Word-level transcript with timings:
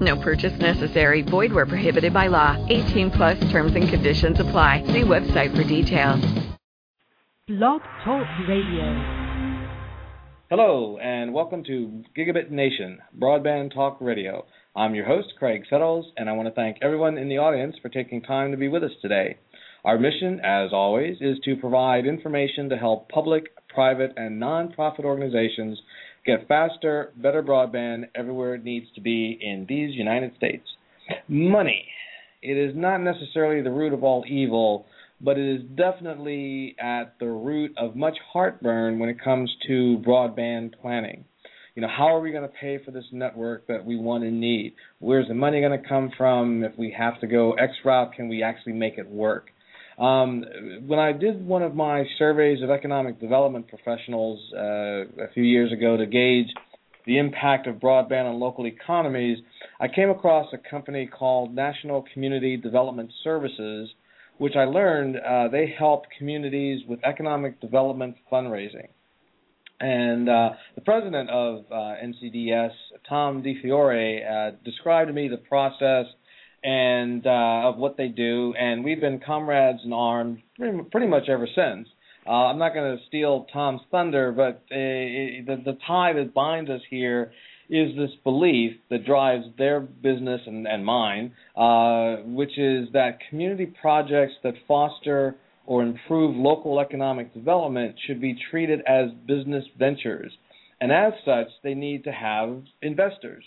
No 0.00 0.16
purchase 0.16 0.56
necessary. 0.58 1.22
Void 1.22 1.52
where 1.52 1.66
prohibited 1.66 2.12
by 2.12 2.28
law. 2.28 2.56
18 2.68 3.10
plus 3.10 3.38
terms 3.50 3.74
and 3.74 3.88
conditions 3.88 4.38
apply. 4.38 4.84
See 4.86 5.02
website 5.02 5.56
for 5.56 5.64
details. 5.64 6.24
Blog 7.48 7.80
Talk 8.04 8.26
Radio. 8.46 9.28
Hello, 10.50 10.98
and 10.98 11.34
welcome 11.34 11.64
to 11.64 12.02
Gigabit 12.16 12.50
Nation, 12.50 12.98
Broadband 13.18 13.74
Talk 13.74 13.98
Radio. 14.00 14.46
I'm 14.74 14.94
your 14.94 15.04
host, 15.04 15.34
Craig 15.38 15.64
Settles, 15.68 16.06
and 16.16 16.28
I 16.28 16.32
want 16.32 16.48
to 16.48 16.54
thank 16.54 16.78
everyone 16.80 17.18
in 17.18 17.28
the 17.28 17.38
audience 17.38 17.76
for 17.82 17.88
taking 17.88 18.22
time 18.22 18.50
to 18.52 18.56
be 18.56 18.68
with 18.68 18.84
us 18.84 18.92
today. 19.02 19.36
Our 19.84 19.98
mission, 19.98 20.40
as 20.44 20.70
always, 20.72 21.18
is 21.20 21.38
to 21.44 21.56
provide 21.56 22.06
information 22.06 22.68
to 22.68 22.76
help 22.76 23.08
public, 23.08 23.44
private, 23.68 24.12
and 24.16 24.40
nonprofit 24.40 25.04
organizations 25.04 25.80
get 26.26 26.46
faster, 26.48 27.12
better 27.16 27.42
broadband 27.42 28.08
everywhere 28.14 28.54
it 28.54 28.64
needs 28.64 28.86
to 28.94 29.00
be 29.00 29.38
in 29.40 29.66
these 29.68 29.94
United 29.94 30.32
States. 30.36 30.66
Money. 31.28 31.86
It 32.42 32.56
is 32.56 32.74
not 32.76 32.98
necessarily 32.98 33.62
the 33.62 33.70
root 33.70 33.92
of 33.92 34.04
all 34.04 34.24
evil, 34.28 34.86
but 35.20 35.38
it 35.38 35.56
is 35.56 35.62
definitely 35.76 36.76
at 36.78 37.14
the 37.18 37.26
root 37.26 37.72
of 37.76 37.96
much 37.96 38.16
heartburn 38.32 38.98
when 38.98 39.08
it 39.08 39.22
comes 39.22 39.52
to 39.66 40.02
broadband 40.06 40.74
planning. 40.80 41.24
You 41.74 41.82
know, 41.82 41.88
how 41.96 42.14
are 42.14 42.20
we 42.20 42.32
going 42.32 42.42
to 42.42 42.54
pay 42.60 42.78
for 42.84 42.90
this 42.90 43.04
network 43.12 43.66
that 43.68 43.84
we 43.84 43.96
want 43.96 44.24
and 44.24 44.40
need? 44.40 44.74
Where's 44.98 45.28
the 45.28 45.34
money 45.34 45.60
going 45.60 45.80
to 45.80 45.88
come 45.88 46.10
from? 46.16 46.64
If 46.64 46.72
we 46.76 46.94
have 46.96 47.20
to 47.20 47.26
go 47.26 47.52
X 47.52 47.72
route, 47.84 48.14
can 48.14 48.28
we 48.28 48.42
actually 48.42 48.72
make 48.72 48.98
it 48.98 49.08
work? 49.08 49.50
Um, 49.98 50.44
when 50.86 51.00
I 51.00 51.12
did 51.12 51.44
one 51.44 51.62
of 51.62 51.74
my 51.74 52.04
surveys 52.18 52.62
of 52.62 52.70
economic 52.70 53.20
development 53.20 53.66
professionals 53.68 54.38
uh, 54.54 55.24
a 55.24 55.28
few 55.34 55.42
years 55.42 55.72
ago 55.72 55.96
to 55.96 56.06
gauge 56.06 56.46
the 57.04 57.18
impact 57.18 57.66
of 57.66 57.76
broadband 57.76 58.26
on 58.26 58.38
local 58.38 58.66
economies, 58.66 59.38
I 59.80 59.88
came 59.88 60.08
across 60.10 60.52
a 60.52 60.70
company 60.70 61.06
called 61.06 61.52
National 61.52 62.04
Community 62.12 62.56
Development 62.56 63.10
Services, 63.24 63.88
which 64.36 64.54
I 64.54 64.64
learned 64.64 65.16
uh, 65.16 65.48
they 65.48 65.74
help 65.76 66.04
communities 66.16 66.82
with 66.86 67.00
economic 67.04 67.60
development 67.60 68.16
fundraising. 68.30 68.88
And 69.80 70.28
uh, 70.28 70.50
the 70.76 70.80
president 70.80 71.30
of 71.30 71.64
uh, 71.70 71.74
NCDS, 71.74 72.70
Tom 73.08 73.42
DiFiore, 73.42 74.52
uh, 74.52 74.56
described 74.64 75.08
to 75.08 75.14
me 75.14 75.28
the 75.28 75.36
process 75.38 76.06
and 76.68 77.26
uh, 77.26 77.68
of 77.68 77.78
what 77.78 77.96
they 77.96 78.08
do, 78.08 78.52
and 78.58 78.84
we've 78.84 79.00
been 79.00 79.20
comrades 79.24 79.78
in 79.86 79.92
arms 79.94 80.38
pretty, 80.58 80.78
pretty 80.90 81.06
much 81.06 81.26
ever 81.30 81.46
since. 81.46 81.88
Uh, 82.26 82.30
I'm 82.30 82.58
not 82.58 82.74
going 82.74 82.98
to 82.98 83.02
steal 83.06 83.46
Tom's 83.50 83.80
thunder, 83.90 84.32
but 84.32 84.56
uh, 84.70 84.76
the, 84.76 85.62
the 85.64 85.78
tie 85.86 86.12
that 86.12 86.34
binds 86.34 86.68
us 86.68 86.82
here 86.90 87.32
is 87.70 87.96
this 87.96 88.10
belief 88.22 88.72
that 88.90 89.06
drives 89.06 89.46
their 89.56 89.80
business 89.80 90.42
and, 90.46 90.66
and 90.66 90.84
mine, 90.84 91.32
uh, 91.56 92.16
which 92.26 92.58
is 92.58 92.88
that 92.92 93.18
community 93.30 93.72
projects 93.80 94.34
that 94.42 94.52
foster 94.66 95.36
or 95.64 95.82
improve 95.82 96.36
local 96.36 96.80
economic 96.80 97.32
development 97.32 97.94
should 98.06 98.20
be 98.20 98.38
treated 98.50 98.80
as 98.86 99.06
business 99.26 99.64
ventures. 99.78 100.32
And 100.82 100.92
as 100.92 101.14
such, 101.24 101.48
they 101.62 101.72
need 101.72 102.04
to 102.04 102.12
have 102.12 102.62
investors. 102.82 103.44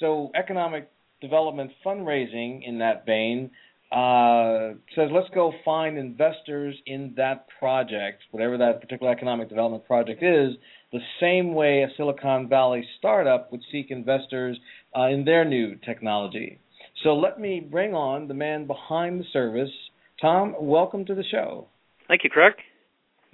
So, 0.00 0.30
economic 0.34 0.90
development 1.22 1.70
fundraising 1.84 2.60
in 2.66 2.78
that 2.80 3.06
vein 3.06 3.50
uh, 3.92 4.72
says 4.96 5.10
let's 5.12 5.28
go 5.34 5.52
find 5.64 5.98
investors 5.98 6.74
in 6.86 7.12
that 7.18 7.46
project, 7.58 8.22
whatever 8.30 8.56
that 8.56 8.80
particular 8.80 9.12
economic 9.12 9.50
development 9.50 9.84
project 9.86 10.22
is, 10.22 10.56
the 10.92 11.00
same 11.20 11.54
way 11.54 11.82
a 11.82 11.88
Silicon 11.96 12.48
Valley 12.48 12.86
startup 12.98 13.52
would 13.52 13.60
seek 13.70 13.90
investors 13.90 14.58
uh, 14.96 15.08
in 15.08 15.24
their 15.26 15.44
new 15.44 15.76
technology. 15.84 16.58
So 17.04 17.14
let 17.14 17.38
me 17.38 17.60
bring 17.60 17.92
on 17.92 18.28
the 18.28 18.34
man 18.34 18.66
behind 18.66 19.20
the 19.20 19.24
service. 19.30 19.70
Tom, 20.20 20.54
welcome 20.58 21.04
to 21.06 21.14
the 21.14 21.24
show. 21.30 21.68
Thank 22.08 22.24
you, 22.24 22.30
Craig. 22.30 22.54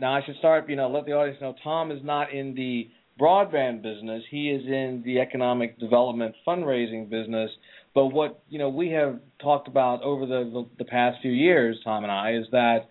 Now 0.01 0.15
I 0.15 0.23
should 0.25 0.37
start, 0.39 0.69
you 0.69 0.77
know, 0.77 0.89
let 0.89 1.07
the 1.07 1.13
audience 1.13 1.41
know 1.41 1.55
Tom 1.63 1.93
is 1.93 2.01
not 2.03 2.33
in 2.33 2.55
the 2.55 2.89
broadband 3.21 3.83
business. 3.83 4.23
He 4.31 4.51
is 4.51 4.65
in 4.67 5.03
the 5.05 5.21
economic 5.21 5.79
development 5.79 6.35
fundraising 6.47 7.09
business. 7.09 7.51
But 7.95 8.07
what 8.07 8.43
you 8.49 8.59
know 8.59 8.69
we 8.69 8.91
have 8.91 9.19
talked 9.43 9.69
about 9.69 10.03
over 10.03 10.27
the, 10.27 10.67
the, 10.79 10.85
past 10.85 11.19
few 11.23 11.33
years, 11.33 11.79
Tom 11.85 12.05
and 12.05 12.13
I, 12.13 12.35
is 12.35 12.47
that 12.53 12.89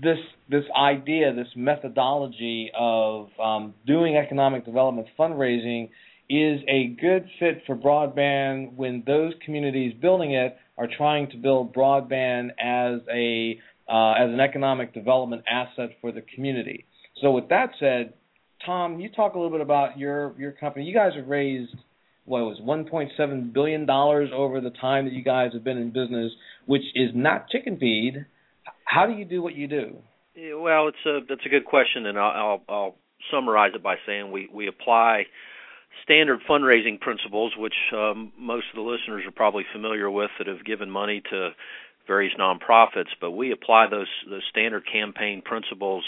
this 0.00 0.18
this 0.48 0.64
idea, 0.76 1.34
this 1.34 1.48
methodology 1.54 2.70
of 2.78 3.28
um, 3.42 3.74
doing 3.86 4.16
economic 4.16 4.64
development 4.64 5.08
fundraising 5.18 5.90
is 6.28 6.60
a 6.66 6.96
good 7.00 7.28
fit 7.38 7.62
for 7.66 7.76
broadband 7.76 8.74
when 8.74 9.02
those 9.06 9.34
communities 9.44 9.92
building 10.00 10.32
it 10.32 10.56
are 10.78 10.88
trying 10.96 11.30
to 11.30 11.36
build 11.36 11.74
broadband 11.74 12.48
as 12.58 13.00
a 13.12 13.60
uh, 13.88 14.12
as 14.12 14.30
an 14.30 14.40
economic 14.40 14.94
development 14.94 15.42
asset 15.50 15.90
for 16.00 16.10
the 16.12 16.22
community. 16.34 16.86
So 17.20 17.30
with 17.32 17.48
that 17.50 17.70
said, 17.78 18.14
Tom, 18.66 19.00
you 19.00 19.08
talk 19.08 19.34
a 19.34 19.38
little 19.38 19.50
bit 19.50 19.60
about 19.60 19.98
your 19.98 20.34
your 20.38 20.52
company. 20.52 20.84
You 20.84 20.94
guys 20.94 21.12
have 21.16 21.26
raised 21.26 21.74
what 22.24 22.42
was 22.42 22.60
1.7 22.60 23.52
billion 23.52 23.86
dollars 23.86 24.30
over 24.32 24.60
the 24.60 24.70
time 24.70 25.06
that 25.06 25.12
you 25.12 25.24
guys 25.24 25.50
have 25.54 25.64
been 25.64 25.78
in 25.78 25.90
business, 25.90 26.32
which 26.66 26.82
is 26.94 27.10
not 27.14 27.48
chicken 27.48 27.78
feed. 27.78 28.26
How 28.84 29.06
do 29.06 29.14
you 29.14 29.24
do 29.24 29.42
what 29.42 29.54
you 29.54 29.66
do? 29.66 29.96
Well, 30.36 30.88
it's 30.88 31.06
a 31.06 31.20
that's 31.28 31.44
a 31.44 31.48
good 31.48 31.64
question, 31.64 32.06
and 32.06 32.18
I'll, 32.18 32.60
I'll, 32.68 32.74
I'll 32.74 32.94
summarize 33.30 33.72
it 33.74 33.82
by 33.82 33.96
saying 34.06 34.30
we 34.30 34.48
we 34.52 34.68
apply 34.68 35.24
standard 36.04 36.40
fundraising 36.48 37.00
principles, 37.00 37.52
which 37.56 37.74
um, 37.94 38.32
most 38.38 38.66
of 38.72 38.76
the 38.76 38.82
listeners 38.82 39.24
are 39.26 39.32
probably 39.32 39.64
familiar 39.72 40.10
with 40.10 40.30
that 40.38 40.46
have 40.46 40.64
given 40.64 40.90
money 40.90 41.22
to 41.30 41.50
various 42.06 42.32
nonprofits. 42.38 43.10
But 43.20 43.32
we 43.32 43.52
apply 43.52 43.88
those 43.90 44.08
those 44.28 44.42
standard 44.50 44.84
campaign 44.90 45.42
principles 45.44 46.04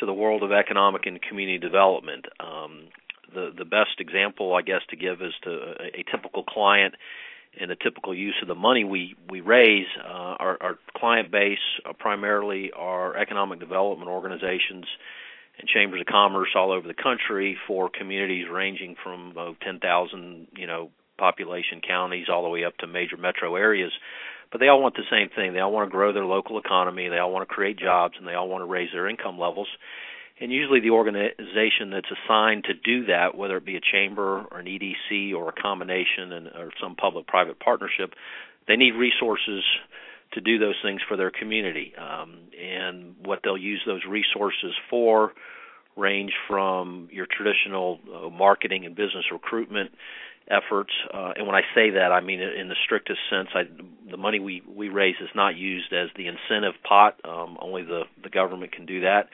to 0.00 0.06
the 0.06 0.12
world 0.12 0.42
of 0.42 0.52
economic 0.52 1.06
and 1.06 1.20
community 1.22 1.58
development. 1.58 2.26
Um, 2.40 2.88
the 3.32 3.52
the 3.56 3.64
best 3.64 4.00
example, 4.00 4.54
I 4.54 4.62
guess, 4.62 4.82
to 4.90 4.96
give 4.96 5.22
is 5.22 5.32
to 5.44 5.50
a, 5.50 6.00
a 6.00 6.04
typical 6.10 6.42
client 6.42 6.94
and 7.58 7.70
the 7.70 7.76
typical 7.76 8.14
use 8.14 8.36
of 8.42 8.48
the 8.48 8.54
money 8.54 8.84
we 8.84 9.16
we 9.28 9.40
raise. 9.40 9.86
Uh, 9.98 10.36
our, 10.38 10.58
our 10.60 10.78
client 10.96 11.30
base 11.30 11.58
uh, 11.88 11.92
primarily 11.92 12.72
are 12.76 13.16
economic 13.16 13.60
development 13.60 14.10
organizations 14.10 14.86
and 15.58 15.68
chambers 15.68 16.00
of 16.00 16.06
commerce 16.06 16.50
all 16.54 16.72
over 16.72 16.86
the 16.86 16.94
country 16.94 17.56
for 17.66 17.90
communities 17.90 18.46
ranging 18.50 18.96
from 19.02 19.34
uh, 19.36 19.52
10,000, 19.62 20.46
you 20.56 20.66
know, 20.66 20.90
population 21.18 21.82
counties 21.86 22.26
all 22.32 22.42
the 22.42 22.48
way 22.48 22.64
up 22.64 22.76
to 22.78 22.86
major 22.86 23.16
metro 23.16 23.56
areas. 23.56 23.92
But 24.50 24.58
they 24.60 24.68
all 24.68 24.82
want 24.82 24.96
the 24.96 25.06
same 25.10 25.28
thing. 25.34 25.52
They 25.52 25.60
all 25.60 25.72
want 25.72 25.88
to 25.88 25.92
grow 25.92 26.12
their 26.12 26.24
local 26.24 26.58
economy. 26.58 27.08
They 27.08 27.18
all 27.18 27.30
want 27.30 27.48
to 27.48 27.54
create 27.54 27.78
jobs, 27.78 28.14
and 28.18 28.26
they 28.26 28.34
all 28.34 28.48
want 28.48 28.62
to 28.62 28.66
raise 28.66 28.90
their 28.92 29.08
income 29.08 29.38
levels. 29.38 29.68
And 30.40 30.50
usually, 30.50 30.80
the 30.80 30.90
organization 30.90 31.90
that's 31.90 32.08
assigned 32.10 32.64
to 32.64 32.74
do 32.74 33.06
that, 33.06 33.36
whether 33.36 33.58
it 33.58 33.64
be 33.64 33.76
a 33.76 33.80
chamber 33.80 34.46
or 34.50 34.58
an 34.58 34.66
EDC 34.66 35.34
or 35.34 35.50
a 35.50 35.52
combination 35.52 36.32
and, 36.32 36.46
or 36.48 36.70
some 36.82 36.96
public-private 36.96 37.60
partnership, 37.60 38.14
they 38.66 38.76
need 38.76 38.92
resources 38.92 39.62
to 40.32 40.40
do 40.40 40.58
those 40.58 40.76
things 40.82 41.00
for 41.06 41.16
their 41.16 41.30
community. 41.30 41.92
Um, 41.96 42.38
and 42.58 43.16
what 43.22 43.40
they'll 43.44 43.58
use 43.58 43.82
those 43.86 44.02
resources 44.08 44.72
for 44.88 45.32
range 45.96 46.32
from 46.48 47.08
your 47.12 47.26
traditional 47.26 47.98
uh, 48.08 48.30
marketing 48.30 48.86
and 48.86 48.94
business 48.94 49.24
recruitment 49.30 49.90
efforts. 50.50 50.92
Uh, 51.12 51.32
and 51.36 51.46
when 51.46 51.56
I 51.56 51.62
say 51.74 51.90
that, 51.90 52.12
I 52.12 52.20
mean 52.20 52.40
in 52.40 52.68
the 52.68 52.76
strictest 52.84 53.20
sense. 53.30 53.48
I, 53.54 53.62
the 54.10 54.16
money 54.16 54.40
we 54.40 54.62
we 54.66 54.88
raise 54.88 55.16
is 55.20 55.30
not 55.34 55.56
used 55.56 55.92
as 55.92 56.08
the 56.16 56.26
incentive 56.26 56.74
pot. 56.82 57.20
Um, 57.24 57.56
only 57.60 57.82
the 57.82 58.02
the 58.22 58.30
government 58.30 58.72
can 58.72 58.86
do 58.86 59.00
that 59.02 59.28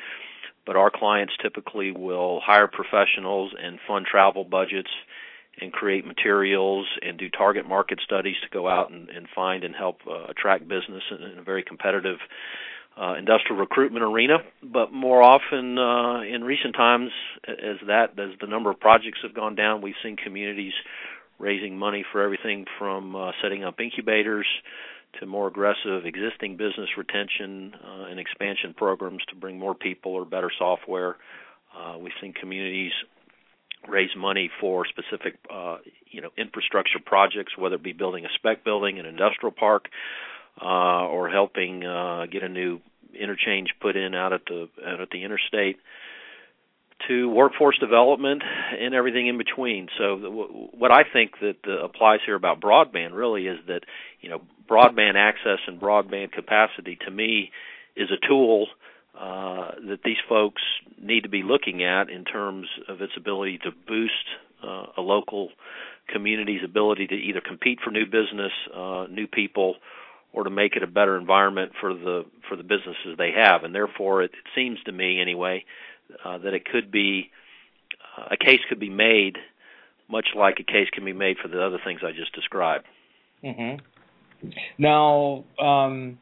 but 0.67 0.77
our 0.77 0.91
clients 0.91 1.33
typically 1.41 1.93
will 1.93 2.41
hire 2.45 2.67
professionals 2.67 3.53
and 3.57 3.79
fund 3.87 4.05
travel 4.05 4.45
budgets 4.45 4.91
and 5.61 5.73
create 5.73 6.05
materials 6.05 6.87
and 7.01 7.17
do 7.17 7.31
target 7.31 7.67
market 7.67 8.01
studies 8.05 8.37
to 8.43 8.49
go 8.51 8.69
out 8.69 8.91
and, 8.91 9.09
and 9.09 9.27
find 9.35 9.65
and 9.65 9.75
help 9.75 10.01
uh, 10.07 10.25
attract 10.25 10.69
business 10.69 11.03
in, 11.11 11.23
in 11.23 11.39
a 11.39 11.43
very 11.43 11.63
competitive 11.63 12.19
uh, 13.01 13.15
industrial 13.15 13.61
recruitment 13.61 14.05
arena. 14.05 14.39
But 14.63 14.93
more 14.93 15.23
often 15.23 15.79
uh, 15.79 16.23
in 16.23 16.45
recent 16.45 16.75
times, 16.75 17.11
as 17.47 17.77
that 17.87 18.19
as 18.19 18.39
the 18.41 18.47
number 18.47 18.71
of 18.71 18.81
projects 18.81 19.19
have 19.23 19.35
gone 19.35 19.55
down, 19.55 19.83
we've 19.83 19.95
seen 20.03 20.17
communities 20.17 20.73
raising 21.39 21.77
money 21.79 22.05
for 22.13 22.23
everything 22.23 22.65
from 22.79 23.15
uh, 23.15 23.33
setting 23.43 23.63
up 23.63 23.81
incubators 23.81 24.47
to 25.21 25.27
more 25.27 25.49
aggressive 25.49 26.05
existing 26.05 26.57
business 26.57 26.89
retention 26.97 27.75
uh, 27.75 28.05
and 28.05 28.19
expansion 28.19 28.75
programs 28.75 29.23
to 29.29 29.35
bring 29.35 29.59
more 29.59 29.75
people 29.75 30.13
or 30.13 30.25
better 30.25 30.51
software. 30.59 31.17
Uh, 31.77 31.99
we've 31.99 32.13
seen 32.21 32.33
communities 32.33 32.93
raise 33.89 34.11
money 34.17 34.51
for 34.61 34.85
specific, 34.87 35.39
uh, 35.53 35.77
you 36.11 36.21
know, 36.21 36.31
infrastructure 36.37 36.99
projects, 37.05 37.53
whether 37.57 37.77
it 37.77 37.83
be 37.83 37.93
building 37.93 38.25
a 38.25 38.29
spec 38.35 38.65
building, 38.65 38.99
an 38.99 39.07
industrial 39.07 39.53
park, 39.53 39.89
uh, 40.61 41.07
or 41.07 41.29
helping 41.29 41.85
uh, 41.85 42.27
get 42.31 42.43
a 42.43 42.49
new 42.49 42.81
interchange 43.19 43.71
put 43.81 43.97
in 43.97 44.15
out 44.15 44.33
at 44.33 44.45
the 44.47 44.69
out 44.87 45.01
at 45.01 45.11
the 45.11 45.25
interstate 45.25 45.79
to 47.09 47.29
workforce 47.29 47.79
development 47.79 48.43
and 48.79 48.95
everything 48.95 49.27
in 49.27 49.37
between. 49.37 49.89
So 49.99 50.17
what 50.73 50.91
I 50.91 51.03
think 51.11 51.33
that 51.41 51.57
applies 51.83 52.21
here 52.25 52.35
about 52.35 52.61
broadband 52.61 53.13
really 53.13 53.47
is 53.47 53.59
that 53.69 53.81
you 54.21 54.31
know 54.31 54.41
broadband 54.69 55.15
access 55.17 55.59
and 55.67 55.81
broadband 55.81 56.33
capacity 56.33 56.99
to 57.05 57.11
me 57.11 57.51
is 57.97 58.09
a 58.11 58.27
tool 58.27 58.69
uh, 59.19 59.73
that 59.89 60.01
these 60.05 60.19
folks 60.29 60.63
need 61.01 61.23
to 61.23 61.29
be 61.29 61.43
looking 61.43 61.83
at 61.83 62.11
in 62.11 62.25
terms 62.25 62.69
of 62.89 63.01
its 63.01 63.13
ability 63.17 63.59
to 63.59 63.71
boost 63.87 64.13
uh, 64.63 64.87
a 64.97 65.01
local 65.01 65.51
community's 66.13 66.63
ability 66.65 67.07
to 67.07 67.15
either 67.15 67.41
compete 67.41 67.79
for 67.83 67.91
new 67.91 68.05
business, 68.05 68.53
uh, 68.75 69.07
new 69.11 69.27
people, 69.27 69.77
or 70.37 70.45
to 70.45 70.51
make 70.51 70.77
it 70.77 70.83
a 70.83 70.87
better 70.87 71.17
environment 71.17 71.73
for 71.81 71.95
the 71.95 72.27
for 72.47 72.57
the 72.57 72.63
businesses 72.63 73.17
they 73.17 73.33
have. 73.35 73.65
And 73.65 73.75
therefore, 73.75 74.23
it, 74.23 74.33
it 74.33 74.45
seems 74.55 74.79
to 74.85 74.93
me 74.93 75.21
anyway 75.21 75.65
uh, 76.25 76.39
that 76.39 76.53
it 76.53 76.67
could 76.67 76.93
be 76.93 77.31
uh, 78.17 78.29
a 78.33 78.37
case 78.37 78.61
could 78.69 78.79
be 78.79 78.91
made, 78.91 79.39
much 80.09 80.27
like 80.37 80.61
a 80.61 80.63
case 80.63 80.89
can 80.93 81.05
be 81.05 81.15
made 81.15 81.39
for 81.43 81.49
the 81.49 81.65
other 81.65 81.79
things 81.83 82.01
I 82.05 82.13
just 82.13 82.35
described. 82.35 82.85
Mm-hmm. 83.43 84.51
Now, 84.79 85.45
um, 85.59 86.19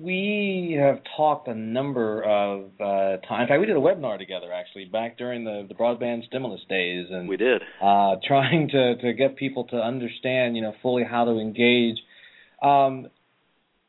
we 0.00 0.76
have 0.80 1.00
talked 1.16 1.46
a 1.46 1.54
number 1.54 2.22
of 2.22 2.70
uh, 2.80 3.18
times. 3.28 3.42
In 3.42 3.48
fact, 3.48 3.60
we 3.60 3.66
did 3.66 3.76
a 3.76 3.80
webinar 3.80 4.18
together 4.18 4.52
actually 4.52 4.86
back 4.86 5.18
during 5.18 5.44
the, 5.44 5.66
the 5.68 5.74
broadband 5.74 6.26
stimulus 6.26 6.62
days, 6.68 7.06
and 7.10 7.28
we 7.28 7.36
did 7.36 7.62
uh, 7.80 8.16
trying 8.26 8.68
to 8.70 8.96
to 8.96 9.12
get 9.12 9.36
people 9.36 9.64
to 9.64 9.76
understand, 9.76 10.56
you 10.56 10.62
know, 10.62 10.74
fully 10.82 11.04
how 11.04 11.24
to 11.24 11.38
engage. 11.38 11.98
Um, 12.62 13.08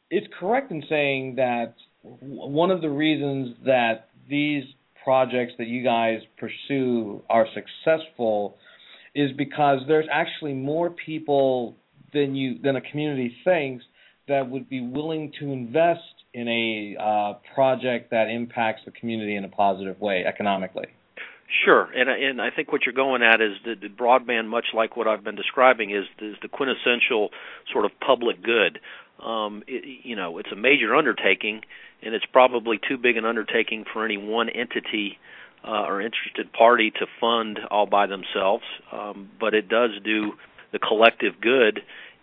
it's 0.10 0.28
correct 0.40 0.72
in 0.72 0.84
saying 0.90 1.36
that 1.36 1.76
one 2.02 2.72
of 2.72 2.82
the 2.82 2.90
reasons 2.90 3.56
that 3.66 4.10
these 4.30 4.64
projects 5.04 5.54
that 5.58 5.68
you 5.68 5.84
guys 5.84 6.20
pursue 6.38 7.24
are 7.30 7.48
successful 7.54 8.58
is 9.16 9.32
because 9.38 9.80
there's 9.88 10.08
actually 10.12 10.54
more 10.54 10.90
people 10.90 11.76
than 12.14 12.36
you 12.36 12.60
than 12.62 12.76
a 12.76 12.82
community 12.82 13.36
thinks 13.44 13.84
that 14.28 14.50
would 14.50 14.70
be 14.70 14.82
willing 14.82 15.32
to 15.40 15.52
invest 15.52 16.00
in 16.34 16.48
a 16.48 16.96
uh, 17.02 17.34
project 17.56 18.12
that 18.12 18.30
impacts 18.30 18.82
the 18.86 18.92
community 18.92 19.36
in 19.36 19.44
a 19.44 19.50
positive 19.50 20.00
way 20.00 20.24
economically. 20.26 20.86
Sure, 21.66 21.90
and 21.96 22.10
and 22.10 22.40
I 22.40 22.52
think 22.52 22.72
what 22.72 22.86
you're 22.86 22.94
going 22.94 23.24
at 23.24 23.42
is 23.42 23.54
the 23.66 23.76
broadband, 23.76 24.48
much 24.48 24.68
like 24.74 24.96
what 24.96 25.08
I've 25.08 25.24
been 25.24 25.36
describing, 25.36 25.90
is 25.90 26.06
is 26.20 26.36
the 26.44 26.48
quintessential 26.48 27.30
sort 27.74 27.86
of 27.86 27.92
public 28.00 28.44
good. 28.44 28.80
Um, 29.20 29.64
it, 29.68 30.06
you 30.06 30.16
know, 30.16 30.38
it's 30.38 30.52
a 30.52 30.56
major 30.56 30.96
undertaking, 30.96 31.64
and 32.04 32.14
it's 32.14 32.26
probably 32.26 32.80
too 32.88 32.98
big 32.98 33.18
an 33.18 33.26
undertaking 33.26 33.86
for 33.92 34.06
any 34.06 34.18
one 34.18 34.50
entity 34.50 35.18
uh, 35.68 35.86
or 35.88 36.02
interested 36.02 36.54
party 36.54 36.92
to 36.92 37.08
fund 37.20 37.60
all 37.72 37.88
by 37.88 38.06
themselves. 38.06 38.64
Um, 38.92 39.30
but 39.40 39.56
it 39.56 39.68
does 39.68 39.92
do 40.04 40.34
the 40.72 40.78
collective 40.78 41.42
good, 41.42 41.82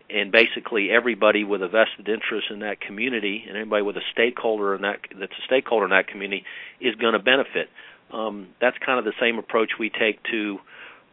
and 0.09 0.31
basically 0.31 0.91
everybody 0.93 1.43
with 1.43 1.63
a 1.63 1.69
vested 1.69 2.09
interest 2.09 2.47
in 2.51 2.61
that 2.61 2.81
community 2.81 3.45
and 3.49 3.57
anybody 3.57 3.83
with 3.83 3.97
a 3.97 4.05
stakeholder 4.13 4.77
in 4.77 4.83
that 4.83 5.01
that's 5.19 5.33
a 5.33 5.45
stakeholder 5.47 5.87
in 5.87 5.91
that 5.91 6.07
community 6.07 6.45
is 6.81 6.95
going 6.95 7.15
to 7.15 7.19
benefit. 7.19 7.69
Um, 8.13 8.49
that's 8.61 8.77
kind 8.85 8.99
of 8.99 9.05
the 9.05 9.15
same 9.21 9.39
approach 9.39 9.73
we 9.79 9.91
take 9.91 10.23
to 10.31 10.59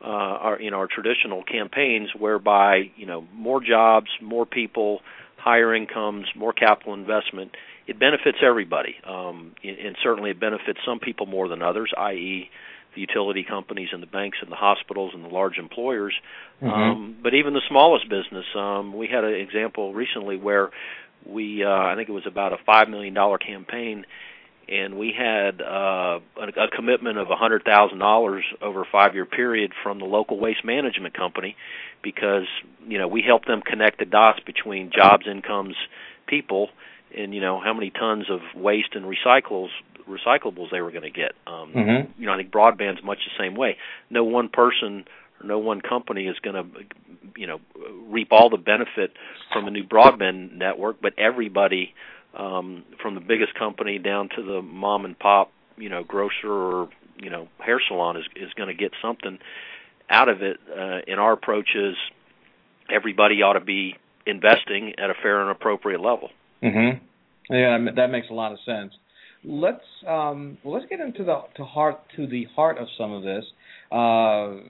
uh, 0.02 0.08
our 0.08 0.60
know 0.60 0.78
our 0.78 0.88
traditional 0.88 1.44
campaigns, 1.44 2.10
whereby 2.18 2.92
you 2.96 3.06
know 3.06 3.26
more 3.34 3.62
jobs, 3.62 4.08
more 4.22 4.46
people, 4.46 5.02
higher 5.38 5.74
incomes, 5.74 6.28
more 6.36 6.54
capital 6.54 6.94
investment 6.94 7.56
it 7.88 8.00
benefits 8.00 8.38
everybody, 8.42 8.96
um, 9.06 9.54
and 9.64 9.96
certainly 10.02 10.32
it 10.32 10.40
benefits 10.40 10.80
some 10.86 11.00
people 11.00 11.26
more 11.26 11.48
than 11.48 11.62
others, 11.62 11.92
i.e., 11.98 12.50
the 12.96 13.02
utility 13.02 13.44
companies 13.44 13.90
and 13.92 14.02
the 14.02 14.08
banks 14.08 14.38
and 14.42 14.52
the 14.52 14.56
hospitals 14.56 15.12
and 15.14 15.24
the 15.24 15.30
large 15.30 15.58
employers. 15.58 16.14
Mm-hmm. 16.62 16.70
Um, 16.70 17.18
but 17.22 17.34
even 17.34 17.54
the 17.54 17.62
smallest 17.68 18.08
business, 18.08 18.46
um, 18.56 18.96
we 18.96 19.08
had 19.08 19.24
an 19.24 19.34
example 19.34 19.94
recently 19.94 20.38
where 20.38 20.70
we, 21.26 21.64
uh, 21.64 21.70
I 21.70 21.96
think 21.96 22.08
it 22.08 22.14
was 22.14 22.28
about 22.28 22.54
a 22.54 22.58
five 22.66 22.90
million 22.90 23.14
dollar 23.14 23.38
campaign, 23.38 24.06
and 24.68 24.98
we 24.98 25.14
had 25.18 25.62
uh, 25.62 26.20
a, 26.38 26.64
a 26.64 26.68
commitment 26.76 27.18
of 27.18 27.30
a 27.30 27.36
hundred 27.36 27.64
thousand 27.64 28.00
dollars 28.00 28.44
over 28.62 28.82
a 28.82 28.88
five 28.92 29.14
year 29.14 29.26
period 29.26 29.74
from 29.84 30.00
the 30.00 30.06
local 30.06 30.40
waste 30.40 30.64
management 30.64 31.14
company, 31.14 31.56
because 32.02 32.48
you 32.88 32.98
know 32.98 33.08
we 33.08 33.22
helped 33.22 33.48
them 33.48 33.62
connect 33.62 34.00
the 34.00 34.06
dots 34.06 34.40
between 34.46 34.92
jobs, 34.92 35.26
incomes, 35.28 35.76
people 36.28 36.70
and 37.16 37.34
you 37.34 37.42
know 37.42 37.60
how 37.60 37.74
many 37.74 37.90
tons 37.90 38.26
of 38.30 38.40
waste 38.56 38.96
and 38.96 39.06
recycles 39.06 39.70
recyclables 40.08 40.72
they 40.72 40.82
were 40.82 40.92
going 40.92 41.04
to 41.04 41.10
get. 41.10 41.34
Um, 41.48 41.72
mm-hmm. 41.74 42.22
You 42.22 42.28
know, 42.28 42.34
I 42.34 42.38
think 42.38 42.52
broadband's 42.52 43.04
much 43.04 43.20
the 43.20 43.44
same 43.44 43.56
way. 43.56 43.78
No 44.10 44.24
one 44.24 44.50
person 44.50 45.06
or 45.40 45.48
no 45.48 45.60
one 45.60 45.82
company 45.82 46.28
is 46.28 46.38
going 46.40 46.56
to, 46.56 46.80
you 47.38 47.48
know, 47.48 47.60
reap 48.08 48.30
all 48.32 48.50
the 48.50 48.58
benefit 48.58 49.14
from 49.52 49.68
a 49.68 49.72
new 49.72 49.84
broadband 49.84 50.54
network, 50.58 51.02
but 51.02 51.18
everybody, 51.18 51.94
um, 52.34 52.84
from 53.02 53.16
the 53.16 53.22
biggest 53.22 53.54
company 53.56 54.00
down 54.00 54.30
to 54.36 54.44
the 54.44 54.62
mom 54.62 55.06
and 55.06 55.18
pop, 55.18 55.52
you 55.78 55.90
know, 55.90 56.04
grocer 56.04 56.52
or 56.52 56.90
you 57.22 57.30
know 57.30 57.48
hair 57.60 57.82
salon 57.88 58.18
is 58.18 58.26
is 58.36 58.54
going 58.54 58.70
to 58.70 58.76
get 58.76 58.92
something 59.02 59.40
out 60.10 60.30
of 60.30 60.42
it. 60.42 60.58
Uh, 60.70 61.12
our 61.20 61.34
approach 61.34 61.70
is 61.76 61.96
everybody 62.90 63.42
ought 63.42 63.54
to 63.54 63.62
be 63.62 63.96
investing 64.26 64.94
at 64.98 65.10
a 65.10 65.14
fair 65.22 65.42
and 65.42 65.52
appropriate 65.52 66.02
level. 66.02 66.30
Mm-hmm. 66.62 67.04
Yeah, 67.54 67.78
that 67.96 68.08
makes 68.08 68.30
a 68.30 68.34
lot 68.34 68.54
of 68.54 68.60
sense. 68.66 68.94
Let's 69.44 69.84
um, 70.08 70.58
let's 70.64 70.86
get 70.90 71.00
into 71.02 71.24
the 71.24 71.42
to 71.58 71.66
heart 71.66 72.00
to 72.16 72.28
the 72.28 72.46
heart 72.56 72.78
of 72.78 72.88
some 72.98 73.12
of 73.12 73.24
this. 73.24 73.44
Uh, 73.92 74.70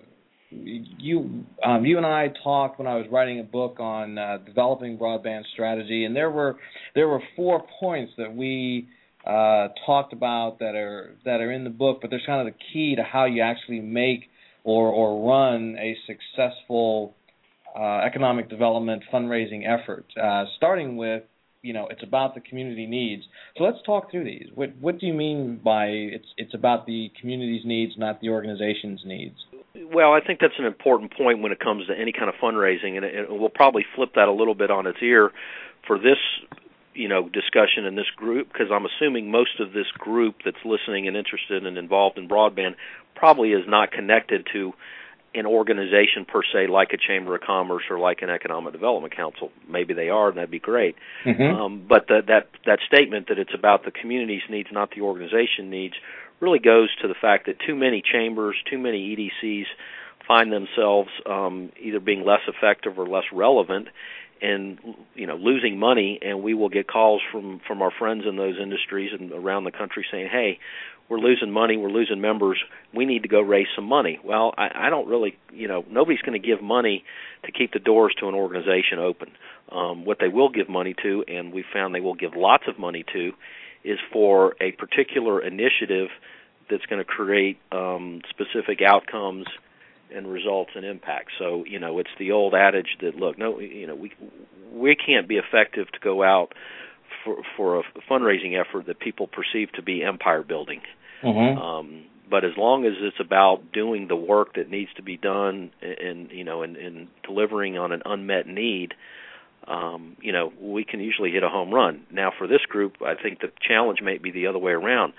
you 0.54 1.46
um, 1.66 1.86
you 1.86 1.98
and 1.98 2.06
I 2.06 2.32
talked 2.44 2.80
when 2.80 2.88
I 2.88 2.96
was 2.96 3.06
writing 3.12 3.40
a 3.40 3.44
book 3.44 3.80
on 3.80 4.18
uh, 4.18 4.40
developing 4.46 4.98
broadband 4.98 5.44
strategy, 5.54 6.06
and 6.06 6.16
there 6.16 6.32
were 6.32 6.58
there 6.96 7.08
were 7.08 7.22
four 7.36 7.64
points 7.80 8.14
that 8.18 8.36
we 8.36 8.88
uh, 9.26 9.70
talked 9.86 10.14
about 10.14 10.60
that 10.60 10.76
are 10.76 11.16
that 11.26 11.42
are 11.42 11.52
in 11.52 11.64
the 11.64 11.70
book, 11.70 12.00
but 12.02 12.10
there's 12.10 12.26
kind 12.26 12.48
of 12.48 12.54
the 12.54 12.60
key 12.74 12.96
to 12.96 13.04
how 13.04 13.26
you 13.26 13.42
actually 13.42 13.80
make 13.80 14.30
or 14.64 14.90
or 14.90 15.30
run 15.30 15.78
a 15.80 15.96
successful 16.08 17.16
uh, 17.78 18.00
economic 18.06 18.50
development 18.50 19.04
fundraising 19.12 19.64
effort. 19.68 20.06
Uh, 20.22 20.46
starting 20.58 20.98
with 20.98 21.24
you 21.62 21.74
know 21.74 21.88
it's 21.90 22.04
about 22.04 22.36
the 22.36 22.42
community 22.42 22.86
needs. 22.86 23.24
So 23.58 23.64
let's 23.64 23.80
talk 23.86 24.12
through 24.12 24.26
these. 24.26 24.48
What 24.54 24.76
what 24.80 25.00
do 25.00 25.06
you 25.06 25.14
mean 25.14 25.60
by 25.64 25.86
it's 25.86 26.28
it's 26.38 26.54
about 26.54 26.86
the 26.86 27.12
community's 27.20 27.66
needs, 27.66 27.94
not 27.98 28.22
the 28.22 28.30
organization's 28.30 29.02
needs? 29.06 29.36
Well, 29.76 30.14
I 30.14 30.22
think 30.22 30.40
that's 30.40 30.60
an 30.60 30.66
important 30.66 31.18
point 31.18 31.42
when 31.42 31.52
it 31.52 31.60
comes 31.60 31.88
to 31.88 31.98
any 31.98 32.12
kind 32.12 32.30
of 32.30 32.36
fundraising, 32.36 32.96
and, 32.96 33.04
and 33.04 33.40
we'll 33.40 33.50
probably 33.50 33.84
flip 33.96 34.14
that 34.16 34.28
a 34.28 34.32
little 34.32 34.54
bit 34.54 34.70
on 34.70 34.86
its 34.86 35.00
ear 35.02 35.32
for 35.88 35.98
this 35.98 36.18
you 36.94 37.08
know 37.08 37.28
discussion 37.28 37.86
in 37.86 37.96
this 37.96 38.10
group 38.16 38.54
because 38.54 38.68
I'm 38.72 38.86
assuming 38.86 39.32
most 39.32 39.60
of 39.60 39.74
this 39.74 39.88
group 39.98 40.36
that's 40.46 40.64
listening 40.64 41.08
and 41.08 41.18
interested 41.18 41.66
and 41.66 41.76
involved 41.76 42.20
in 42.20 42.30
broadband 42.30 42.76
probably 43.16 43.52
is 43.52 43.64
not 43.68 43.92
connected 43.92 44.48
to 44.54 44.74
an 45.34 45.48
organization 45.48 46.26
per 46.28 46.42
se 46.44 46.68
like 46.68 46.90
a 46.94 46.98
chamber 46.98 47.34
of 47.34 47.42
commerce 47.42 47.86
or 47.90 47.98
like 47.98 48.22
an 48.22 48.30
economic 48.30 48.74
development 48.74 49.16
council. 49.16 49.50
Maybe 49.68 49.96
they 49.96 50.10
are, 50.10 50.30
and 50.30 50.38
that'd 50.38 50.52
be 50.52 50.60
great. 50.60 50.96
Mm-hmm. 51.26 51.42
Um, 51.42 51.86
but 51.90 52.08
the, 52.08 52.22
that 52.28 52.50
that 52.68 52.78
statement 52.86 53.30
that 53.30 53.40
it's 53.40 53.54
about 53.56 53.86
the 53.86 53.92
community's 53.92 54.44
needs, 54.50 54.70
not 54.72 54.92
the 54.92 55.02
organization 55.02 55.72
needs, 55.72 55.96
really 56.44 56.60
goes 56.60 56.90
to 57.02 57.08
the 57.08 57.16
fact 57.20 57.48
that 57.48 57.56
too 57.66 57.76
many 57.76 58.02
chambers, 58.02 58.56
too 58.70 58.78
many 58.78 59.16
EDCs 59.16 59.66
find 60.28 60.52
themselves 60.52 61.10
um, 61.26 61.72
either 61.82 62.00
being 62.00 62.26
less 62.26 62.42
effective 62.48 63.00
or 63.00 63.08
less 63.08 63.26
relevant 63.34 63.88
and 64.42 64.78
you 65.16 65.26
know 65.26 65.36
losing 65.36 65.80
money 65.80 66.20
and 66.22 66.44
we 66.44 66.54
will 66.54 66.70
get 66.70 66.88
calls 66.88 67.22
from 67.32 67.62
from 67.66 67.82
our 67.82 67.92
friends 67.98 68.24
in 68.28 68.36
those 68.36 68.56
industries 68.62 69.12
and 69.18 69.32
around 69.32 69.64
the 69.64 69.72
country 69.72 70.06
saying 70.12 70.28
hey 70.30 70.60
we're 71.10 71.20
losing 71.20 71.52
money, 71.52 71.78
we're 71.78 71.92
losing 71.92 72.22
members, 72.22 72.62
we 72.94 73.06
need 73.06 73.24
to 73.24 73.28
go 73.28 73.42
raise 73.42 73.68
some 73.76 73.86
money. 73.86 74.20
Well, 74.24 74.54
I, 74.58 74.88
I 74.88 74.90
don't 74.90 75.08
really, 75.08 75.38
you 75.52 75.68
know, 75.68 75.84
nobody's 75.90 76.22
going 76.22 76.40
to 76.42 76.48
give 76.48 76.62
money 76.62 77.04
to 77.46 77.52
keep 77.52 77.74
the 77.74 77.80
doors 77.80 78.16
to 78.20 78.30
an 78.30 78.36
organization 78.36 79.00
open. 79.00 79.32
Um, 79.72 80.06
what 80.06 80.18
they 80.20 80.28
will 80.28 80.50
give 80.50 80.70
money 80.70 80.96
to, 81.04 81.24
and 81.28 81.54
we 81.54 81.66
found 81.74 81.94
they 81.94 82.00
will 82.00 82.16
give 82.16 82.32
lots 82.36 82.64
of 82.68 82.80
money 82.80 83.04
to, 83.14 83.32
is 83.84 84.00
for 84.12 84.56
a 84.62 84.72
particular 84.72 85.42
initiative 85.42 86.10
that's 86.70 86.86
going 86.86 87.00
to 87.00 87.06
create 87.06 87.58
um, 87.72 88.22
specific 88.30 88.82
outcomes 88.82 89.46
and 90.14 90.28
results 90.28 90.72
and 90.76 90.86
impact. 90.86 91.32
So 91.40 91.66
you 91.66 91.80
know, 91.80 92.00
it's 92.00 92.10
the 92.20 92.32
old 92.32 92.54
adage 92.54 92.98
that 93.02 93.16
look, 93.16 93.38
no, 93.38 93.60
you 93.60 93.88
know, 93.88 93.96
we 93.96 94.14
we 94.72 94.96
can't 94.96 95.28
be 95.28 95.36
effective 95.36 95.92
to 95.92 96.00
go 96.00 96.24
out 96.24 96.54
for 97.24 97.38
for 97.58 97.80
a 97.80 97.84
fundraising 98.10 98.60
effort 98.60 98.88
that 98.88 99.00
people 99.00 99.28
perceive 99.28 99.72
to 99.74 99.82
be 99.82 100.04
empire 100.04 100.44
building. 100.44 100.82
Mm-hmm. 101.24 101.58
Um, 101.58 102.04
but 102.30 102.44
as 102.46 102.52
long 102.58 102.86
as 102.86 102.94
it's 103.00 103.20
about 103.20 103.72
doing 103.72 104.08
the 104.08 104.16
work 104.16 104.56
that 104.56 104.70
needs 104.70 104.92
to 104.96 105.04
be 105.04 105.18
done 105.18 105.72
and 105.82 106.32
you 106.32 106.44
know 106.44 106.64
and, 106.64 106.76
and 106.78 107.08
delivering 107.24 107.78
on 107.78 107.92
an 107.92 108.02
unmet 108.06 108.48
need 108.48 108.94
um, 109.68 110.18
you 110.22 110.32
know 110.32 110.52
we 110.60 110.84
can 110.84 111.00
usually 111.00 111.32
hit 111.32 111.44
a 111.44 111.50
home 111.50 111.74
run. 111.74 112.06
Now 112.12 112.32
for 112.38 112.48
this 112.48 112.62
group 112.68 112.98
i 113.06 113.16
think 113.16 113.40
the 113.40 113.52
challenge 113.68 114.00
may 114.02 114.18
be 114.18 114.32
the 114.32 114.48
other 114.48 114.60
way 114.60 114.72
around. 114.72 115.14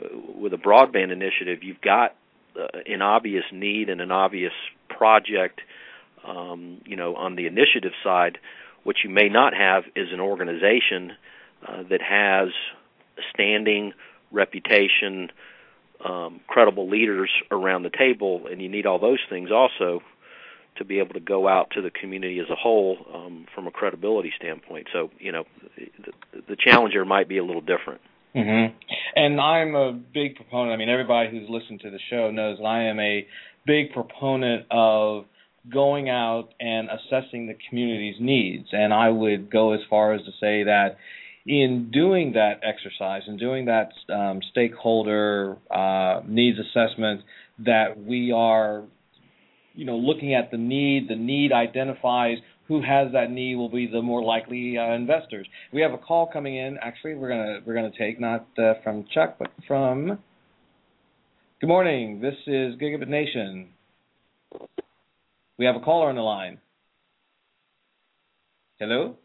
Uh, 0.00 0.08
with 0.36 0.52
a 0.52 0.58
broadband 0.58 1.12
initiative 1.12 1.62
you've 1.62 1.80
got 1.80 2.14
uh, 2.58 2.66
an 2.86 3.02
obvious 3.02 3.44
need 3.52 3.88
and 3.88 4.00
an 4.00 4.10
obvious 4.10 4.52
project 4.88 5.60
um, 6.26 6.80
you 6.84 6.96
know 6.96 7.14
on 7.14 7.36
the 7.36 7.46
initiative 7.46 7.92
side. 8.02 8.38
What 8.84 8.96
you 9.04 9.10
may 9.10 9.28
not 9.28 9.54
have 9.54 9.84
is 9.94 10.08
an 10.12 10.18
organization 10.18 11.12
uh, 11.66 11.84
that 11.88 12.02
has 12.02 12.48
standing 13.32 13.92
reputation 14.32 15.30
um, 16.04 16.40
credible 16.48 16.88
leaders 16.88 17.30
around 17.50 17.84
the 17.84 17.90
table, 17.90 18.48
and 18.50 18.60
you 18.60 18.68
need 18.68 18.86
all 18.86 18.98
those 18.98 19.20
things 19.28 19.50
also 19.52 20.02
to 20.76 20.84
be 20.84 20.98
able 20.98 21.14
to 21.14 21.20
go 21.20 21.48
out 21.48 21.70
to 21.72 21.82
the 21.82 21.90
community 21.90 22.38
as 22.38 22.50
a 22.50 22.54
whole 22.54 22.96
um, 23.14 23.46
from 23.54 23.66
a 23.66 23.70
credibility 23.70 24.32
standpoint. 24.36 24.88
So, 24.92 25.10
you 25.18 25.32
know, 25.32 25.44
the, 25.76 26.42
the 26.48 26.56
challenger 26.56 27.04
might 27.04 27.28
be 27.28 27.38
a 27.38 27.44
little 27.44 27.60
different. 27.60 28.00
Mm-hmm. 28.34 28.74
And 29.14 29.40
I'm 29.40 29.74
a 29.74 29.92
big 29.92 30.36
proponent. 30.36 30.72
I 30.72 30.76
mean, 30.76 30.88
everybody 30.88 31.30
who's 31.30 31.48
listened 31.48 31.80
to 31.80 31.90
the 31.90 31.98
show 32.08 32.30
knows 32.30 32.58
that 32.58 32.64
I 32.64 32.84
am 32.84 32.98
a 32.98 33.26
big 33.66 33.92
proponent 33.92 34.66
of 34.70 35.24
going 35.70 36.08
out 36.08 36.48
and 36.58 36.88
assessing 36.88 37.46
the 37.46 37.56
community's 37.68 38.16
needs. 38.18 38.68
And 38.72 38.92
I 38.92 39.10
would 39.10 39.50
go 39.50 39.72
as 39.72 39.80
far 39.88 40.14
as 40.14 40.22
to 40.22 40.30
say 40.40 40.64
that 40.64 40.96
in 41.46 41.90
doing 41.92 42.32
that 42.32 42.60
exercise 42.62 43.22
and 43.26 43.38
doing 43.38 43.66
that 43.66 43.90
um, 44.12 44.40
stakeholder 44.50 45.56
uh, 45.70 46.20
needs 46.26 46.58
assessment, 46.58 47.22
that 47.60 48.02
we 48.02 48.32
are, 48.32 48.82
you 49.74 49.84
know, 49.84 49.96
looking 49.96 50.34
at 50.34 50.50
the 50.50 50.56
need. 50.56 51.08
The 51.08 51.16
need 51.16 51.52
identifies 51.52 52.38
who 52.68 52.80
has 52.82 53.12
that 53.12 53.30
need 53.30 53.56
will 53.56 53.68
be 53.68 53.86
the 53.86 54.02
more 54.02 54.22
likely 54.22 54.78
uh, 54.78 54.94
investors. 54.94 55.46
We 55.72 55.82
have 55.82 55.92
a 55.92 55.98
call 55.98 56.26
coming 56.26 56.56
in. 56.56 56.78
Actually, 56.80 57.14
we're 57.14 57.28
gonna 57.28 57.60
we're 57.64 57.74
gonna 57.74 57.90
take 57.98 58.20
not 58.20 58.46
uh, 58.58 58.74
from 58.82 59.04
Chuck, 59.12 59.36
but 59.38 59.50
from. 59.66 60.18
Good 61.60 61.68
morning. 61.68 62.20
This 62.20 62.34
is 62.46 62.74
Gigabit 62.80 63.08
Nation. 63.08 63.68
We 65.58 65.64
have 65.64 65.76
a 65.76 65.80
caller 65.80 66.08
on 66.08 66.16
the 66.16 66.22
line. 66.22 66.58
Hello. 68.80 69.16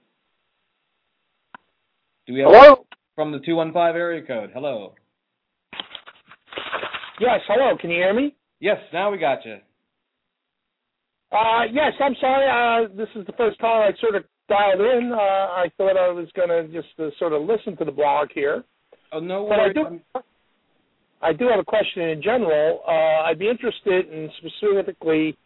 Do 2.27 2.33
we 2.33 2.41
have 2.41 2.49
hello? 2.51 2.85
From 3.15 3.31
the 3.31 3.39
215 3.39 3.99
area 3.99 4.21
code. 4.21 4.51
Hello. 4.53 4.93
Yes, 7.19 7.39
hello. 7.47 7.75
Can 7.79 7.89
you 7.89 7.97
hear 7.97 8.13
me? 8.13 8.35
Yes, 8.59 8.77
now 8.93 9.11
we 9.11 9.17
got 9.17 9.43
you. 9.45 9.57
Uh, 11.31 11.63
yes, 11.71 11.93
I'm 11.99 12.15
sorry. 12.21 12.47
Uh, 12.47 12.87
this 12.95 13.09
is 13.15 13.25
the 13.25 13.33
first 13.33 13.59
time 13.59 13.81
I 13.81 13.99
sort 13.99 14.15
of 14.15 14.23
dialed 14.47 14.79
in. 14.79 15.11
Uh, 15.11 15.17
I 15.17 15.69
thought 15.77 15.97
I 15.97 16.09
was 16.09 16.27
going 16.35 16.49
to 16.49 16.67
just 16.71 16.87
uh, 16.99 17.09
sort 17.19 17.33
of 17.33 17.41
listen 17.43 17.75
to 17.77 17.85
the 17.85 17.91
blog 17.91 18.29
here. 18.33 18.63
Oh, 19.11 19.19
no 19.19 19.47
but 19.47 19.57
worries. 19.57 19.75
I 19.77 20.19
do, 20.19 20.23
I 21.21 21.33
do 21.33 21.47
have 21.49 21.59
a 21.59 21.65
question 21.65 22.03
in 22.03 22.21
general. 22.21 22.81
Uh, 22.87 23.27
I'd 23.27 23.39
be 23.39 23.49
interested 23.49 24.09
in 24.11 24.29
specifically 24.37 25.37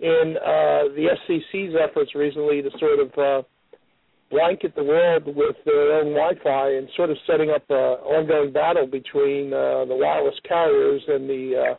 in 0.00 0.36
uh, 0.36 0.92
the 0.94 1.08
FCC's 1.28 1.74
efforts 1.82 2.14
recently 2.14 2.60
to 2.60 2.70
sort 2.78 3.00
of 3.00 3.18
uh, 3.18 3.46
blanket 4.30 4.74
the 4.74 4.84
world 4.84 5.24
with 5.26 5.56
their 5.64 5.92
own 6.00 6.12
Wi-Fi 6.12 6.74
and 6.76 6.88
sort 6.96 7.10
of 7.10 7.16
setting 7.26 7.50
up 7.50 7.62
an 7.70 7.76
ongoing 8.04 8.52
battle 8.52 8.86
between 8.86 9.52
uh, 9.52 9.84
the 9.86 9.94
wireless 9.94 10.34
carriers 10.46 11.02
and 11.08 11.28
the 11.28 11.70
uh, 11.70 11.74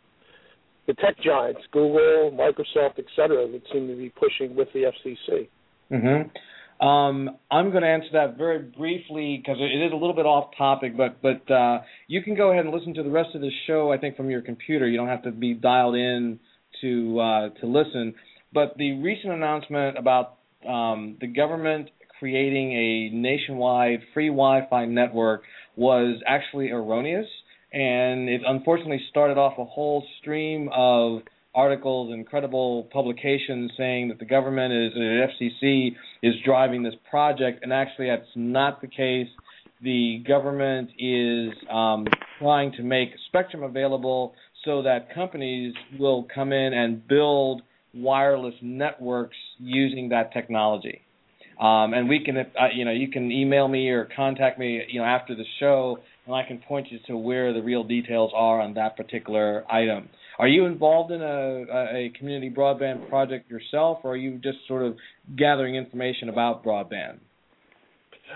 the 0.88 0.94
tech 0.94 1.20
giants, 1.22 1.60
Google, 1.70 2.32
Microsoft, 2.34 2.98
et 2.98 3.04
cetera, 3.14 3.46
that 3.46 3.60
seem 3.72 3.86
to 3.86 3.94
be 3.94 4.08
pushing 4.08 4.56
with 4.56 4.68
the 4.72 4.84
FCC. 4.84 5.48
Mm-hmm. 5.92 6.84
Um, 6.84 7.36
I'm 7.50 7.70
going 7.70 7.82
to 7.82 7.88
answer 7.88 8.08
that 8.14 8.38
very 8.38 8.60
briefly 8.60 9.36
because 9.36 9.60
it 9.60 9.84
is 9.84 9.92
a 9.92 9.96
little 9.96 10.14
bit 10.14 10.26
off 10.26 10.50
topic, 10.56 10.96
but 10.96 11.20
but 11.20 11.50
uh, 11.52 11.80
you 12.06 12.22
can 12.22 12.36
go 12.36 12.50
ahead 12.50 12.64
and 12.64 12.74
listen 12.74 12.94
to 12.94 13.02
the 13.02 13.10
rest 13.10 13.30
of 13.34 13.42
the 13.42 13.50
show. 13.66 13.92
I 13.92 13.98
think 13.98 14.16
from 14.16 14.30
your 14.30 14.40
computer, 14.40 14.88
you 14.88 14.96
don't 14.96 15.08
have 15.08 15.24
to 15.24 15.32
be 15.32 15.54
dialed 15.54 15.96
in 15.96 16.38
to 16.80 17.20
uh, 17.20 17.48
to 17.60 17.66
listen. 17.66 18.14
But 18.52 18.76
the 18.78 18.92
recent 19.02 19.32
announcement 19.32 19.98
about 19.98 20.38
um, 20.66 21.18
the 21.20 21.26
government 21.26 21.90
creating 22.18 22.72
a 22.72 23.14
nationwide 23.14 24.00
free 24.14 24.28
Wi-Fi 24.28 24.86
network 24.86 25.42
was 25.76 26.20
actually 26.26 26.70
erroneous, 26.70 27.26
and 27.72 28.28
it 28.28 28.42
unfortunately 28.46 29.00
started 29.10 29.36
off 29.36 29.58
a 29.58 29.64
whole 29.64 30.04
stream 30.20 30.68
of 30.74 31.20
articles 31.54 32.12
and 32.12 32.26
credible 32.26 32.88
publications 32.92 33.72
saying 33.76 34.08
that 34.08 34.18
the 34.18 34.24
government 34.24 34.72
is 34.72 34.94
the 34.94 35.26
FCC 35.40 35.96
is 36.22 36.34
driving 36.44 36.82
this 36.82 36.94
project, 37.10 37.62
and 37.62 37.72
actually 37.72 38.06
that's 38.06 38.28
not 38.34 38.80
the 38.80 38.86
case. 38.86 39.28
The 39.82 40.22
government 40.26 40.90
is 40.98 41.50
um, 41.70 42.06
trying 42.38 42.72
to 42.72 42.82
make 42.82 43.10
spectrum 43.28 43.62
available 43.62 44.34
so 44.64 44.82
that 44.82 45.14
companies 45.14 45.74
will 45.98 46.26
come 46.34 46.52
in 46.52 46.72
and 46.72 47.06
build 47.06 47.62
wireless 47.94 48.54
networks 48.62 49.36
using 49.58 50.10
that 50.10 50.32
technology. 50.32 51.02
Um, 51.60 51.92
and 51.92 52.08
we 52.08 52.22
can, 52.24 52.36
uh, 52.36 52.68
you 52.72 52.84
know, 52.84 52.92
you 52.92 53.08
can 53.08 53.32
email 53.32 53.66
me 53.66 53.88
or 53.88 54.08
contact 54.14 54.58
me, 54.58 54.82
you 54.88 55.00
know, 55.00 55.06
after 55.06 55.34
the 55.34 55.44
show, 55.58 55.98
and 56.28 56.36
I 56.36 56.46
can 56.46 56.58
point 56.58 56.88
you 56.92 56.98
to 57.06 57.16
where 57.16 57.54
the 57.54 57.62
real 57.62 57.82
details 57.82 58.30
are 58.36 58.60
on 58.60 58.74
that 58.74 58.96
particular 58.96 59.64
item. 59.72 60.10
Are 60.38 60.46
you 60.46 60.66
involved 60.66 61.10
in 61.10 61.22
a, 61.22 61.64
a 61.72 62.12
community 62.18 62.50
broadband 62.50 63.08
project 63.08 63.50
yourself, 63.50 64.00
or 64.04 64.12
are 64.12 64.16
you 64.16 64.38
just 64.38 64.58
sort 64.68 64.82
of 64.82 64.96
gathering 65.36 65.74
information 65.74 66.28
about 66.28 66.62
broadband? 66.62 67.18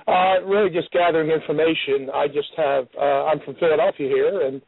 Uh, 0.08 0.42
really, 0.46 0.70
just 0.70 0.90
gathering 0.90 1.30
information. 1.30 2.08
I 2.12 2.26
just 2.28 2.48
have. 2.56 2.86
Uh, 2.98 3.26
I'm 3.26 3.40
from 3.44 3.56
Philadelphia 3.56 4.08
here, 4.08 4.46
and 4.46 4.62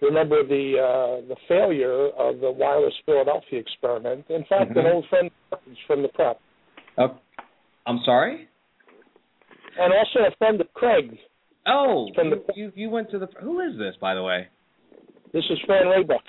remember 0.00 0.44
the 0.46 0.74
uh, 0.78 1.28
the 1.28 1.36
failure 1.48 2.10
of 2.16 2.38
the 2.38 2.52
wireless 2.52 2.94
Philadelphia 3.04 3.58
experiment. 3.58 4.24
In 4.28 4.44
fact, 4.48 4.70
mm-hmm. 4.70 4.78
an 4.78 4.86
old 4.86 5.04
friend 5.10 5.30
from 5.88 6.02
the 6.02 6.08
prep. 6.08 6.40
Oh, 6.96 7.18
I'm 7.88 7.98
sorry. 8.04 8.48
And 9.80 9.92
also 9.92 10.32
a 10.32 10.36
friend 10.36 10.60
of 10.60 10.72
Craig. 10.74 11.18
Oh, 11.68 12.08
from 12.14 12.28
you, 12.28 12.42
the, 12.46 12.52
you 12.54 12.72
you 12.74 12.90
went 12.90 13.10
to 13.10 13.18
the. 13.18 13.28
Who 13.42 13.60
is 13.60 13.76
this, 13.78 13.94
by 14.00 14.14
the 14.14 14.22
way? 14.22 14.48
This 15.32 15.44
is 15.50 15.58
Fran 15.66 15.84
Raybuck. 15.84 16.24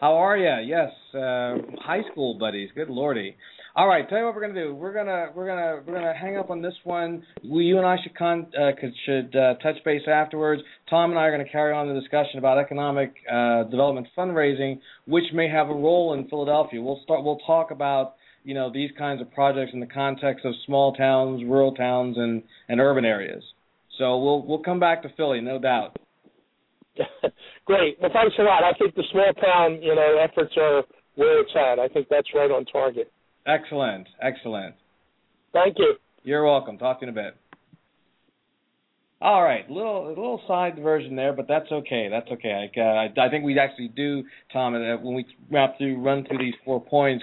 How 0.00 0.14
are 0.14 0.36
you? 0.36 0.66
Yes, 0.66 0.90
uh, 1.14 1.56
high 1.82 2.02
school 2.10 2.38
buddies. 2.38 2.70
Good 2.74 2.88
lordy. 2.88 3.36
All 3.76 3.86
right, 3.86 4.08
tell 4.08 4.18
you 4.18 4.24
what 4.24 4.34
we're 4.34 4.40
gonna 4.46 4.62
do. 4.62 4.74
We're 4.74 4.94
gonna 4.94 5.28
we're 5.34 5.46
gonna 5.46 5.82
we're 5.86 5.94
gonna 5.94 6.14
hang 6.14 6.36
up 6.36 6.50
on 6.50 6.62
this 6.62 6.74
one. 6.84 7.22
We, 7.44 7.64
you 7.64 7.78
and 7.78 7.86
I 7.86 7.96
should 8.02 8.16
con 8.16 8.46
uh, 8.58 8.70
could, 8.80 8.92
should 9.04 9.34
uh, 9.34 9.54
touch 9.62 9.76
base 9.84 10.02
afterwards. 10.08 10.62
Tom 10.88 11.10
and 11.10 11.18
I 11.18 11.24
are 11.24 11.32
going 11.32 11.44
to 11.44 11.52
carry 11.52 11.72
on 11.72 11.88
the 11.88 12.00
discussion 12.00 12.38
about 12.38 12.58
economic 12.58 13.14
uh, 13.30 13.64
development 13.64 14.08
fundraising, 14.16 14.80
which 15.06 15.24
may 15.34 15.48
have 15.48 15.68
a 15.68 15.74
role 15.74 16.14
in 16.14 16.28
Philadelphia. 16.28 16.80
We'll 16.80 17.00
start. 17.04 17.24
We'll 17.24 17.38
talk 17.46 17.70
about 17.70 18.14
you 18.44 18.54
know 18.54 18.72
these 18.72 18.90
kinds 18.96 19.20
of 19.20 19.30
projects 19.32 19.72
in 19.72 19.80
the 19.80 19.86
context 19.86 20.44
of 20.44 20.54
small 20.66 20.94
towns, 20.94 21.42
rural 21.44 21.74
towns, 21.74 22.16
and 22.16 22.42
and 22.68 22.80
urban 22.80 23.04
areas. 23.04 23.42
So 24.00 24.16
we'll 24.16 24.42
we'll 24.46 24.62
come 24.62 24.80
back 24.80 25.02
to 25.02 25.10
Philly, 25.14 25.42
no 25.42 25.58
doubt. 25.58 25.98
Great. 27.66 27.98
Well, 28.00 28.10
thanks 28.12 28.34
a 28.38 28.42
lot. 28.42 28.64
I 28.64 28.72
think 28.78 28.94
the 28.94 29.04
small 29.12 29.30
town, 29.34 29.82
you 29.82 29.94
know, 29.94 30.18
efforts 30.18 30.54
are 30.56 30.82
where 31.16 31.40
it's 31.42 31.50
at. 31.54 31.78
I 31.78 31.86
think 31.86 32.08
that's 32.08 32.28
right 32.34 32.50
on 32.50 32.64
target. 32.64 33.12
Excellent. 33.46 34.08
Excellent. 34.22 34.74
Thank 35.52 35.76
you. 35.78 35.96
You're 36.22 36.44
welcome. 36.46 36.78
Talk 36.78 37.00
to 37.00 37.06
you 37.06 37.12
in 37.12 37.18
a 37.18 37.22
bit. 37.22 37.36
All 39.22 39.42
right, 39.42 39.68
little 39.70 40.08
little 40.08 40.40
side 40.48 40.76
diversion 40.76 41.14
there, 41.14 41.34
but 41.34 41.46
that's 41.46 41.70
okay. 41.70 42.08
That's 42.10 42.28
okay. 42.32 42.70
I, 42.74 42.80
uh, 42.80 43.26
I 43.26 43.28
think 43.28 43.44
we 43.44 43.58
actually 43.58 43.88
do, 43.88 44.24
Tom, 44.50 44.74
uh, 44.74 44.96
when 44.96 45.14
we 45.14 45.26
wrap 45.50 45.76
through 45.76 46.00
run 46.00 46.24
through 46.24 46.38
these 46.38 46.54
four 46.64 46.82
points, 46.82 47.22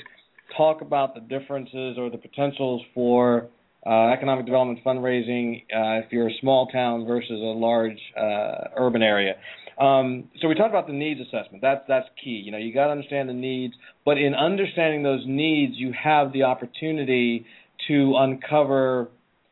talk 0.56 0.82
about 0.82 1.16
the 1.16 1.22
differences 1.22 1.98
or 1.98 2.12
the 2.12 2.20
potentials 2.20 2.84
for 2.94 3.50
uh, 3.88 4.10
economic 4.10 4.46
development 4.46 4.80
fundraising 4.86 5.64
uh, 5.74 6.04
if 6.04 6.12
you're 6.12 6.28
a 6.28 6.38
small 6.42 6.68
town 6.68 7.06
versus 7.06 7.32
a 7.32 7.56
large 7.58 7.98
uh, 8.20 8.70
urban 8.78 9.02
area. 9.02 9.36
Um, 9.80 10.30
so 10.42 10.48
we 10.48 10.56
talked 10.56 10.72
about 10.72 10.88
the 10.88 10.94
needs 10.94 11.22
assessment. 11.22 11.62
That's 11.62 11.82
that's 11.88 12.08
key. 12.22 12.42
You 12.44 12.52
know, 12.52 12.58
you 12.58 12.74
got 12.74 12.86
to 12.86 12.92
understand 12.92 13.30
the 13.30 13.34
needs, 13.34 13.76
but 14.06 14.18
in 14.18 14.34
understanding 14.34 15.04
those 15.04 15.24
needs, 15.26 15.74
you 15.78 15.94
have 15.94 16.34
the 16.34 16.44
opportunity 16.44 17.46
to 17.88 18.16
uncover 18.18 19.10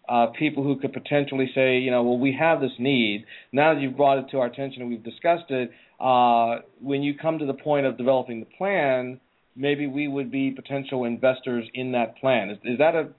uh, 0.09 0.27
people 0.37 0.63
who 0.63 0.77
could 0.79 0.93
potentially 0.93 1.49
say, 1.55 1.77
you 1.77 1.91
know, 1.91 2.03
well, 2.03 2.17
we 2.17 2.35
have 2.37 2.59
this 2.59 2.71
need. 2.79 3.25
Now 3.51 3.73
that 3.73 3.81
you've 3.81 3.97
brought 3.97 4.17
it 4.17 4.25
to 4.31 4.39
our 4.39 4.47
attention 4.47 4.81
and 4.81 4.89
we've 4.89 5.03
discussed 5.03 5.49
it, 5.49 5.71
uh, 5.99 6.61
when 6.81 7.03
you 7.03 7.15
come 7.15 7.39
to 7.39 7.45
the 7.45 7.53
point 7.53 7.85
of 7.85 7.97
developing 7.97 8.39
the 8.39 8.47
plan, 8.57 9.19
maybe 9.55 9.87
we 9.87 10.07
would 10.07 10.31
be 10.31 10.51
potential 10.51 11.05
investors 11.05 11.65
in 11.73 11.93
that 11.93 12.17
plan. 12.17 12.49
Is, 12.49 12.57
is 12.63 12.77
that 12.79 12.95
a 12.95 13.09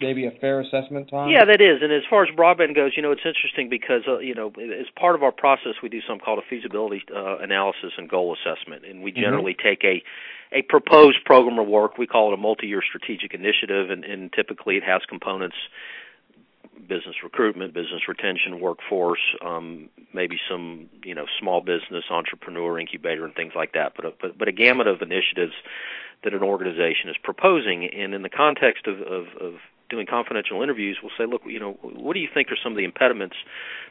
maybe 0.00 0.26
a 0.26 0.30
fair 0.30 0.60
assessment, 0.60 1.08
Tom? 1.10 1.30
Yeah, 1.30 1.44
that 1.44 1.60
is. 1.60 1.82
And 1.82 1.92
as 1.92 2.02
far 2.08 2.24
as 2.24 2.30
broadband 2.34 2.74
goes, 2.74 2.92
you 2.96 3.02
know, 3.02 3.12
it's 3.12 3.24
interesting 3.24 3.68
because 3.68 4.02
uh, 4.08 4.18
you 4.18 4.34
know, 4.34 4.52
as 4.58 4.86
part 4.98 5.14
of 5.14 5.22
our 5.22 5.32
process, 5.32 5.74
we 5.82 5.88
do 5.88 6.00
something 6.06 6.24
called 6.24 6.38
a 6.38 6.48
feasibility 6.48 7.02
uh, 7.14 7.38
analysis 7.38 7.92
and 7.96 8.08
goal 8.08 8.36
assessment, 8.36 8.84
and 8.84 9.02
we 9.02 9.10
mm-hmm. 9.10 9.20
generally 9.20 9.54
mm-hmm. 9.54 9.68
take 9.68 9.84
a 9.84 10.02
a 10.50 10.62
proposed 10.62 11.24
program 11.24 11.58
of 11.58 11.66
work. 11.66 11.98
We 11.98 12.06
call 12.06 12.30
it 12.30 12.34
a 12.34 12.38
multi-year 12.38 12.80
strategic 12.86 13.34
initiative, 13.34 13.90
and, 13.90 14.02
and 14.04 14.32
typically 14.32 14.76
it 14.76 14.84
has 14.84 15.02
components 15.08 15.56
business 16.88 17.16
recruitment, 17.22 17.74
business 17.74 18.08
retention, 18.08 18.60
workforce, 18.60 19.20
um, 19.44 19.90
maybe 20.14 20.38
some 20.48 20.88
you 21.04 21.14
know 21.14 21.26
small 21.40 21.60
business 21.60 22.04
entrepreneur 22.10 22.78
incubator 22.78 23.24
and 23.24 23.34
things 23.34 23.52
like 23.54 23.72
that. 23.72 23.92
But 23.96 24.04
a, 24.04 24.12
but 24.20 24.38
but 24.38 24.48
a 24.48 24.52
gamut 24.52 24.86
of 24.86 25.02
initiatives 25.02 25.54
that 26.24 26.34
an 26.34 26.42
organization 26.42 27.10
is 27.10 27.16
proposing, 27.22 27.84
and 27.84 28.14
in 28.14 28.22
the 28.22 28.28
context 28.28 28.86
of, 28.86 29.00
of, 29.00 29.26
of 29.40 29.54
doing 29.90 30.06
confidential 30.06 30.62
interviews, 30.62 30.98
we'll 31.02 31.12
say, 31.18 31.30
look, 31.30 31.42
you 31.46 31.60
know, 31.60 31.72
what 31.82 32.14
do 32.14 32.20
you 32.20 32.28
think 32.32 32.48
are 32.50 32.58
some 32.62 32.72
of 32.72 32.76
the 32.78 32.84
impediments 32.84 33.36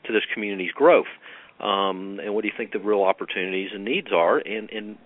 to 0.05 0.13
this 0.13 0.23
community's 0.33 0.71
growth, 0.71 1.07
um, 1.59 2.19
and 2.23 2.33
what 2.33 2.41
do 2.41 2.47
you 2.47 2.53
think 2.55 2.71
the 2.71 2.79
real 2.79 3.03
opportunities 3.03 3.71
and 3.73 3.83
needs 3.83 4.11
are? 4.11 4.37
And 4.37 4.69
and 4.69 4.97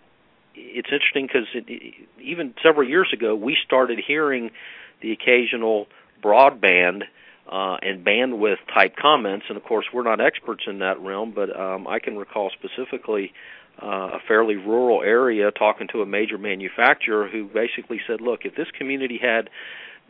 it's 0.56 0.90
interesting 0.92 1.28
because 1.28 1.48
it, 1.54 1.94
even 2.22 2.54
several 2.64 2.88
years 2.88 3.10
ago, 3.14 3.36
we 3.36 3.58
started 3.66 4.00
hearing 4.06 4.52
the 5.02 5.12
occasional 5.12 5.88
broadband 6.24 7.04
uh, 7.52 7.78
and 7.82 8.06
bandwidth 8.06 8.58
type 8.74 8.96
comments. 8.96 9.46
And 9.50 9.58
of 9.58 9.64
course, 9.64 9.86
we're 9.94 10.04
not 10.04 10.22
experts 10.22 10.64
in 10.68 10.80
that 10.80 11.00
realm, 11.00 11.32
but 11.34 11.58
um, 11.58 11.88
I 11.88 12.00
can 12.00 12.18
recall 12.18 12.52
specifically 12.52 13.34
uh, 13.82 13.88
a 13.88 14.20
fairly 14.28 14.56
rural 14.56 15.02
area 15.02 15.52
talking 15.52 15.88
to 15.94 16.02
a 16.02 16.06
major 16.06 16.38
manufacturer 16.38 17.28
who 17.28 17.46
basically 17.46 18.00
said, 18.08 18.22
"Look, 18.22 18.42
if 18.46 18.56
this 18.56 18.68
community 18.78 19.20
had 19.22 19.50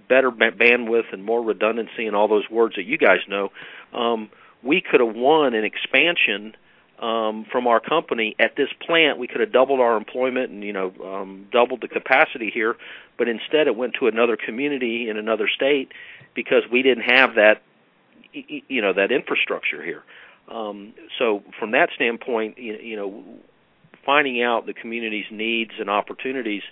better 0.07 0.31
ba- 0.31 0.51
bandwidth 0.51 1.13
and 1.13 1.23
more 1.23 1.41
redundancy 1.41 2.05
and 2.05 2.15
all 2.15 2.27
those 2.27 2.49
words 2.49 2.75
that 2.75 2.85
you 2.85 2.97
guys 2.97 3.19
know, 3.27 3.51
um, 3.93 4.29
we 4.63 4.81
could 4.81 4.99
have 4.99 5.15
won 5.15 5.53
an 5.53 5.63
expansion." 5.63 6.55
um, 7.01 7.45
from 7.51 7.65
our 7.65 7.79
company 7.79 8.35
at 8.39 8.55
this 8.55 8.69
plant, 8.85 9.17
we 9.17 9.27
could 9.27 9.41
have 9.41 9.51
doubled 9.51 9.79
our 9.79 9.97
employment 9.97 10.51
and 10.51 10.63
you 10.63 10.71
know 10.71 10.93
um, 11.03 11.47
doubled 11.51 11.81
the 11.81 11.87
capacity 11.87 12.51
here, 12.53 12.75
but 13.17 13.27
instead 13.27 13.67
it 13.67 13.75
went 13.75 13.95
to 13.99 14.07
another 14.07 14.37
community 14.37 15.09
in 15.09 15.17
another 15.17 15.49
state 15.53 15.91
because 16.35 16.61
we 16.71 16.83
didn't 16.83 17.03
have 17.03 17.35
that 17.35 17.63
you 18.33 18.81
know 18.81 18.93
that 18.93 19.11
infrastructure 19.11 19.83
here. 19.83 20.03
Um, 20.47 20.93
so 21.17 21.43
from 21.59 21.71
that 21.71 21.89
standpoint, 21.95 22.59
you, 22.59 22.75
you 22.75 22.95
know, 22.95 23.23
finding 24.05 24.43
out 24.43 24.67
the 24.67 24.73
community's 24.73 25.25
needs 25.31 25.71
and 25.79 25.89
opportunities, 25.89 26.63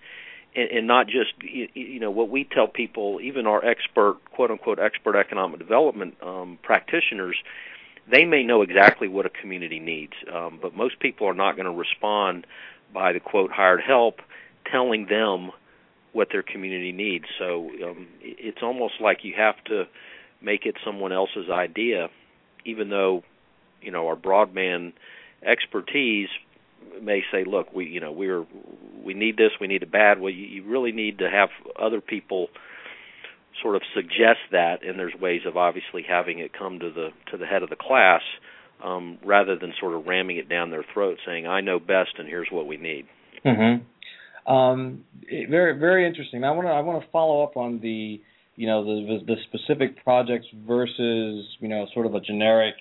and, 0.56 0.70
and 0.72 0.88
not 0.88 1.08
just 1.08 1.34
you, 1.41 1.68
you 1.74 2.00
know 2.00 2.12
what 2.12 2.29
we 2.29 2.44
tell 2.44 2.68
people, 2.68 3.20
even 3.22 3.48
our 3.48 3.63
expert 3.63 4.18
quote 4.32 4.51
unquote 4.51 4.79
expert 4.79 5.15
economic 5.18 5.60
development 5.60 6.15
um, 6.22 6.58
practitioners 6.63 7.36
they 8.10 8.25
may 8.25 8.44
know 8.44 8.62
exactly 8.62 9.08
what 9.08 9.25
a 9.25 9.29
community 9.29 9.79
needs, 9.79 10.13
um, 10.34 10.60
but 10.62 10.75
most 10.75 11.00
people 11.00 11.27
are 11.27 11.34
not 11.34 11.56
going 11.56 11.65
to 11.65 11.72
respond 11.72 12.48
by 12.94 13.13
the 13.13 13.20
quote 13.20 13.51
hired 13.51 13.82
help 13.82 14.22
telling 14.72 15.06
them 15.06 15.51
what 16.12 16.29
their 16.32 16.41
community 16.41 16.91
needs. 16.91 17.25
So 17.38 17.70
um, 17.84 18.08
it's 18.22 18.63
almost 18.63 18.96
like 19.00 19.24
you 19.24 19.34
have 19.38 19.63
to 19.65 19.86
make 20.41 20.65
it 20.65 20.75
someone 20.84 21.12
else's 21.12 21.50
idea, 21.51 22.10
even 22.65 22.89
though 22.89 23.24
you 23.82 23.91
know 23.91 24.08
our 24.08 24.15
broadband 24.15 24.94
expertise 25.44 26.29
may 27.01 27.21
say, 27.31 27.43
look, 27.45 27.74
we 27.74 27.86
you 27.86 28.00
know 28.00 28.12
we're 28.12 28.45
we 29.03 29.13
need 29.13 29.38
this, 29.38 29.51
we 29.59 29.67
need 29.67 29.83
it 29.83 29.91
bad. 29.91 30.19
Well, 30.19 30.31
you, 30.31 30.45
you 30.45 30.63
really 30.65 30.91
need 30.91 31.19
to 31.19 31.29
have 31.29 31.50
other 31.79 32.01
people 32.01 32.48
sort 33.62 33.75
of 33.75 33.81
suggest 33.93 34.39
that, 34.51 34.83
and 34.83 34.98
there's 34.98 35.13
ways 35.19 35.41
of 35.45 35.57
obviously 35.57 36.03
having 36.07 36.39
it 36.39 36.51
come 36.57 36.79
to 36.79 36.91
the 36.91 37.09
to 37.31 37.38
the 37.38 37.45
head 37.45 37.63
of 37.63 37.69
the 37.69 37.75
class, 37.75 38.21
um, 38.83 39.17
rather 39.24 39.57
than 39.57 39.74
sort 39.79 39.93
of 39.93 40.05
ramming 40.05 40.38
it 40.38 40.50
down 40.50 40.71
their 40.71 40.86
throat, 40.93 41.17
saying 41.25 41.48
I 41.48 41.62
know 41.62 41.79
best 41.79 42.12
and 42.17 42.27
here's 42.27 42.50
what 42.51 42.67
we 42.67 42.77
need. 42.77 43.05
Mm-hmm. 43.45 44.51
Um, 44.51 45.03
very 45.50 45.77
very 45.77 46.07
interesting. 46.07 46.44
I 46.44 46.51
want 46.51 46.68
to 46.68 46.72
I 46.72 46.81
want 46.81 47.03
to 47.03 47.09
follow 47.11 47.44
up 47.44 47.57
on 47.57 47.79
the 47.81 48.22
you 48.55 48.68
know 48.68 48.83
the, 48.83 49.20
the 49.25 49.35
specific 49.48 50.03
projects 50.03 50.48
versus 50.68 51.46
you 51.59 51.68
know 51.68 51.85
sort 51.94 52.05
of 52.05 52.15
a 52.15 52.20
generic 52.20 52.75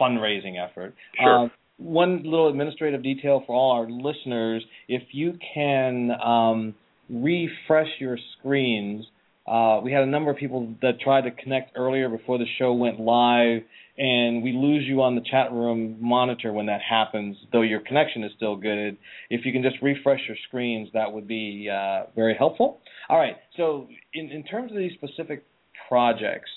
fundraising 0.00 0.54
effort. 0.62 0.94
Sure. 1.20 1.38
Um, 1.44 1.50
one 1.76 2.22
little 2.24 2.48
administrative 2.48 3.02
detail 3.02 3.42
for 3.46 3.54
all 3.54 3.72
our 3.72 3.88
listeners: 3.88 4.64
if 4.88 5.02
you 5.12 5.38
can 5.54 6.10
um, 6.22 6.74
refresh 7.08 7.88
your 7.98 8.18
screens 8.38 9.06
uh, 9.46 9.80
we 9.82 9.92
had 9.92 10.02
a 10.02 10.06
number 10.06 10.30
of 10.30 10.38
people 10.38 10.74
that 10.80 11.00
tried 11.00 11.22
to 11.22 11.30
connect 11.30 11.76
earlier 11.76 12.08
before 12.08 12.38
the 12.38 12.46
show 12.58 12.72
went 12.72 12.98
live, 12.98 13.60
and 13.98 14.42
we 14.42 14.52
lose 14.52 14.84
you 14.86 15.02
on 15.02 15.14
the 15.14 15.20
chat 15.20 15.52
room 15.52 15.98
monitor 16.00 16.52
when 16.52 16.66
that 16.66 16.80
happens, 16.80 17.36
though 17.52 17.62
your 17.62 17.80
connection 17.80 18.24
is 18.24 18.32
still 18.36 18.56
good. 18.56 18.96
If 19.28 19.44
you 19.44 19.52
can 19.52 19.62
just 19.62 19.76
refresh 19.82 20.20
your 20.26 20.36
screens, 20.48 20.88
that 20.94 21.12
would 21.12 21.28
be 21.28 21.68
uh, 21.70 22.04
very 22.16 22.34
helpful. 22.34 22.80
All 23.10 23.18
right, 23.18 23.36
so 23.56 23.86
in, 24.14 24.30
in 24.30 24.44
terms 24.44 24.72
of 24.72 24.78
these 24.78 24.92
specific 24.94 25.44
projects, 25.88 26.50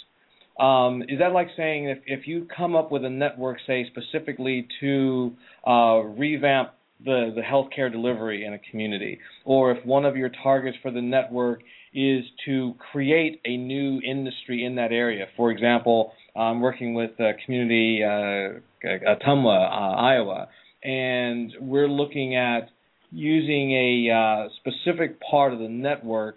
um, 0.59 1.03
is 1.03 1.19
that 1.19 1.33
like 1.33 1.49
saying 1.55 1.89
if, 1.89 1.99
if 2.05 2.27
you 2.27 2.47
come 2.55 2.75
up 2.75 2.91
with 2.91 3.05
a 3.05 3.09
network, 3.09 3.57
say 3.67 3.85
specifically 3.89 4.67
to 4.81 5.33
uh, 5.65 5.99
revamp 5.99 6.71
the, 7.03 7.31
the 7.35 7.41
healthcare 7.41 7.91
delivery 7.91 8.43
in 8.45 8.53
a 8.53 8.59
community, 8.71 9.19
or 9.45 9.71
if 9.71 9.85
one 9.85 10.05
of 10.05 10.17
your 10.17 10.31
targets 10.43 10.77
for 10.81 10.91
the 10.91 11.01
network 11.01 11.61
is 11.93 12.23
to 12.45 12.75
create 12.91 13.39
a 13.45 13.57
new 13.57 14.01
industry 14.01 14.63
in 14.65 14.75
that 14.75 14.91
area. 14.91 15.25
For 15.35 15.51
example, 15.51 16.13
I'm 16.35 16.61
working 16.61 16.93
with 16.93 17.11
a 17.19 17.31
community, 17.45 18.01
uh, 18.03 18.59
Ottumwa, 18.85 19.71
uh, 19.71 19.95
Iowa, 19.95 20.47
and 20.83 21.53
we're 21.59 21.87
looking 21.87 22.35
at 22.35 22.69
using 23.11 23.71
a 23.71 24.11
uh, 24.13 24.49
specific 24.57 25.19
part 25.21 25.53
of 25.53 25.59
the 25.59 25.69
network 25.69 26.35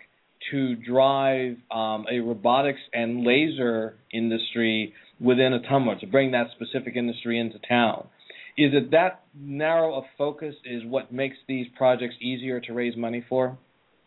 to 0.50 0.74
drive 0.76 1.56
um, 1.70 2.06
a 2.10 2.20
robotics 2.20 2.80
and 2.92 3.24
laser 3.24 3.96
industry 4.12 4.94
within 5.20 5.52
Ottumwa 5.52 6.00
to 6.00 6.06
bring 6.06 6.30
that 6.32 6.48
specific 6.56 6.96
industry 6.96 7.38
into 7.38 7.58
town. 7.68 8.06
Is 8.56 8.72
it 8.74 8.90
that 8.90 9.22
narrow 9.34 9.94
a 10.00 10.02
focus 10.18 10.54
is 10.64 10.82
what 10.84 11.12
makes 11.12 11.36
these 11.46 11.66
projects 11.76 12.14
easier 12.20 12.60
to 12.60 12.72
raise 12.72 12.96
money 12.96 13.24
for? 13.28 13.56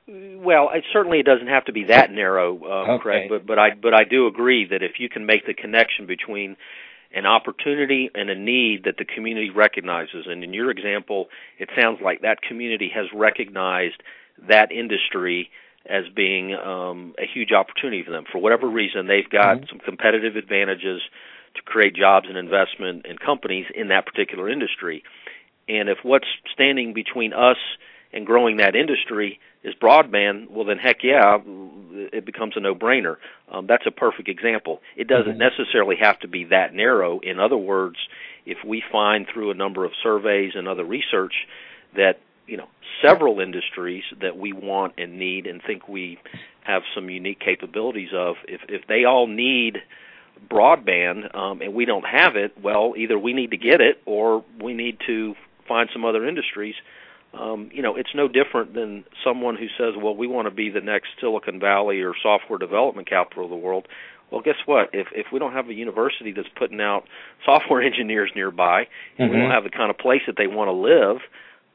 Well, 0.08 0.70
it 0.74 0.84
certainly 0.92 1.20
it 1.20 1.26
doesn't 1.26 1.48
have 1.48 1.66
to 1.66 1.72
be 1.72 1.86
that 1.86 2.12
narrow, 2.12 2.60
uh, 2.62 2.94
okay. 2.94 3.02
Craig. 3.02 3.30
But 3.30 3.46
but 3.46 3.58
I 3.58 3.70
but 3.82 3.94
I 3.94 4.04
do 4.04 4.28
agree 4.28 4.68
that 4.70 4.84
if 4.84 5.00
you 5.00 5.08
can 5.08 5.26
make 5.26 5.46
the 5.46 5.54
connection 5.54 6.08
between 6.08 6.58
an 7.14 7.26
opportunity 7.26 8.10
and 8.14 8.30
a 8.30 8.36
need 8.36 8.84
that 8.84 8.98
the 8.98 9.06
community 9.06 9.50
recognizes, 9.50 10.26
and 10.28 10.44
in 10.44 10.54
your 10.54 10.72
example, 10.72 11.28
it 11.58 11.70
sounds 11.80 12.00
like 12.04 12.22
that 12.22 12.42
community 12.42 12.92
has 12.94 13.06
recognized 13.14 14.02
that 14.50 14.72
industry 14.72 15.50
as 15.86 16.04
being 16.16 16.54
um, 16.54 17.14
a 17.20 17.26
huge 17.32 17.52
opportunity 17.52 18.04
for 18.04 18.12
them. 18.12 18.24
For 18.32 18.40
whatever 18.40 18.68
reason, 18.68 19.08
they've 19.08 19.30
got 19.30 19.58
mm-hmm. 19.58 19.66
some 19.70 19.80
competitive 19.80 20.36
advantages 20.36 21.02
to 21.56 21.62
create 21.62 21.96
jobs 21.96 22.28
and 22.30 22.38
investment 22.38 23.06
in 23.06 23.18
companies 23.18 23.66
in 23.76 23.90
that 23.90 24.06
particular 24.06 24.50
industry. 24.50 25.04
And 25.68 25.90
if 25.90 26.00
what's 26.04 26.28
standing 26.54 26.94
between 26.94 27.34
us 27.34 27.58
and 28.12 28.26
growing 28.26 28.58
that 28.58 28.76
industry 28.76 29.40
is 29.64 29.74
broadband, 29.82 30.50
well 30.50 30.66
then 30.66 30.78
heck 30.78 31.04
yeah, 31.04 31.38
it 32.12 32.26
becomes 32.26 32.54
a 32.56 32.60
no-brainer. 32.60 33.18
Um, 33.52 33.68
that's 33.68 33.86
a 33.86 33.92
perfect 33.92 34.30
example. 34.30 34.82
It 34.96 35.08
doesn't 35.08 35.34
mm-hmm. 35.34 35.40
necessarily 35.40 35.96
have 36.02 36.20
to 36.20 36.28
be 36.28 36.46
that 36.46 36.74
narrow. 36.74 37.20
In 37.20 37.40
other 37.40 37.58
words, 37.58 37.98
if 38.46 38.58
we 38.66 38.84
find 38.92 39.26
through 39.32 39.52
a 39.52 39.56
number 39.56 39.86
of 39.86 39.92
surveys 40.02 40.54
and 40.56 40.68
other 40.68 40.84
research 40.84 41.34
that 41.96 42.20
you 42.48 42.58
know 42.58 42.68
several 43.06 43.40
industries 43.40 44.04
that 44.22 44.38
we 44.38 44.54
want 44.54 44.94
and 44.98 45.20
need 45.20 45.48
and 45.48 45.62
think 45.66 45.88
we 45.88 46.18
have 46.64 46.84
some 46.96 47.10
unique 47.10 47.40
capabilities 47.40 48.10
of, 48.14 48.36
if 48.48 48.62
if 48.70 48.88
they 48.88 49.06
all 49.06 49.28
need 49.28 49.78
broadband 50.50 51.36
um, 51.36 51.62
and 51.62 51.74
we 51.74 51.86
don't 51.86 52.06
have 52.06 52.36
it, 52.36 52.54
well, 52.62 52.94
either 52.98 53.18
we 53.18 53.34
need 53.34 53.52
to 53.52 53.58
get 53.58 53.82
it 53.82 54.02
or 54.06 54.44
we 54.62 54.74
need 54.74 54.98
to 55.08 55.36
find 55.68 55.90
some 55.94 56.04
other 56.06 56.28
industries 56.28 56.76
um, 57.34 57.70
you 57.74 57.82
know, 57.82 57.96
it's 57.96 58.14
no 58.14 58.28
different 58.28 58.74
than 58.76 59.06
someone 59.24 59.56
who 59.56 59.68
says, 59.78 59.96
"Well, 59.98 60.16
we 60.16 60.28
want 60.28 60.48
to 60.48 60.54
be 60.54 60.70
the 60.70 60.82
next 60.82 61.10
Silicon 61.20 61.60
Valley 61.60 62.02
or 62.02 62.14
software 62.22 62.60
development 62.60 63.10
capital 63.10 63.46
of 63.46 63.50
the 63.50 63.56
world." 63.56 63.88
Well, 64.30 64.42
guess 64.42 64.58
what? 64.66 64.90
If 64.94 65.08
if 65.14 65.28
we 65.32 65.40
don't 65.40 65.54
have 65.54 65.68
a 65.68 65.74
university 65.74 66.32
that's 66.32 66.48
putting 66.56 66.80
out 66.80 67.06
software 67.44 67.82
engineers 67.92 68.32
nearby, 68.36 68.88
and 69.18 69.30
mm-hmm. 69.30 69.36
we 69.36 69.42
don't 69.42 69.52
have 69.52 69.64
the 69.64 69.72
kind 69.72 69.90
of 69.90 69.98
place 69.98 70.22
that 70.28 70.38
they 70.38 70.48
want 70.48 70.68
to 70.68 70.74
live, 70.74 71.22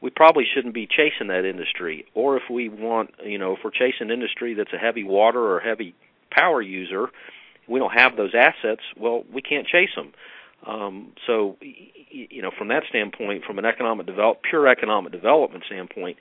we 0.01 0.11
probably 0.11 0.45
shouldn't 0.53 0.75
be 0.75 0.87
chasing 0.87 1.29
that 1.29 1.45
industry. 1.45 2.07
Or 2.15 2.37
if 2.37 2.45
we 2.51 2.69
want, 2.69 3.11
you 3.25 3.39
know, 3.39 3.55
if 3.55 3.61
we're 3.65 3.71
chasing 3.71 4.11
industry 4.11 4.55
that's 4.55 4.73
a 4.73 4.79
heavy 4.79 5.05
water 5.05 5.41
or 5.41 5.61
heavy 5.61 5.95
power 6.31 6.63
user, 6.63 7.09
we 7.67 7.79
don't 7.79 7.93
have 7.93 8.17
those 8.17 8.35
assets. 8.35 8.83
Well, 8.97 9.25
we 9.33 9.43
can't 9.43 9.67
chase 9.67 9.91
them. 9.95 10.13
Um, 10.67 11.13
so, 11.27 11.57
you 11.61 12.43
know, 12.43 12.51
from 12.57 12.69
that 12.69 12.83
standpoint, 12.89 13.45
from 13.45 13.59
an 13.59 13.65
economic 13.65 14.07
develop, 14.07 14.43
pure 14.43 14.67
economic 14.67 15.13
development 15.13 15.65
standpoint, 15.67 16.17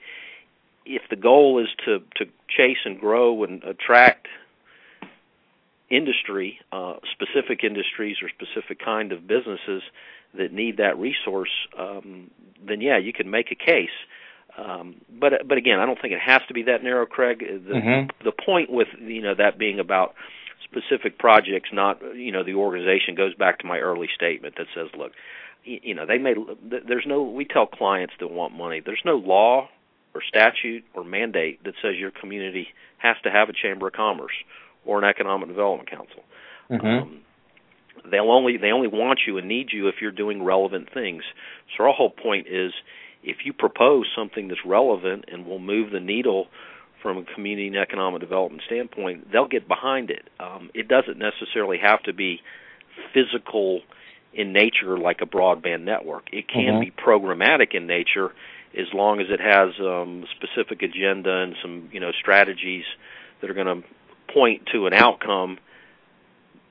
if 0.86 1.02
the 1.10 1.16
goal 1.16 1.58
is 1.62 1.68
to 1.84 2.00
to 2.16 2.30
chase 2.48 2.78
and 2.84 2.98
grow 2.98 3.44
and 3.44 3.62
attract 3.64 4.26
industry, 5.90 6.60
uh, 6.72 6.94
specific 7.12 7.64
industries 7.64 8.16
or 8.22 8.28
specific 8.28 8.78
kind 8.84 9.12
of 9.12 9.26
businesses 9.26 9.82
that 10.34 10.52
need 10.52 10.76
that 10.76 10.98
resource, 10.98 11.50
um, 11.78 12.30
then 12.66 12.80
yeah, 12.80 12.98
you 12.98 13.12
can 13.12 13.30
make 13.30 13.50
a 13.50 13.54
case. 13.54 13.96
Um, 14.56 14.96
but 15.08 15.46
but 15.46 15.56
again, 15.56 15.78
I 15.78 15.86
don't 15.86 16.00
think 16.00 16.12
it 16.12 16.20
has 16.20 16.42
to 16.48 16.54
be 16.54 16.64
that 16.64 16.82
narrow, 16.82 17.06
Craig. 17.06 17.38
The 17.38 17.74
mm-hmm. 17.74 18.24
the 18.24 18.32
point 18.32 18.70
with 18.70 18.88
you 19.00 19.22
know 19.22 19.34
that 19.34 19.58
being 19.58 19.78
about 19.78 20.14
specific 20.64 21.18
projects, 21.18 21.70
not 21.72 22.00
you 22.16 22.32
know 22.32 22.42
the 22.42 22.54
organization, 22.54 23.14
goes 23.14 23.34
back 23.34 23.60
to 23.60 23.66
my 23.66 23.78
early 23.78 24.08
statement 24.14 24.56
that 24.56 24.66
says, 24.74 24.88
look, 24.98 25.12
you 25.64 25.94
know 25.94 26.06
they 26.06 26.18
may 26.18 26.34
there's 26.62 27.04
no 27.06 27.22
we 27.22 27.44
tell 27.44 27.66
clients 27.66 28.14
that 28.20 28.30
want 28.30 28.54
money 28.54 28.80
there's 28.84 29.02
no 29.04 29.16
law 29.16 29.68
or 30.14 30.22
statute 30.26 30.84
or 30.94 31.04
mandate 31.04 31.62
that 31.64 31.74
says 31.82 31.96
your 31.96 32.10
community 32.10 32.68
has 32.98 33.16
to 33.22 33.30
have 33.30 33.48
a 33.48 33.52
chamber 33.52 33.88
of 33.88 33.92
commerce 33.92 34.32
or 34.88 34.98
an 34.98 35.04
economic 35.04 35.48
development 35.48 35.90
council. 35.90 36.24
Mm-hmm. 36.70 36.86
Um, 36.86 37.20
they'll 38.10 38.30
only 38.30 38.56
they 38.56 38.70
only 38.70 38.88
want 38.88 39.20
you 39.26 39.36
and 39.36 39.46
need 39.46 39.68
you 39.70 39.88
if 39.88 39.96
you're 40.00 40.10
doing 40.10 40.42
relevant 40.42 40.88
things. 40.92 41.22
So 41.76 41.84
our 41.84 41.92
whole 41.92 42.10
point 42.10 42.46
is 42.48 42.72
if 43.22 43.44
you 43.44 43.52
propose 43.52 44.06
something 44.16 44.48
that's 44.48 44.64
relevant 44.64 45.26
and 45.30 45.46
will 45.46 45.58
move 45.58 45.92
the 45.92 46.00
needle 46.00 46.46
from 47.02 47.18
a 47.18 47.24
community 47.34 47.68
and 47.68 47.76
economic 47.76 48.20
development 48.20 48.62
standpoint, 48.66 49.30
they'll 49.30 49.46
get 49.46 49.68
behind 49.68 50.10
it. 50.10 50.24
Um, 50.40 50.70
it 50.74 50.88
doesn't 50.88 51.18
necessarily 51.18 51.78
have 51.78 52.02
to 52.04 52.12
be 52.12 52.40
physical 53.12 53.82
in 54.32 54.52
nature 54.52 54.96
like 54.96 55.20
a 55.20 55.26
broadband 55.26 55.82
network. 55.82 56.28
It 56.32 56.48
can 56.48 56.74
Mhm. 56.74 56.80
be 56.80 56.90
programmatic 56.90 57.74
in 57.74 57.86
nature 57.86 58.32
as 58.76 58.92
long 58.92 59.20
as 59.20 59.28
it 59.30 59.40
has 59.40 59.78
um, 59.80 60.26
specific 60.36 60.82
agenda 60.82 61.34
and 61.38 61.56
some 61.60 61.88
you 61.92 62.00
know 62.00 62.12
strategies 62.12 62.84
that 63.40 63.50
are 63.50 63.54
going 63.54 63.82
to 63.82 63.88
point 64.32 64.62
to 64.72 64.86
an 64.86 64.94
outcome, 64.94 65.58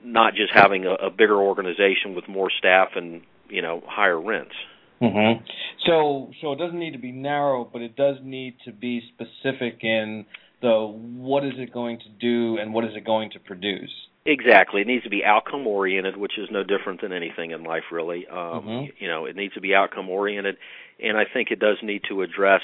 not 0.04 0.34
just 0.34 0.54
having 0.54 0.86
a, 0.86 0.93
a 0.93 1.10
bigger 1.10 1.38
organization 1.38 2.15
with 2.15 2.28
more 2.28 2.50
staff 2.58 2.89
and 2.96 3.22
you 3.50 3.62
know 3.62 3.84
higher 3.86 4.20
rents. 4.20 4.56
Mm-hmm. 5.02 5.43
So, 5.86 6.32
so 6.41 6.54
it 6.54 6.60
doesn't 6.60 6.80
need 6.80 6.93
to 6.93 7.00
be 7.00 7.12
narrow, 7.12 7.70
but 7.72 7.82
it 7.82 7.96
does 7.96 8.17
need 8.24 8.56
to 8.65 8.72
be 8.72 9.02
specific 9.13 9.80
in 9.84 10.26
the 10.62 10.88
what 10.88 11.46
is 11.46 11.54
it 11.58 11.72
going 11.72 12.00
to 12.00 12.10
do 12.20 12.58
and 12.60 12.74
what 12.74 12.84
is 12.84 12.91
it 12.96 13.06
going 13.06 13.30
to 13.32 13.39
produce. 13.39 13.91
Exactly. 14.26 14.82
It 14.82 14.88
needs 14.88 15.04
to 15.04 15.10
be 15.10 15.24
outcome 15.24 15.67
oriented, 15.67 16.17
which 16.17 16.34
is 16.38 16.50
no 16.52 16.63
different 16.63 17.02
than 17.02 17.13
anything 17.13 17.52
in 17.52 17.63
life, 17.63 17.84
really. 17.91 18.28
Um, 18.28 18.63
Mhm. 18.67 18.93
You 19.00 19.08
know, 19.08 19.26
it 19.26 19.36
needs 19.36 19.54
to 19.54 19.62
be 19.62 19.74
outcome 19.74 20.10
oriented, 20.10 20.58
and 21.00 21.17
I 21.17 21.26
think 21.26 21.52
it 21.52 21.60
does 21.60 21.82
need 21.82 22.04
to 22.06 22.24
address 22.24 22.63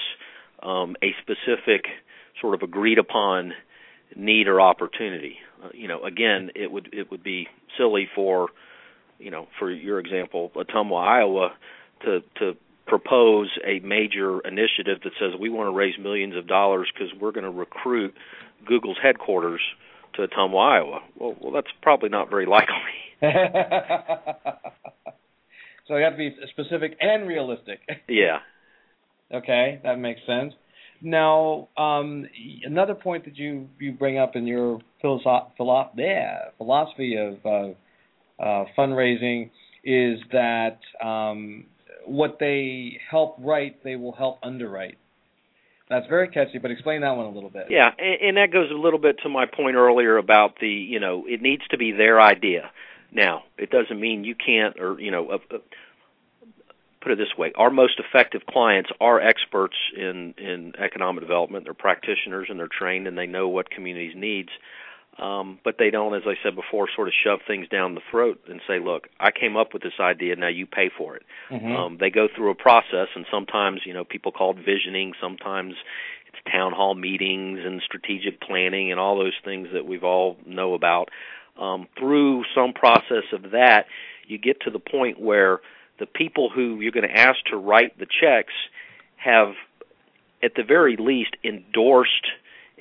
um, 0.62 0.98
a 1.02 1.14
specific 1.22 1.88
sort 2.42 2.56
of 2.56 2.64
agreed 2.64 2.98
upon 2.98 3.54
need 4.16 4.48
or 4.48 4.62
opportunity. 4.62 5.38
Uh, 5.64 5.70
you 5.74 5.88
know, 5.88 6.04
again, 6.04 6.52
it 6.56 6.72
would 6.72 6.90
it 6.94 7.12
would 7.12 7.24
be 7.24 7.48
silly 7.78 8.08
for, 8.14 8.50
you 9.20 9.32
know, 9.32 9.48
for 9.60 9.72
your 9.72 10.00
example, 10.00 10.52
Ottumwa, 10.56 11.06
Iowa, 11.06 11.54
to 12.04 12.22
to 12.40 12.56
propose 12.86 13.50
a 13.66 13.80
major 13.80 14.40
initiative 14.42 15.00
that 15.04 15.14
says 15.20 15.40
we 15.40 15.50
want 15.50 15.68
to 15.68 15.72
raise 15.72 15.98
millions 15.98 16.36
of 16.36 16.48
dollars 16.48 16.92
because 16.94 17.14
we're 17.20 17.32
going 17.32 17.46
to 17.46 17.50
recruit 17.50 18.14
Google's 18.66 18.98
headquarters 19.02 19.62
to 20.16 20.28
Ottumwa, 20.28 20.60
Iowa. 20.60 21.00
Well, 21.18 21.36
well, 21.40 21.52
that's 21.54 21.72
probably 21.82 22.10
not 22.10 22.30
very 22.30 22.46
likely. 22.46 22.76
so 25.88 25.96
you 25.96 26.04
have 26.04 26.14
to 26.14 26.18
be 26.18 26.36
specific 26.52 26.98
and 27.00 27.28
realistic. 27.28 27.80
yeah. 28.08 28.40
Okay, 29.34 29.80
that 29.84 29.98
makes 29.98 30.22
sense. 30.28 30.54
Now, 31.04 31.68
um, 31.76 32.26
another 32.64 32.96
point 32.96 33.26
that 33.26 33.38
you 33.38 33.68
you 33.78 33.92
bring 33.92 34.18
up 34.18 34.38
in 34.38 34.48
your 34.48 34.80
philosoph- 35.04 35.52
philo- 35.58 35.92
yeah, 35.98 36.46
philosophy 36.58 37.18
of 37.18 37.46
uh, 37.46 38.42
uh, 38.42 38.66
fundraising 38.78 39.52
is 39.84 40.20
that 40.32 40.80
um, 41.04 41.66
what 42.06 42.38
they 42.40 43.00
help 43.12 43.36
write, 43.40 43.84
they 43.84 43.98
will 43.98 44.14
help 44.14 44.40
underwrite. 44.44 44.98
That's 45.90 46.08
very 46.08 46.30
catchy, 46.30 46.58
but 46.58 46.72
explain 46.72 47.02
that 47.02 47.18
one 47.18 47.26
a 47.26 47.32
little 47.32 47.50
bit. 47.50 47.68
Yeah, 47.70 47.92
and, 47.98 48.22
and 48.22 48.38
that 48.38 48.52
goes 48.54 48.72
a 48.72 48.74
little 48.74 49.00
bit 49.00 49.18
to 49.24 49.30
my 49.30 49.46
point 49.46 49.76
earlier 49.76 50.18
about 50.18 50.60
the, 50.62 50.70
you 50.70 51.02
know, 51.02 51.26
it 51.28 51.42
needs 51.42 51.64
to 51.72 51.78
be 51.78 51.92
their 51.92 52.22
idea. 52.22 52.72
Now, 53.12 53.44
it 53.58 53.70
doesn't 53.70 54.00
mean 54.00 54.24
you 54.24 54.36
can't, 54.36 54.80
or 54.80 55.00
you 55.00 55.12
know, 55.12 55.30
uh, 55.30 55.58
put 57.04 57.12
it 57.12 57.18
this 57.18 57.38
way: 57.38 57.52
our 57.56 57.70
most 57.70 58.00
effective 58.00 58.46
clients 58.46 58.90
are 59.00 59.20
experts 59.20 59.76
in 59.96 60.34
in 60.38 60.74
economic 60.80 61.22
development. 61.22 61.66
They're 61.66 61.74
practitioners 61.74 62.48
and 62.50 62.60
they're 62.60 62.68
trained 62.68 63.08
and 63.08 63.18
they 63.18 63.28
know 63.28 63.50
what 63.50 63.70
communities 63.70 64.14
needs. 64.16 64.50
Um, 65.20 65.60
but 65.64 65.78
they 65.78 65.92
don't, 65.92 66.16
as 66.16 66.24
I 66.26 66.34
said 66.42 66.56
before, 66.56 66.88
sort 66.96 67.08
of 67.08 67.14
shove 67.14 67.42
things 67.46 67.68
down 67.68 67.94
the 67.94 68.02
throat 68.10 68.40
and 68.50 68.62
say, 68.68 68.80
"Look, 68.80 69.10
I 69.20 69.30
came 69.30 69.56
up 69.56 69.72
with 69.72 69.84
this 69.84 70.00
idea. 70.00 70.36
Now 70.36 70.48
you 70.48 70.66
pay 70.66 70.90
for 70.90 71.16
it." 71.16 71.24
Mhm. 71.52 71.76
Um, 71.76 71.98
they 71.98 72.10
go 72.10 72.28
through 72.28 72.50
a 72.50 72.56
process, 72.56 73.10
and 73.14 73.26
sometimes, 73.30 73.86
you 73.86 73.94
know, 73.94 74.04
people 74.04 74.32
call 74.32 74.52
it 74.52 74.58
visioning. 74.58 75.14
Sometimes 75.22 75.76
it's 76.28 76.52
town 76.52 76.72
hall 76.72 76.96
meetings 76.96 77.64
and 77.64 77.80
strategic 77.84 78.40
planning 78.40 78.90
and 78.90 79.00
all 79.00 79.16
those 79.18 79.38
things 79.44 79.70
that 79.72 79.86
we've 79.86 80.04
all 80.04 80.38
know 80.48 80.74
about. 80.74 81.12
Um, 81.60 81.88
through 81.96 82.46
some 82.56 82.74
process 82.74 83.26
of 83.34 83.52
that, 83.52 83.86
you 84.26 84.40
get 84.40 84.62
to 84.62 84.72
the 84.72 84.80
point 84.80 85.20
where 85.20 85.62
the 86.00 86.06
people 86.06 86.50
who 86.50 86.80
you're 86.82 86.92
going 86.92 87.08
to 87.08 87.16
ask 87.16 87.44
to 87.50 87.58
write 87.58 87.98
the 88.00 88.08
checks 88.22 88.54
have, 89.16 89.54
at 90.42 90.56
the 90.56 90.64
very 90.64 90.96
least, 90.98 91.36
endorsed 91.44 92.28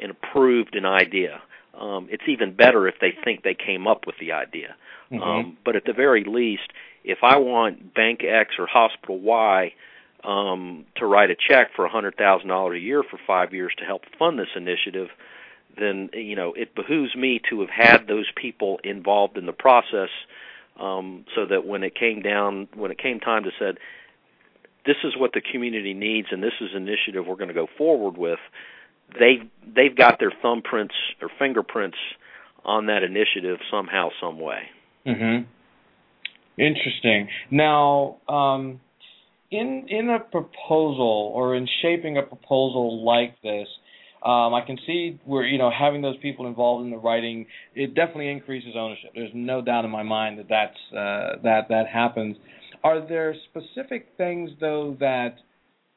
and 0.01 0.11
approved 0.11 0.75
an 0.75 0.85
idea. 0.85 1.43
Um, 1.79 2.09
it's 2.11 2.25
even 2.27 2.55
better 2.55 2.89
if 2.89 2.97
they 3.01 3.13
think 3.25 3.43
they 3.43 3.55
came 3.55 3.87
up 3.87 4.07
with 4.07 4.17
the 4.19 4.33
idea. 4.33 4.75
Mhm. 5.11 5.23
Um, 5.23 5.57
but 5.65 5.77
at 5.77 5.85
the 5.85 5.93
very 5.93 6.25
least, 6.25 6.73
if 7.05 7.19
I 7.23 7.37
want 7.37 7.95
Bank 7.95 8.23
X 8.25 8.59
or 8.59 8.67
Hospital 8.67 9.19
Y 9.19 9.75
um, 10.25 10.85
to 10.97 11.07
write 11.07 11.31
a 11.31 11.35
check 11.35 11.73
for 11.75 11.85
a 11.85 11.89
hundred 11.89 12.17
thousand 12.17 12.49
dollars 12.49 12.77
a 12.77 12.81
year 12.81 13.03
for 13.03 13.19
five 13.27 13.53
years 13.53 13.73
to 13.79 13.85
help 13.85 14.05
fund 14.19 14.39
this 14.39 14.55
initiative, 14.55 15.09
then 15.79 16.11
you 16.13 16.37
know 16.37 16.53
it 16.53 16.75
behooves 16.75 17.15
me 17.17 17.41
to 17.51 17.61
have 17.61 17.71
had 17.71 18.07
those 18.07 18.31
people 18.37 18.81
involved 18.85 19.37
in 19.37 19.47
the 19.47 19.53
process, 19.53 20.11
um, 20.81 21.25
so 21.35 21.47
that 21.47 21.67
when 21.67 21.83
it 21.83 21.95
came 21.95 22.23
down, 22.23 22.69
when 22.75 22.91
it 22.91 22.99
came 22.99 23.21
time 23.21 23.45
to 23.45 23.51
said, 23.59 23.79
this 24.85 24.97
is 25.05 25.15
what 25.17 25.33
the 25.33 25.41
community 25.41 25.95
needs, 25.95 26.29
and 26.31 26.43
this 26.43 26.53
is 26.61 26.71
an 26.75 26.89
initiative 26.89 27.25
we're 27.27 27.37
going 27.37 27.49
to 27.49 27.55
go 27.55 27.69
forward 27.79 28.17
with. 28.17 28.41
They 29.19 29.43
they've 29.65 29.97
got 29.97 30.19
their 30.19 30.33
thumbprints 30.43 30.95
or 31.21 31.29
fingerprints 31.39 31.99
on 32.65 32.87
that 32.87 33.03
initiative 33.03 33.59
somehow, 33.71 34.09
some 34.21 34.39
way. 34.41 34.63
Mhm. 35.07 35.45
Interesting. 36.57 37.29
Now, 37.51 38.17
um, 38.29 38.81
in 39.51 39.87
in 39.89 40.11
a 40.11 40.21
proposal 40.21 41.33
or 41.35 41.55
in 41.55 41.69
shaping 41.83 42.17
a 42.17 42.23
proposal 42.23 43.05
like 43.05 43.41
this, 43.43 43.69
um, 44.25 44.55
I 44.55 44.63
can 44.67 44.79
see 44.87 45.19
where 45.25 45.45
you 45.45 45.59
know 45.59 45.71
having 45.71 46.03
those 46.03 46.17
people 46.19 46.47
involved 46.47 46.85
in 46.85 46.91
the 46.91 46.97
writing 46.97 47.47
it 47.75 47.95
definitely 47.95 48.31
increases 48.31 48.75
ownership. 48.77 49.11
There's 49.15 49.33
no 49.35 49.63
doubt 49.63 49.85
in 49.85 49.91
my 49.91 50.03
mind 50.03 50.39
that 50.39 50.49
that's 50.49 50.79
uh, 50.93 51.43
that 51.43 51.69
that 51.69 51.87
happens. 51.93 52.37
Are 52.85 53.07
there 53.07 53.35
specific 53.51 54.09
things 54.17 54.51
though 54.61 54.97
that 55.01 55.37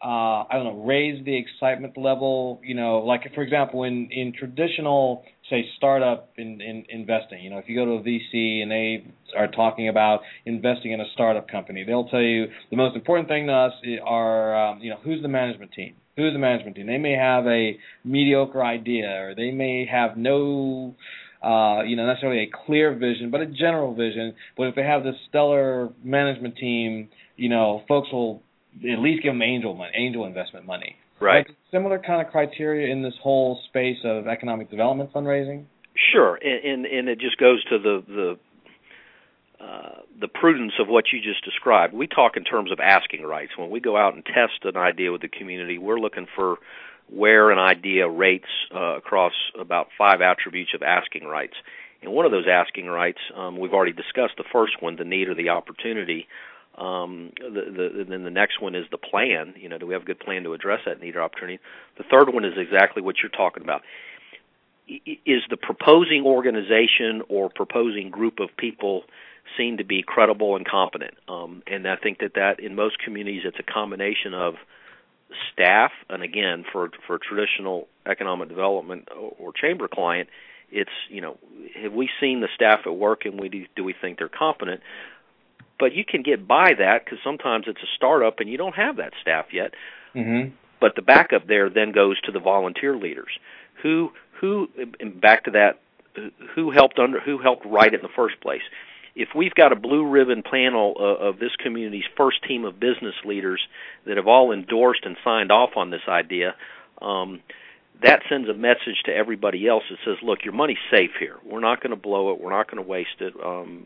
uh, 0.06 0.46
I 0.48 0.50
don't 0.54 0.66
know 0.66 0.84
raise 0.84 1.26
the 1.26 1.36
excitement 1.36 1.98
level? 1.98 2.62
You 2.64 2.76
know, 2.76 3.00
like 3.00 3.22
for 3.34 3.42
example, 3.42 3.84
in 3.84 4.10
in 4.12 4.34
traditional 4.38 5.24
say 5.50 5.66
startup 5.78 6.30
in, 6.38 6.62
in 6.62 6.86
investing, 6.90 7.44
you 7.44 7.50
know, 7.50 7.58
if 7.58 7.66
you 7.68 7.76
go 7.76 7.86
to 7.86 7.92
a 7.94 8.04
VC 8.04 8.62
and 8.62 8.70
they 8.70 9.06
are 9.36 9.48
talking 9.48 9.90
about 9.90 10.22
investing 10.46 10.92
in 10.92 11.02
a 11.02 11.06
startup 11.14 11.50
company, 11.50 11.84
they'll 11.84 12.08
tell 12.08 12.22
you 12.22 12.46
the 12.70 12.78
most 12.78 12.96
important 12.96 13.28
thing 13.28 13.48
to 13.48 13.54
us 13.54 13.74
are 14.06 14.56
um, 14.56 14.80
you 14.80 14.92
know 14.92 14.98
who's 15.04 15.24
the 15.24 15.28
management 15.28 15.72
team 15.72 15.96
who's 16.16 16.34
the 16.34 16.40
management 16.40 16.76
team. 16.76 16.88
They 16.88 16.98
may 16.98 17.14
have 17.14 17.46
a 17.48 17.78
mediocre 18.04 18.64
idea, 18.64 19.08
or 19.08 19.36
they 19.36 19.52
may 19.52 19.86
have 19.92 20.18
no, 20.18 20.96
uh, 21.44 21.84
you 21.84 21.96
know, 21.96 22.06
necessarily 22.06 22.44
a 22.44 22.66
clear 22.66 22.94
vision, 22.94 23.32
but 23.32 23.42
a 23.42 23.46
general 23.48 23.94
vision. 23.94 24.34
But 24.56 24.68
if 24.68 24.76
they 24.76 24.84
have 24.84 25.04
this 25.04 25.16
stellar 25.28 25.90
management 26.04 26.58
team, 26.58 27.10
you 27.36 27.50
know, 27.50 27.84
folks 27.88 28.10
will 28.12 28.42
at 28.78 29.00
least 29.00 29.24
give 29.24 29.34
them 29.34 29.42
angel 29.42 29.74
money, 29.74 29.92
angel 29.96 30.26
investment 30.26 30.66
money. 30.66 30.96
Right. 31.20 31.48
Like 31.48 31.56
similar 31.72 32.00
kind 32.00 32.26
of 32.26 32.32
criteria 32.32 32.92
in 32.92 33.02
this 33.02 33.14
whole 33.22 33.60
space 33.70 33.98
of 34.04 34.28
economic 34.28 34.70
development 34.70 35.14
fundraising. 35.14 35.66
Sure, 36.12 36.36
and 36.36 36.66
and, 36.66 36.86
and 36.86 37.10
it 37.10 37.20
just 37.20 37.38
goes 37.38 37.64
to 37.66 37.80
the 37.80 38.04
the 38.08 38.38
uh, 39.64 40.02
the 40.20 40.28
prudence 40.28 40.74
of 40.80 40.88
what 40.88 41.06
you 41.14 41.22
just 41.22 41.44
described. 41.46 41.94
We 41.94 42.08
talk 42.08 42.36
in 42.36 42.44
terms 42.44 42.72
of 42.72 42.80
asking 42.80 43.24
rights. 43.24 43.54
When 43.58 43.70
we 43.70 43.80
go 43.80 43.96
out 43.96 44.14
and 44.14 44.26
test 44.26 44.64
an 44.64 44.76
idea 44.76 45.12
with 45.12 45.22
the 45.22 45.30
community, 45.30 45.78
we're 45.78 46.00
looking 46.00 46.28
for 46.36 46.58
where 47.10 47.52
an 47.52 47.60
idea 47.60 48.10
rates 48.10 48.50
uh, 48.74 48.98
across 48.98 49.34
about 49.60 49.88
five 49.98 50.22
attributes 50.22 50.72
of 50.74 50.82
asking 50.84 51.26
rights. 51.26 51.54
And 52.02 52.12
one 52.12 52.26
of 52.26 52.32
those 52.32 52.46
asking 52.52 52.88
rights, 52.88 53.20
um, 53.36 53.58
we've 53.58 53.74
already 53.74 53.94
discussed 53.94 54.34
the 54.38 54.44
first 54.52 54.82
one, 54.82 54.96
the 54.98 55.06
need 55.06 55.30
or 55.30 55.36
the 55.36 55.50
opportunity. 55.50 56.28
Um, 56.78 57.32
the, 57.40 57.50
the, 57.72 58.06
then 58.08 58.24
the 58.24 58.30
next 58.30 58.62
one 58.62 58.76
is 58.76 58.86
the 58.92 58.98
plan. 58.98 59.54
You 59.58 59.70
know, 59.70 59.78
do 59.78 59.88
we 59.88 59.94
have 59.94 60.04
a 60.04 60.06
good 60.06 60.20
plan 60.20 60.44
to 60.44 60.54
address 60.54 60.82
that 60.86 61.00
need 61.00 61.16
or 61.16 61.22
opportunity? 61.22 61.60
The 61.98 62.04
third 62.04 62.34
one 62.34 62.44
is 62.44 62.54
exactly 62.58 63.02
what 63.02 63.16
you're 63.22 63.30
talking 63.30 63.64
about. 63.64 63.82
Is 64.88 65.42
the 65.50 65.58
proposing 65.58 66.24
organization 66.26 67.24
or 67.30 67.50
proposing 67.50 68.12
group 68.12 68.40
of 68.40 68.50
people 68.58 69.04
seen 69.58 69.78
to 69.78 69.84
be 69.84 70.04
credible 70.04 70.56
and 70.56 70.68
competent? 70.68 71.16
Um, 71.28 71.64
and 71.66 71.88
I 71.88 71.96
think 71.96 72.20
that 72.20 72.34
that 72.36 72.60
in 72.60 72.76
most 72.76 73.00
communities 73.00 73.44
it's 73.46 73.58
a 73.58 73.64
combination 73.64 74.34
of 74.34 74.56
staff, 75.52 75.92
and 76.10 76.22
again, 76.22 76.66
for 76.72 76.92
for 77.08 77.18
traditional 77.18 77.88
economic 78.06 78.50
development 78.50 79.08
or 79.40 79.54
chamber 79.54 79.88
client, 79.88 80.30
it's 80.72 80.92
you 81.10 81.22
know 81.22 81.38
have 81.82 81.94
we 81.94 82.10
seen 82.20 82.42
the 82.42 82.50
staff 82.54 82.82
at 82.86 82.96
work 82.96 83.26
and 83.26 83.40
we 83.40 83.50
do, 83.50 83.66
do 83.76 83.84
we 83.84 83.96
think 84.00 84.20
they're 84.20 84.30
competent 84.30 84.82
but 85.80 85.94
you 85.94 86.06
can 86.06 86.22
get 86.22 86.48
by 86.48 86.74
that 86.74 87.04
because 87.04 87.20
sometimes 87.24 87.66
it's 87.68 87.82
a 87.82 87.96
startup 87.96 88.40
and 88.40 88.50
you 88.50 88.58
don't 88.58 88.76
have 88.76 88.98
that 88.98 89.14
staff 89.22 89.48
yet 89.52 89.74
mm-hmm. 90.14 90.54
but 90.80 90.96
the 90.96 91.02
backup 91.02 91.48
there 91.48 91.70
then 91.70 91.92
goes 91.92 92.20
to 92.22 92.32
the 92.32 92.40
volunteer 92.40 92.96
leaders 92.96 93.32
who 93.82 94.12
who 94.42 94.70
back 95.16 95.46
to 95.46 95.52
that 95.52 95.80
who 96.56 96.72
helped 96.72 97.00
under 97.00 97.20
who 97.20 97.38
helped 97.38 97.66
write 97.66 97.94
it 97.94 97.98
in 97.98 98.02
the 98.02 98.14
first 98.16 98.40
place 98.42 98.64
if 99.16 99.30
we've 99.34 99.56
got 99.56 99.72
a 99.72 99.78
blue 99.78 100.06
ribbon 100.06 100.44
panel 100.44 100.96
uh, 101.00 101.04
of 101.04 101.40
this 101.40 101.56
community's 101.58 102.04
first 102.18 102.44
team 102.44 102.66
of 102.66 102.80
business 102.80 103.16
leaders 103.24 103.62
that 104.06 104.18
have 104.18 104.28
all 104.28 104.52
endorsed 104.52 105.06
and 105.06 105.16
signed 105.24 105.52
off 105.52 105.72
on 105.78 105.90
this 105.90 106.02
idea 106.08 106.56
um, 107.02 107.42
that 108.02 108.22
sends 108.30 108.50
a 108.50 108.54
message 108.54 109.02
to 109.06 109.16
everybody 109.16 109.68
else 109.68 109.84
that 109.90 110.00
says, 110.06 110.18
"Look, 110.22 110.44
your 110.44 110.54
money's 110.54 110.78
safe 110.92 111.12
here. 111.20 111.38
We're 111.46 111.62
not 111.62 111.82
going 111.82 111.92
to 111.92 112.02
blow 112.02 112.32
it. 112.32 112.42
We're 112.42 112.52
not 112.52 112.70
going 112.70 112.84
to 112.84 112.90
waste 112.90 113.20
it. 113.22 113.34
Um, 113.44 113.86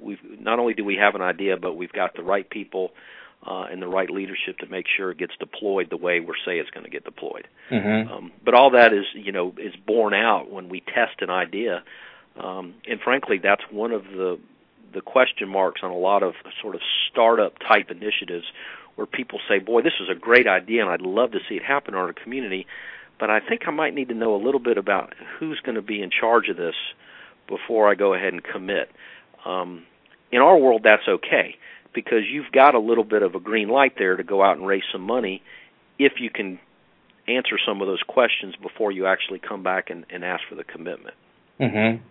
we've 0.00 0.40
not 0.40 0.58
only 0.58 0.74
do 0.74 0.84
we 0.84 0.96
have 0.96 1.14
an 1.14 1.22
idea, 1.22 1.56
but 1.56 1.74
we've 1.74 1.92
got 1.92 2.14
the 2.14 2.22
right 2.22 2.48
people 2.48 2.90
uh, 3.46 3.66
and 3.70 3.80
the 3.80 3.86
right 3.86 4.10
leadership 4.10 4.58
to 4.58 4.66
make 4.66 4.86
sure 4.96 5.10
it 5.10 5.18
gets 5.18 5.32
deployed 5.38 5.88
the 5.90 5.96
way 5.96 6.20
we 6.20 6.34
say 6.44 6.58
it's 6.58 6.70
going 6.70 6.84
to 6.84 6.90
get 6.90 7.04
deployed. 7.04 7.46
Mm-hmm. 7.70 8.12
Um, 8.12 8.32
but 8.44 8.54
all 8.54 8.70
that 8.70 8.92
is, 8.92 9.04
you 9.14 9.32
know, 9.32 9.54
is 9.58 9.74
borne 9.86 10.14
out 10.14 10.50
when 10.50 10.68
we 10.68 10.80
test 10.80 11.20
an 11.20 11.30
idea, 11.30 11.82
um, 12.38 12.74
and 12.86 13.00
frankly, 13.00 13.38
that's 13.42 13.62
one 13.70 13.92
of 13.92 14.04
the 14.04 14.38
the 14.94 15.00
question 15.02 15.50
marks 15.50 15.82
on 15.82 15.90
a 15.90 15.96
lot 15.96 16.22
of 16.22 16.32
sort 16.62 16.74
of 16.74 16.80
startup 17.10 17.58
type 17.58 17.90
initiatives 17.90 18.46
where 18.94 19.06
people 19.06 19.38
say, 19.48 19.58
"Boy, 19.58 19.82
this 19.82 19.92
is 20.00 20.08
a 20.08 20.18
great 20.18 20.46
idea, 20.46 20.82
and 20.82 20.90
I'd 20.90 21.02
love 21.02 21.32
to 21.32 21.38
see 21.48 21.56
it 21.56 21.62
happen 21.62 21.94
in 21.94 22.00
our 22.00 22.12
community." 22.12 22.66
But 23.20 23.30
I 23.30 23.40
think 23.40 23.62
I 23.66 23.70
might 23.70 23.94
need 23.94 24.08
to 24.08 24.14
know 24.14 24.34
a 24.34 24.42
little 24.42 24.60
bit 24.60 24.78
about 24.78 25.14
who's 25.38 25.60
going 25.60 25.74
to 25.74 25.82
be 25.82 26.02
in 26.02 26.10
charge 26.10 26.48
of 26.48 26.56
this 26.56 26.76
before 27.48 27.90
I 27.90 27.94
go 27.94 28.14
ahead 28.14 28.32
and 28.32 28.42
commit. 28.42 28.90
Um, 29.44 29.84
in 30.30 30.40
our 30.40 30.56
world, 30.58 30.82
that's 30.84 31.06
okay 31.08 31.56
because 31.94 32.22
you've 32.30 32.52
got 32.52 32.74
a 32.74 32.78
little 32.78 33.04
bit 33.04 33.22
of 33.22 33.34
a 33.34 33.40
green 33.40 33.68
light 33.68 33.94
there 33.98 34.16
to 34.16 34.22
go 34.22 34.42
out 34.42 34.56
and 34.56 34.66
raise 34.66 34.82
some 34.92 35.02
money 35.02 35.42
if 35.98 36.12
you 36.20 36.30
can 36.30 36.58
answer 37.26 37.56
some 37.66 37.80
of 37.80 37.86
those 37.86 38.02
questions 38.06 38.54
before 38.62 38.92
you 38.92 39.06
actually 39.06 39.38
come 39.38 39.62
back 39.62 39.90
and, 39.90 40.06
and 40.10 40.24
ask 40.24 40.42
for 40.48 40.54
the 40.54 40.64
commitment. 40.64 41.14
Mm-hmm. 41.60 42.02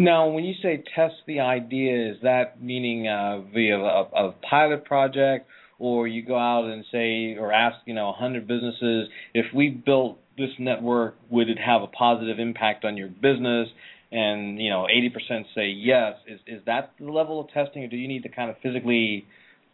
Now, 0.00 0.28
when 0.28 0.44
you 0.44 0.54
say 0.62 0.82
test 0.94 1.14
the 1.26 1.40
idea, 1.40 2.12
is 2.12 2.16
that 2.22 2.62
meaning 2.62 3.08
uh, 3.08 3.40
via 3.52 3.78
a, 3.78 4.28
a 4.28 4.32
pilot 4.48 4.84
project, 4.84 5.48
or 5.78 6.06
you 6.06 6.24
go 6.24 6.38
out 6.38 6.64
and 6.64 6.84
say 6.90 7.36
or 7.38 7.52
ask 7.52 7.76
you 7.84 7.94
know 7.94 8.06
100 8.06 8.46
businesses 8.46 9.08
if 9.34 9.46
we 9.54 9.68
built 9.68 10.18
this 10.38 10.50
network 10.58 11.16
would 11.30 11.48
it 11.48 11.58
have 11.58 11.82
a 11.82 11.86
positive 11.86 12.38
impact 12.38 12.84
on 12.84 12.96
your 12.96 13.08
business 13.08 13.68
and 14.12 14.60
you 14.60 14.70
know 14.70 14.86
80% 14.90 15.44
say 15.54 15.68
yes 15.68 16.14
is 16.26 16.40
is 16.46 16.62
that 16.66 16.92
the 16.98 17.10
level 17.10 17.40
of 17.40 17.48
testing 17.50 17.84
or 17.84 17.88
do 17.88 17.96
you 17.96 18.08
need 18.08 18.22
to 18.22 18.28
kind 18.28 18.50
of 18.50 18.56
physically 18.62 19.26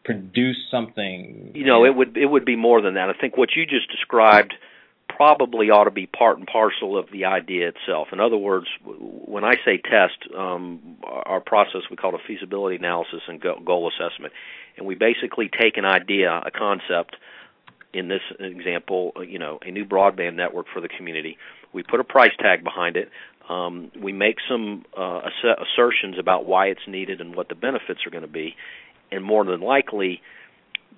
produce 0.04 0.56
something 0.70 1.52
you 1.54 1.64
know 1.64 1.84
it 1.84 1.94
would 1.94 2.16
it 2.16 2.26
would 2.26 2.44
be 2.44 2.56
more 2.56 2.80
than 2.80 2.94
that 2.94 3.08
i 3.08 3.12
think 3.20 3.36
what 3.36 3.50
you 3.54 3.64
just 3.64 3.90
described 3.90 4.54
probably 5.16 5.70
ought 5.70 5.84
to 5.84 5.90
be 5.90 6.06
part 6.06 6.38
and 6.38 6.46
parcel 6.46 6.98
of 6.98 7.06
the 7.12 7.24
idea 7.24 7.68
itself. 7.68 8.08
In 8.12 8.20
other 8.20 8.36
words, 8.36 8.66
when 8.84 9.44
I 9.44 9.54
say 9.64 9.78
test, 9.78 10.32
um, 10.36 10.96
our 11.04 11.40
process 11.40 11.82
we 11.90 11.96
call 11.96 12.14
a 12.14 12.18
feasibility 12.26 12.76
analysis 12.76 13.20
and 13.28 13.40
goal 13.40 13.90
assessment, 13.90 14.32
and 14.76 14.86
we 14.86 14.94
basically 14.94 15.48
take 15.48 15.76
an 15.76 15.84
idea, 15.84 16.40
a 16.44 16.50
concept. 16.50 17.16
In 17.92 18.08
this 18.08 18.22
example, 18.40 19.12
you 19.26 19.38
know, 19.38 19.58
a 19.60 19.70
new 19.70 19.84
broadband 19.84 20.34
network 20.34 20.66
for 20.72 20.80
the 20.80 20.88
community. 20.88 21.36
We 21.74 21.82
put 21.82 22.00
a 22.00 22.04
price 22.04 22.32
tag 22.38 22.64
behind 22.64 22.96
it. 22.96 23.10
Um, 23.52 23.90
we 24.00 24.12
make 24.12 24.36
some 24.48 24.84
uh, 24.96 25.20
ass- 25.26 25.58
assertions 25.74 26.18
about 26.18 26.46
why 26.46 26.66
it's 26.66 26.86
needed 26.86 27.20
and 27.20 27.34
what 27.34 27.48
the 27.48 27.54
benefits 27.54 28.00
are 28.06 28.10
going 28.10 28.22
to 28.22 28.28
be, 28.28 28.56
and 29.10 29.22
more 29.22 29.44
than 29.44 29.60
likely, 29.60 30.22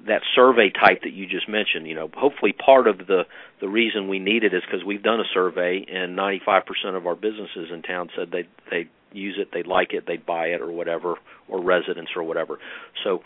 that 0.06 0.22
survey 0.34 0.70
type 0.70 1.02
that 1.02 1.12
you 1.12 1.26
just 1.26 1.48
mentioned, 1.48 1.86
you 1.86 1.94
know, 1.94 2.10
hopefully 2.14 2.52
part 2.52 2.86
of 2.86 2.98
the 2.98 3.22
the 3.60 3.68
reason 3.68 4.08
we 4.08 4.18
need 4.18 4.44
it 4.44 4.52
is 4.52 4.62
because 4.64 4.84
we've 4.84 5.02
done 5.02 5.20
a 5.20 5.28
survey 5.32 5.84
and 5.88 6.18
95% 6.18 6.62
of 6.96 7.06
our 7.06 7.14
businesses 7.14 7.70
in 7.72 7.82
town 7.82 8.10
said 8.16 8.30
they 8.30 8.46
they 8.70 8.88
use 9.12 9.36
it, 9.38 9.50
they 9.52 9.62
like 9.62 9.92
it, 9.92 10.06
they 10.06 10.16
buy 10.16 10.48
it 10.48 10.60
or 10.60 10.70
whatever, 10.70 11.14
or 11.48 11.62
residents 11.62 12.10
or 12.16 12.22
whatever. 12.22 12.58
So 13.02 13.22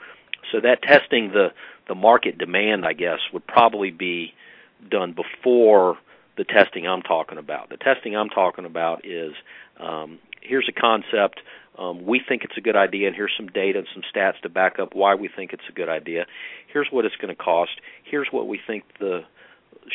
so 0.52 0.60
that 0.60 0.82
testing 0.82 1.32
the 1.32 1.48
the 1.88 1.94
market 1.94 2.38
demand, 2.38 2.86
I 2.86 2.92
guess, 2.92 3.18
would 3.32 3.46
probably 3.46 3.90
be 3.90 4.34
done 4.88 5.14
before 5.14 5.98
the 6.38 6.44
testing 6.44 6.86
I'm 6.86 7.02
talking 7.02 7.36
about. 7.36 7.68
The 7.68 7.76
testing 7.76 8.16
I'm 8.16 8.30
talking 8.30 8.64
about 8.64 9.04
is 9.04 9.32
um, 9.78 10.18
here's 10.40 10.68
a 10.68 10.80
concept 10.80 11.40
um, 11.78 12.04
we 12.04 12.20
think 12.26 12.42
it's 12.42 12.56
a 12.56 12.60
good 12.60 12.74
idea, 12.74 13.06
and 13.06 13.14
here's 13.14 13.32
some 13.36 13.46
data 13.46 13.78
and 13.78 13.88
some 13.94 14.02
stats 14.12 14.40
to 14.42 14.48
back 14.48 14.80
up 14.80 14.94
why 14.94 15.14
we 15.14 15.28
think 15.28 15.52
it's 15.52 15.62
a 15.68 15.72
good 15.72 15.88
idea. 15.88 16.26
Here's 16.72 16.88
what 16.90 17.04
it's 17.04 17.14
going 17.16 17.34
to 17.34 17.40
cost. 17.40 17.70
Here's 18.02 18.26
what 18.32 18.48
we 18.48 18.58
think 18.66 18.82
the 18.98 19.20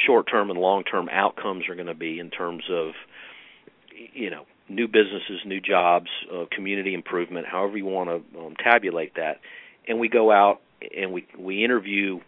short-term 0.07 0.49
and 0.49 0.57
long-term 0.57 1.09
outcomes 1.11 1.67
are 1.67 1.75
going 1.75 1.87
to 1.87 1.93
be 1.93 2.19
in 2.19 2.29
terms 2.29 2.63
of, 2.71 2.93
you 4.13 4.29
know, 4.29 4.45
new 4.69 4.87
businesses, 4.87 5.41
new 5.45 5.59
jobs, 5.59 6.07
uh, 6.33 6.45
community 6.51 6.93
improvement, 6.93 7.47
however 7.47 7.77
you 7.77 7.85
want 7.85 8.09
to 8.09 8.39
um, 8.39 8.55
tabulate 8.55 9.15
that. 9.15 9.41
And 9.85 9.99
we 9.99 10.07
go 10.07 10.31
out 10.31 10.61
and 10.97 11.11
we 11.11 11.27
we 11.37 11.65
interview, 11.65 12.21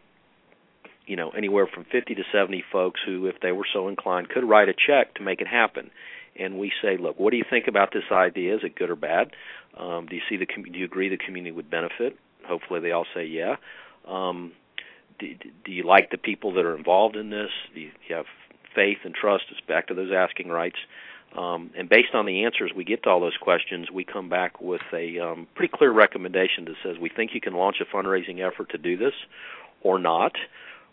you 1.07 1.15
know, 1.15 1.29
anywhere 1.29 1.67
from 1.67 1.85
50 1.91 2.15
to 2.15 2.23
70 2.31 2.63
folks 2.71 2.99
who, 3.05 3.27
if 3.27 3.39
they 3.41 3.51
were 3.51 3.67
so 3.71 3.87
inclined, 3.87 4.29
could 4.29 4.47
write 4.47 4.69
a 4.69 4.73
check 4.73 5.15
to 5.15 5.23
make 5.23 5.41
it 5.41 5.47
happen 5.47 5.91
and 6.37 6.59
we 6.59 6.71
say, 6.81 6.97
look, 6.97 7.19
what 7.19 7.31
do 7.31 7.37
you 7.37 7.45
think 7.49 7.67
about 7.67 7.93
this 7.93 8.03
idea? 8.11 8.55
Is 8.55 8.61
it 8.63 8.75
good 8.75 8.89
or 8.89 8.95
bad? 8.95 9.31
Um, 9.77 10.07
do 10.07 10.15
you 10.15 10.21
see 10.29 10.37
the 10.37 10.45
do 10.45 10.77
you 10.77 10.85
agree 10.85 11.09
the 11.09 11.17
community 11.17 11.51
would 11.51 11.69
benefit? 11.69 12.17
Hopefully, 12.45 12.79
they 12.79 12.91
all 12.91 13.05
say 13.13 13.25
yeah. 13.25 13.55
Um, 14.07 14.53
do, 15.19 15.33
do 15.63 15.71
you 15.71 15.83
like 15.83 16.11
the 16.11 16.17
people 16.17 16.53
that 16.53 16.65
are 16.65 16.75
involved 16.75 17.15
in 17.15 17.29
this? 17.29 17.49
Do 17.73 17.81
you, 17.81 17.89
do 17.89 17.97
you 18.09 18.15
have 18.15 18.25
faith 18.73 18.99
and 19.03 19.13
trust? 19.13 19.45
It's 19.51 19.61
back 19.61 19.87
to 19.87 19.93
those 19.93 20.11
asking 20.15 20.49
rights. 20.49 20.77
Um, 21.37 21.71
and 21.77 21.89
based 21.89 22.13
on 22.13 22.25
the 22.25 22.45
answers 22.45 22.71
we 22.73 22.85
get 22.85 23.03
to 23.03 23.09
all 23.09 23.19
those 23.19 23.37
questions, 23.41 23.91
we 23.91 24.05
come 24.05 24.29
back 24.29 24.61
with 24.61 24.81
a 24.93 25.19
um, 25.19 25.47
pretty 25.55 25.73
clear 25.75 25.91
recommendation 25.91 26.65
that 26.65 26.75
says 26.83 26.97
we 27.01 27.09
think 27.09 27.31
you 27.33 27.41
can 27.41 27.53
launch 27.53 27.77
a 27.81 27.95
fundraising 27.95 28.45
effort 28.45 28.69
to 28.69 28.77
do 28.77 28.95
this, 28.95 29.13
or 29.81 29.99
not, 29.99 30.33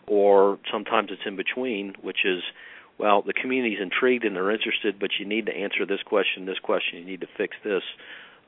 or 0.07 0.59
sometimes 0.71 1.09
it's 1.11 1.21
in 1.25 1.35
between, 1.35 1.95
which 2.01 2.25
is 2.25 2.41
well, 2.99 3.21
the 3.21 3.33
community's 3.33 3.79
intrigued 3.81 4.23
and 4.23 4.35
they're 4.35 4.51
interested, 4.51 4.99
but 4.99 5.09
you 5.19 5.25
need 5.25 5.47
to 5.47 5.51
answer 5.51 5.85
this 5.85 6.01
question, 6.05 6.45
this 6.45 6.59
question, 6.61 6.99
you 6.99 7.05
need 7.05 7.21
to 7.21 7.27
fix 7.37 7.55
this 7.63 7.81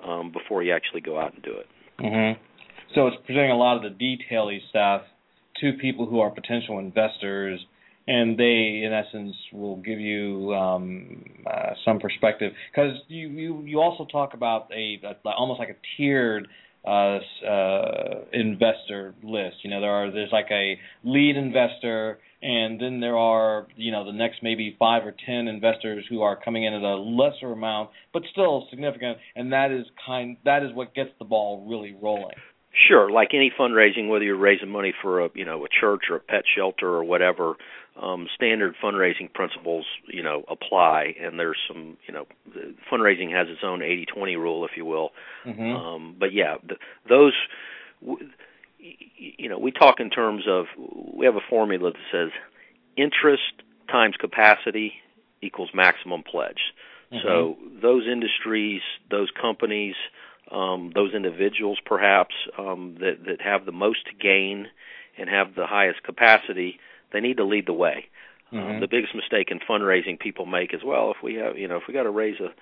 um, 0.05 0.31
before 0.31 0.61
you 0.63 0.73
actually 0.73 1.01
go 1.01 1.19
out 1.19 1.33
and 1.33 1.43
do 1.43 1.51
it. 1.51 1.67
Mm-hmm. 1.99 2.41
So 2.93 3.07
it's 3.07 3.17
presenting 3.25 3.51
a 3.51 3.57
lot 3.57 3.77
of 3.77 3.83
the 3.83 3.89
detaily 3.89 4.59
stuff 4.69 5.01
to 5.61 5.73
people 5.81 6.05
who 6.05 6.19
are 6.19 6.29
potential 6.29 6.79
investors, 6.79 7.59
and 8.07 8.37
they, 8.37 8.83
in 8.85 8.91
essence, 8.93 9.35
will 9.51 9.77
give 9.77 9.99
you 9.99 10.53
um, 10.53 11.23
uh, 11.45 11.71
some 11.83 11.99
perspective. 11.99 12.53
Because 12.71 12.97
you, 13.07 13.29
you 13.29 13.61
you 13.63 13.81
also 13.81 14.05
talk 14.05 14.33
about 14.33 14.69
a, 14.71 15.01
a 15.03 15.29
almost 15.29 15.59
like 15.59 15.69
a 15.69 15.75
tiered 15.97 16.47
uh, 16.85 17.19
uh, 17.45 18.25
investor 18.33 19.15
list. 19.23 19.57
You 19.63 19.69
know, 19.69 19.81
there 19.81 19.91
are 19.91 20.11
there's 20.11 20.31
like 20.31 20.51
a 20.51 20.77
lead 21.03 21.37
investor 21.37 22.19
and 22.45 22.79
then 22.79 22.99
there 22.99 23.17
are 23.17 23.67
you 23.75 23.91
know 23.91 24.05
the 24.05 24.11
next 24.11 24.43
maybe 24.43 24.75
five 24.77 25.05
or 25.05 25.15
ten 25.25 25.47
investors 25.47 26.05
who 26.09 26.21
are 26.21 26.35
coming 26.35 26.63
in 26.63 26.73
at 26.73 26.81
a 26.81 26.95
lesser 26.95 27.51
amount 27.51 27.89
but 28.13 28.21
still 28.31 28.67
significant 28.69 29.17
and 29.35 29.51
that 29.51 29.71
is 29.71 29.85
kind 30.05 30.37
that 30.45 30.61
is 30.63 30.71
what 30.73 30.93
gets 30.93 31.09
the 31.17 31.25
ball 31.25 31.65
really 31.67 31.95
rolling 31.99 32.35
sure 32.87 33.09
like 33.09 33.29
any 33.33 33.51
fundraising 33.57 34.07
whether 34.09 34.23
you're 34.23 34.37
raising 34.37 34.69
money 34.69 34.93
for 35.01 35.25
a 35.25 35.29
you 35.33 35.45
know 35.45 35.65
a 35.65 35.69
church 35.69 36.03
or 36.09 36.17
a 36.17 36.19
pet 36.19 36.43
shelter 36.55 36.87
or 36.87 37.03
whatever 37.03 37.55
um 38.01 38.27
standard 38.35 38.75
fundraising 38.83 39.31
principles 39.33 39.85
you 40.07 40.21
know 40.21 40.43
apply 40.49 41.15
and 41.21 41.39
there's 41.39 41.57
some 41.67 41.97
you 42.07 42.13
know 42.13 42.25
fundraising 42.91 43.31
has 43.31 43.47
its 43.49 43.61
own 43.63 43.79
80/20 43.79 44.35
rule 44.37 44.65
if 44.65 44.71
you 44.75 44.85
will 44.85 45.11
mm-hmm. 45.45 45.61
um 45.61 46.15
but 46.19 46.33
yeah 46.33 46.55
th- 46.67 46.79
those 47.07 47.33
w- 48.01 48.29
you 49.17 49.49
know, 49.49 49.57
we 49.57 49.71
talk 49.71 49.99
in 49.99 50.09
terms 50.09 50.43
of 50.47 50.65
we 50.77 51.25
have 51.25 51.35
a 51.35 51.45
formula 51.49 51.91
that 51.91 51.99
says 52.11 52.31
interest 52.97 53.63
times 53.89 54.15
capacity 54.19 54.93
equals 55.41 55.69
maximum 55.73 56.23
pledge. 56.23 56.73
Mm-hmm. 57.11 57.27
So 57.27 57.57
those 57.81 58.03
industries, 58.11 58.81
those 59.09 59.29
companies, 59.39 59.95
um, 60.55 60.91
those 60.95 61.13
individuals 61.13 61.79
perhaps 61.85 62.33
um, 62.57 62.95
that 62.99 63.25
that 63.25 63.41
have 63.41 63.65
the 63.65 63.71
most 63.71 64.05
to 64.05 64.13
gain 64.13 64.67
and 65.17 65.29
have 65.29 65.55
the 65.55 65.65
highest 65.67 66.03
capacity, 66.03 66.79
they 67.11 67.19
need 67.19 67.37
to 67.37 67.43
lead 67.43 67.67
the 67.67 67.73
way. 67.73 68.05
Um, 68.51 68.59
mm-hmm. 68.59 68.71
Um, 68.71 68.79
the 68.79 68.87
biggest 68.87 69.13
mistake 69.13 69.49
in 69.51 69.59
fundraising 69.59 70.19
people 70.19 70.45
make 70.45 70.73
as 70.73 70.81
well, 70.83 71.11
if 71.11 71.17
we 71.21 71.35
have 71.35 71.57
you 71.57 71.67
know 71.67 71.77
if 71.77 71.83
we 71.87 71.93
got 71.93 72.03
to 72.03 72.11
raise 72.11 72.39
a 72.39 72.53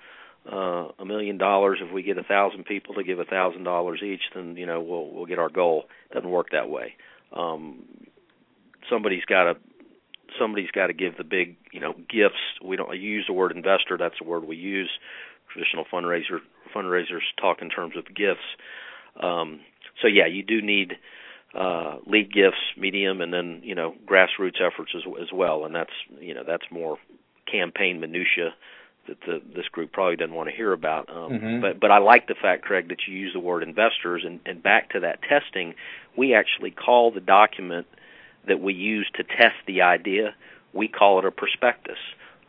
uh, 0.46 0.92
a 0.98 1.04
million 1.04 1.38
dollars, 1.38 1.78
if 1.80 1.92
we 1.92 2.02
get 2.02 2.18
a 2.18 2.22
thousand 2.22 2.64
people 2.64 2.94
to 2.96 3.04
give 3.04 3.18
a 3.18 3.24
thousand 3.24 3.64
dollars 3.64 4.02
each, 4.02 4.22
then 4.34 4.56
you 4.56 4.66
know 4.66 4.80
we'll 4.80 5.10
we'll 5.10 5.26
get 5.26 5.38
our 5.38 5.48
goal. 5.48 5.84
It 6.10 6.14
doesn't 6.14 6.30
work 6.30 6.48
that 6.52 6.68
way. 6.68 6.94
Um, 7.32 7.84
somebody's 8.90 9.24
got 9.24 9.44
to 9.44 9.56
somebody's 10.38 10.70
got 10.70 10.88
to 10.88 10.92
give 10.92 11.16
the 11.16 11.24
big 11.24 11.56
you 11.72 11.80
know 11.80 11.94
gifts. 11.94 12.42
We 12.62 12.76
don't 12.76 12.94
use 12.98 13.24
the 13.26 13.32
word 13.32 13.52
investor. 13.52 13.96
That's 13.96 14.18
the 14.20 14.28
word 14.28 14.44
we 14.44 14.56
use. 14.56 14.90
Traditional 15.54 15.84
fundraiser 15.90 16.40
fundraisers 16.74 17.22
talk 17.40 17.62
in 17.62 17.70
terms 17.70 17.96
of 17.96 18.04
gifts. 18.06 18.44
Um, 19.22 19.60
so 20.02 20.08
yeah, 20.08 20.26
you 20.26 20.42
do 20.42 20.60
need 20.60 20.94
uh, 21.58 21.98
lead 22.06 22.32
gifts, 22.32 22.58
medium, 22.76 23.20
and 23.20 23.32
then 23.32 23.60
you 23.62 23.74
know 23.74 23.94
grassroots 24.04 24.60
efforts 24.60 24.92
as, 24.94 25.02
as 25.22 25.28
well. 25.32 25.64
And 25.64 25.74
that's 25.74 25.92
you 26.20 26.34
know 26.34 26.42
that's 26.46 26.64
more 26.70 26.98
campaign 27.50 28.00
minutia 28.00 28.54
that 29.06 29.20
the, 29.26 29.40
this 29.54 29.66
group 29.68 29.92
probably 29.92 30.16
doesn't 30.16 30.34
want 30.34 30.48
to 30.48 30.54
hear 30.56 30.72
about. 30.72 31.08
Um, 31.08 31.32
mm-hmm. 31.32 31.60
But 31.60 31.80
but 31.80 31.90
I 31.90 31.98
like 31.98 32.26
the 32.26 32.34
fact, 32.34 32.64
Craig, 32.64 32.88
that 32.88 33.06
you 33.06 33.16
use 33.16 33.32
the 33.32 33.40
word 33.40 33.62
investors. 33.62 34.24
And, 34.26 34.40
and 34.44 34.62
back 34.62 34.90
to 34.90 35.00
that 35.00 35.20
testing, 35.22 35.74
we 36.16 36.34
actually 36.34 36.72
call 36.72 37.12
the 37.12 37.20
document 37.20 37.86
that 38.46 38.60
we 38.60 38.74
use 38.74 39.08
to 39.14 39.22
test 39.22 39.56
the 39.66 39.82
idea, 39.82 40.34
we 40.72 40.88
call 40.88 41.18
it 41.18 41.24
a 41.24 41.30
prospectus. 41.30 41.98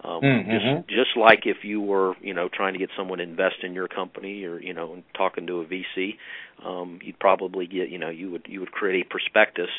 Um, 0.06 0.22
mm-hmm. 0.22 0.52
Just 0.52 0.90
just 0.90 1.18
like 1.18 1.42
if 1.46 1.58
you 1.64 1.82
were 1.82 2.14
you 2.22 2.34
know 2.34 2.48
trying 2.52 2.74
to 2.74 2.80
get 2.80 2.90
someone 2.96 3.18
to 3.18 3.24
invest 3.24 3.64
in 3.64 3.74
your 3.74 3.88
company 3.88 4.44
or 4.44 4.60
you 4.62 4.74
know 4.74 5.02
talking 5.18 5.48
to 5.48 5.62
a 5.62 5.66
VC, 5.66 6.18
um, 6.64 7.00
you'd 7.04 7.20
probably 7.20 7.66
get 7.66 7.90
you 7.90 7.98
know 7.98 8.10
you 8.10 8.30
would 8.32 8.46
you 8.48 8.60
would 8.60 8.72
create 8.72 9.06
a 9.06 9.10
prospectus. 9.10 9.70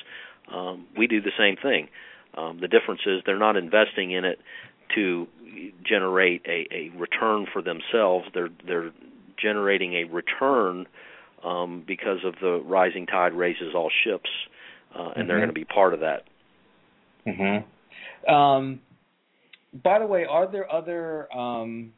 Um, 0.52 0.86
we 0.96 1.06
do 1.06 1.20
the 1.20 1.32
same 1.38 1.56
thing. 1.56 1.88
Um, 2.34 2.58
the 2.60 2.68
difference 2.68 3.02
is 3.06 3.22
they're 3.24 3.38
not 3.38 3.56
investing 3.56 4.10
in 4.10 4.24
it 4.24 4.38
to 4.94 5.26
generate 5.84 6.44
a, 6.46 6.66
a 6.74 6.90
return 6.96 7.46
for 7.52 7.62
themselves. 7.62 8.26
They're 8.34 8.50
they're 8.66 8.92
generating 9.40 9.94
a 9.94 10.04
return 10.04 10.86
um, 11.44 11.84
because 11.86 12.24
of 12.24 12.34
the 12.40 12.60
rising 12.64 13.06
tide 13.06 13.32
raises 13.32 13.74
all 13.74 13.90
ships, 14.04 14.30
uh, 14.92 14.98
and 14.98 15.08
mm-hmm. 15.08 15.28
they're 15.28 15.38
going 15.38 15.50
to 15.50 15.54
be 15.54 15.64
part 15.64 15.94
of 15.94 16.00
that. 16.00 16.24
Mm-hmm. 17.26 18.32
Um, 18.32 18.80
by 19.72 19.98
the 19.98 20.06
way, 20.06 20.24
are 20.24 20.50
there 20.50 20.70
other 20.70 21.32
um, 21.32 21.92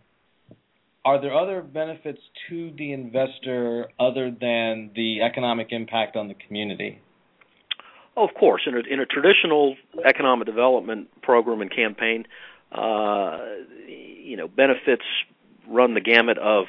are 1.05 1.21
there 1.21 1.35
other 1.35 1.63
benefits 1.63 2.21
to 2.49 2.73
the 2.77 2.93
investor 2.93 3.89
other 3.99 4.31
than 4.31 4.91
the 4.95 5.23
economic 5.23 5.69
impact 5.71 6.17
on 6.17 6.29
the 6.29 6.35
community? 6.35 7.01
Oh, 8.17 8.27
of 8.27 8.35
course, 8.35 8.63
in 8.67 8.75
a, 8.75 8.81
in 8.81 9.01
a 9.01 9.07
traditional 9.07 9.77
economic 10.05 10.47
development 10.47 11.09
program 11.23 11.61
and 11.61 11.75
campaign, 11.75 12.27
uh, 12.73 13.39
you 13.87 14.37
know, 14.37 14.49
benefits 14.49 15.05
run 15.69 15.95
the 15.95 16.01
gamut 16.01 16.37
of, 16.37 16.65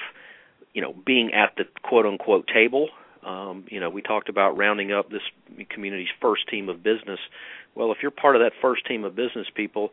you 0.73 0.81
know, 0.81 0.93
being 1.05 1.31
at 1.33 1.55
the 1.57 1.63
quote 1.81 2.05
unquote 2.05 2.47
table. 2.47 2.89
Um, 3.25 3.65
you 3.67 3.79
know, 3.79 3.89
we 3.89 4.01
talked 4.01 4.29
about 4.29 4.57
rounding 4.57 4.93
up 4.93 5.09
this 5.09 5.23
community's 5.69 6.07
first 6.21 6.47
team 6.49 6.69
of 6.69 6.83
business. 6.83 7.19
Well, 7.75 7.91
if 7.91 7.97
you're 8.01 8.12
part 8.12 8.35
of 8.35 8.41
that 8.41 8.53
first 8.62 8.85
team 8.85 9.03
of 9.03 9.15
business 9.15 9.47
people, 9.53 9.89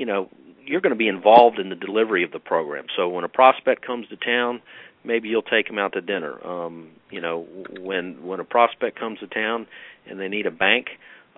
you 0.00 0.06
know, 0.06 0.30
you're 0.64 0.80
going 0.80 0.94
to 0.94 0.98
be 0.98 1.08
involved 1.08 1.58
in 1.58 1.68
the 1.68 1.76
delivery 1.76 2.24
of 2.24 2.32
the 2.32 2.38
program. 2.38 2.86
So 2.96 3.10
when 3.10 3.22
a 3.24 3.28
prospect 3.28 3.86
comes 3.86 4.08
to 4.08 4.16
town, 4.16 4.62
maybe 5.04 5.28
you'll 5.28 5.42
take 5.42 5.66
them 5.66 5.78
out 5.78 5.92
to 5.92 6.00
dinner. 6.00 6.42
Um, 6.42 6.88
you 7.10 7.20
know, 7.20 7.46
when 7.78 8.24
when 8.24 8.40
a 8.40 8.44
prospect 8.44 8.98
comes 8.98 9.18
to 9.18 9.26
town 9.26 9.66
and 10.08 10.18
they 10.18 10.28
need 10.28 10.46
a 10.46 10.50
bank, 10.50 10.86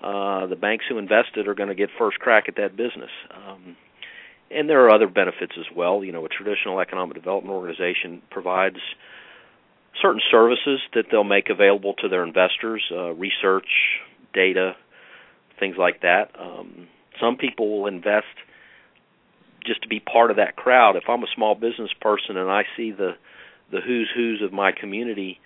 uh, 0.01 0.47
the 0.47 0.55
banks 0.55 0.85
who 0.89 0.99
invested 0.99 1.49
are 1.49 1.57
going 1.57 1.71
to 1.71 1.75
get 1.75 1.91
first 1.99 2.21
crack 2.21 2.45
at 2.47 2.55
that 2.55 2.77
business. 2.77 3.11
Um, 3.35 3.77
and 4.49 4.69
there 4.69 4.85
are 4.85 4.91
other 4.91 5.09
benefits 5.09 5.55
as 5.59 5.67
well. 5.75 6.05
You 6.05 6.13
know, 6.13 6.25
a 6.25 6.29
traditional 6.29 6.79
economic 6.79 7.17
development 7.17 7.53
organization 7.53 8.23
provides 8.31 8.79
certain 10.01 10.23
services 10.31 10.79
that 10.95 11.07
they'll 11.11 11.25
make 11.25 11.51
available 11.51 11.95
to 11.95 12.09
their 12.09 12.25
investors, 12.25 12.85
uh, 12.93 13.13
research, 13.13 13.99
data, 14.33 14.77
things 15.59 15.75
like 15.77 16.03
that. 16.03 16.31
Um, 16.39 16.87
some 17.21 17.37
people 17.37 17.69
will 17.69 17.89
invest 17.89 18.27
just 19.67 19.83
to 19.83 19.89
be 19.89 20.01
part 20.01 20.31
of 20.31 20.37
that 20.37 20.57
crowd. 20.57 20.97
If 20.97 21.05
I'm 21.09 21.23
a 21.23 21.35
small 21.35 21.55
business 21.55 21.91
person 22.01 22.37
and 22.37 22.51
I 22.51 22.63
see 22.77 22.93
the 22.93 23.13
the 23.71 23.81
who's 23.81 24.11
who's 24.15 24.43
of 24.43 24.53
my 24.53 24.73
community 24.73 25.41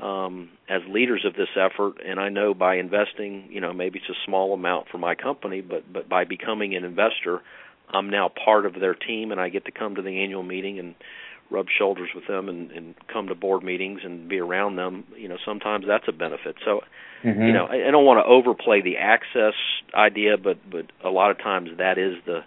um, 0.00 0.50
as 0.68 0.80
leaders 0.88 1.24
of 1.26 1.34
this 1.34 1.48
effort, 1.56 1.94
and 2.04 2.20
I 2.20 2.28
know 2.28 2.54
by 2.54 2.76
investing, 2.76 3.48
you 3.50 3.60
know, 3.60 3.72
maybe 3.72 3.98
it's 3.98 4.08
a 4.08 4.24
small 4.24 4.54
amount 4.54 4.88
for 4.90 4.98
my 4.98 5.14
company, 5.14 5.60
but 5.60 5.92
but 5.92 6.08
by 6.08 6.24
becoming 6.24 6.74
an 6.76 6.84
investor, 6.84 7.42
I'm 7.90 8.10
now 8.10 8.28
part 8.28 8.66
of 8.66 8.74
their 8.74 8.94
team, 8.94 9.32
and 9.32 9.40
I 9.40 9.48
get 9.48 9.64
to 9.66 9.72
come 9.72 9.96
to 9.96 10.02
the 10.02 10.22
annual 10.22 10.42
meeting 10.42 10.78
and 10.78 10.94
rub 11.50 11.66
shoulders 11.76 12.10
with 12.14 12.26
them 12.26 12.48
and, 12.48 12.70
and 12.72 12.94
come 13.12 13.28
to 13.28 13.34
board 13.34 13.62
meetings 13.62 14.00
and 14.04 14.28
be 14.28 14.38
around 14.38 14.76
them. 14.76 15.04
You 15.16 15.28
know, 15.28 15.38
sometimes 15.44 15.86
that's 15.86 16.04
a 16.06 16.12
benefit. 16.12 16.56
So, 16.64 16.80
mm-hmm. 17.24 17.42
you 17.42 17.52
know, 17.52 17.66
I, 17.66 17.88
I 17.88 17.90
don't 17.90 18.04
want 18.04 18.24
to 18.24 18.30
overplay 18.30 18.82
the 18.82 18.98
access 18.98 19.54
idea, 19.94 20.36
but 20.36 20.58
but 20.70 20.86
a 21.04 21.10
lot 21.10 21.30
of 21.30 21.38
times 21.38 21.70
that 21.78 21.98
is 21.98 22.14
the 22.26 22.40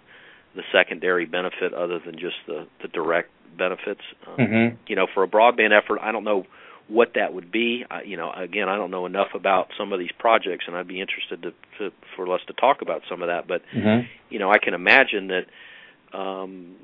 the 0.54 0.62
secondary 0.72 1.26
benefit 1.26 1.72
other 1.74 1.98
than 1.98 2.14
just 2.14 2.36
the 2.46 2.66
the 2.82 2.88
direct 2.88 3.30
benefits. 3.56 4.02
Um, 4.26 4.36
mm-hmm. 4.36 4.76
You 4.86 4.96
know, 4.96 5.06
for 5.12 5.22
a 5.22 5.28
broadband 5.28 5.76
effort, 5.76 6.00
I 6.00 6.12
don't 6.12 6.24
know 6.24 6.46
what 6.88 7.12
that 7.14 7.32
would 7.32 7.50
be. 7.50 7.84
I, 7.90 8.02
you 8.02 8.16
know, 8.16 8.30
again, 8.30 8.68
I 8.68 8.76
don't 8.76 8.90
know 8.90 9.06
enough 9.06 9.28
about 9.34 9.68
some 9.78 9.92
of 9.92 9.98
these 9.98 10.12
projects, 10.18 10.64
and 10.66 10.76
I'd 10.76 10.88
be 10.88 11.00
interested 11.00 11.42
to, 11.42 11.50
to 11.78 11.94
for 12.16 12.32
us 12.34 12.40
to 12.48 12.52
talk 12.52 12.82
about 12.82 13.02
some 13.08 13.22
of 13.22 13.28
that. 13.28 13.46
But 13.46 13.62
mm-hmm. 13.74 14.06
you 14.30 14.38
know, 14.38 14.50
I 14.50 14.58
can 14.58 14.74
imagine 14.74 15.28
that 15.28 16.16
um, 16.16 16.76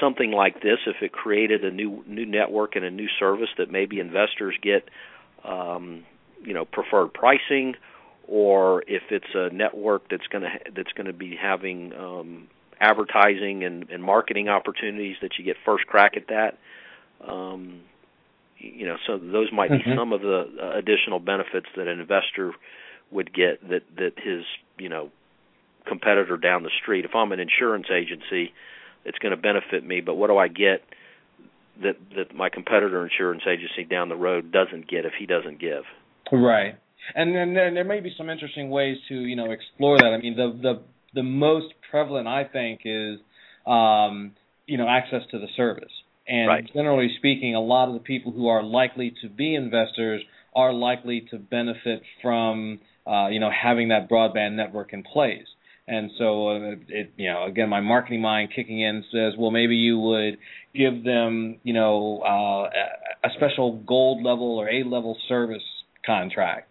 something 0.00 0.30
like 0.30 0.62
this, 0.62 0.78
if 0.86 0.96
it 1.02 1.12
created 1.12 1.64
a 1.64 1.70
new 1.70 2.04
new 2.06 2.26
network 2.26 2.76
and 2.76 2.84
a 2.84 2.90
new 2.90 3.08
service 3.18 3.48
that 3.58 3.70
maybe 3.70 3.98
investors 3.98 4.56
get, 4.62 4.88
um, 5.44 6.04
you 6.44 6.54
know, 6.54 6.64
preferred 6.64 7.12
pricing, 7.12 7.74
or 8.28 8.82
if 8.86 9.02
it's 9.10 9.34
a 9.34 9.50
network 9.52 10.08
that's 10.10 10.26
going 10.28 10.42
to 10.42 10.50
that's 10.76 10.92
going 10.92 11.06
to 11.06 11.12
be 11.12 11.36
having 11.40 11.92
um, 11.94 12.48
advertising 12.80 13.64
and, 13.64 13.90
and 13.90 14.02
marketing 14.02 14.48
opportunities 14.48 15.16
that 15.22 15.32
you 15.38 15.44
get 15.44 15.56
first 15.64 15.86
crack 15.86 16.16
at 16.16 16.28
that. 16.28 16.58
Um, 17.26 17.80
you 18.58 18.86
know, 18.86 18.96
so 19.06 19.18
those 19.18 19.48
might 19.52 19.70
mm-hmm. 19.70 19.90
be 19.90 19.96
some 19.96 20.12
of 20.12 20.20
the 20.20 20.48
uh, 20.60 20.78
additional 20.78 21.18
benefits 21.18 21.66
that 21.76 21.88
an 21.88 22.00
investor 22.00 22.52
would 23.10 23.32
get 23.32 23.66
that 23.68 23.82
that 23.96 24.12
his 24.16 24.44
you 24.78 24.88
know 24.88 25.10
competitor 25.86 26.36
down 26.36 26.62
the 26.62 26.70
street. 26.82 27.04
If 27.04 27.14
I'm 27.14 27.32
an 27.32 27.40
insurance 27.40 27.86
agency, 27.90 28.52
it's 29.04 29.18
going 29.18 29.34
to 29.34 29.40
benefit 29.40 29.84
me, 29.84 30.00
but 30.00 30.14
what 30.14 30.28
do 30.28 30.36
I 30.36 30.48
get 30.48 30.82
that 31.82 31.96
that 32.16 32.34
my 32.34 32.48
competitor 32.48 33.02
insurance 33.02 33.42
agency 33.46 33.84
down 33.84 34.08
the 34.08 34.16
road 34.16 34.52
doesn't 34.52 34.88
get 34.88 35.04
if 35.04 35.12
he 35.18 35.26
doesn't 35.26 35.58
give? 35.60 35.84
Right. 36.32 36.76
And 37.14 37.34
then 37.34 37.54
there, 37.54 37.72
there 37.72 37.84
may 37.84 38.00
be 38.00 38.12
some 38.16 38.28
interesting 38.28 38.70
ways 38.70 38.98
to 39.08 39.14
you 39.14 39.36
know 39.36 39.50
explore 39.50 39.98
that. 39.98 40.12
I 40.12 40.18
mean, 40.18 40.36
the 40.36 40.52
the 40.60 40.82
the 41.14 41.22
most 41.22 41.66
prevalent 41.90 42.28
I 42.28 42.44
think 42.44 42.80
is 42.84 43.18
um, 43.66 44.32
you 44.66 44.78
know 44.78 44.88
access 44.88 45.22
to 45.30 45.38
the 45.38 45.48
service. 45.56 45.92
And 46.26 46.48
right. 46.48 46.70
generally 46.72 47.10
speaking, 47.18 47.54
a 47.54 47.60
lot 47.60 47.88
of 47.88 47.94
the 47.94 48.00
people 48.00 48.32
who 48.32 48.48
are 48.48 48.62
likely 48.62 49.12
to 49.22 49.28
be 49.28 49.54
investors 49.54 50.22
are 50.54 50.72
likely 50.72 51.26
to 51.30 51.38
benefit 51.38 52.02
from 52.22 52.80
uh, 53.06 53.28
you 53.28 53.40
know 53.40 53.50
having 53.50 53.88
that 53.88 54.08
broadband 54.08 54.54
network 54.54 54.92
in 54.92 55.02
place. 55.02 55.46
And 55.88 56.12
so, 56.18 56.50
uh, 56.50 56.74
it, 56.86 57.12
you 57.16 57.28
know, 57.28 57.46
again, 57.46 57.68
my 57.68 57.80
marketing 57.80 58.20
mind 58.20 58.50
kicking 58.54 58.80
in 58.80 59.04
says, 59.10 59.32
well, 59.36 59.50
maybe 59.50 59.74
you 59.74 59.98
would 59.98 60.38
give 60.72 61.02
them, 61.02 61.58
you 61.64 61.72
know, 61.72 62.20
uh, 62.20 62.70
a 63.26 63.30
special 63.36 63.82
gold 63.84 64.22
level 64.22 64.58
or 64.58 64.68
A 64.68 64.84
level 64.84 65.16
service 65.28 65.64
contract. 66.06 66.69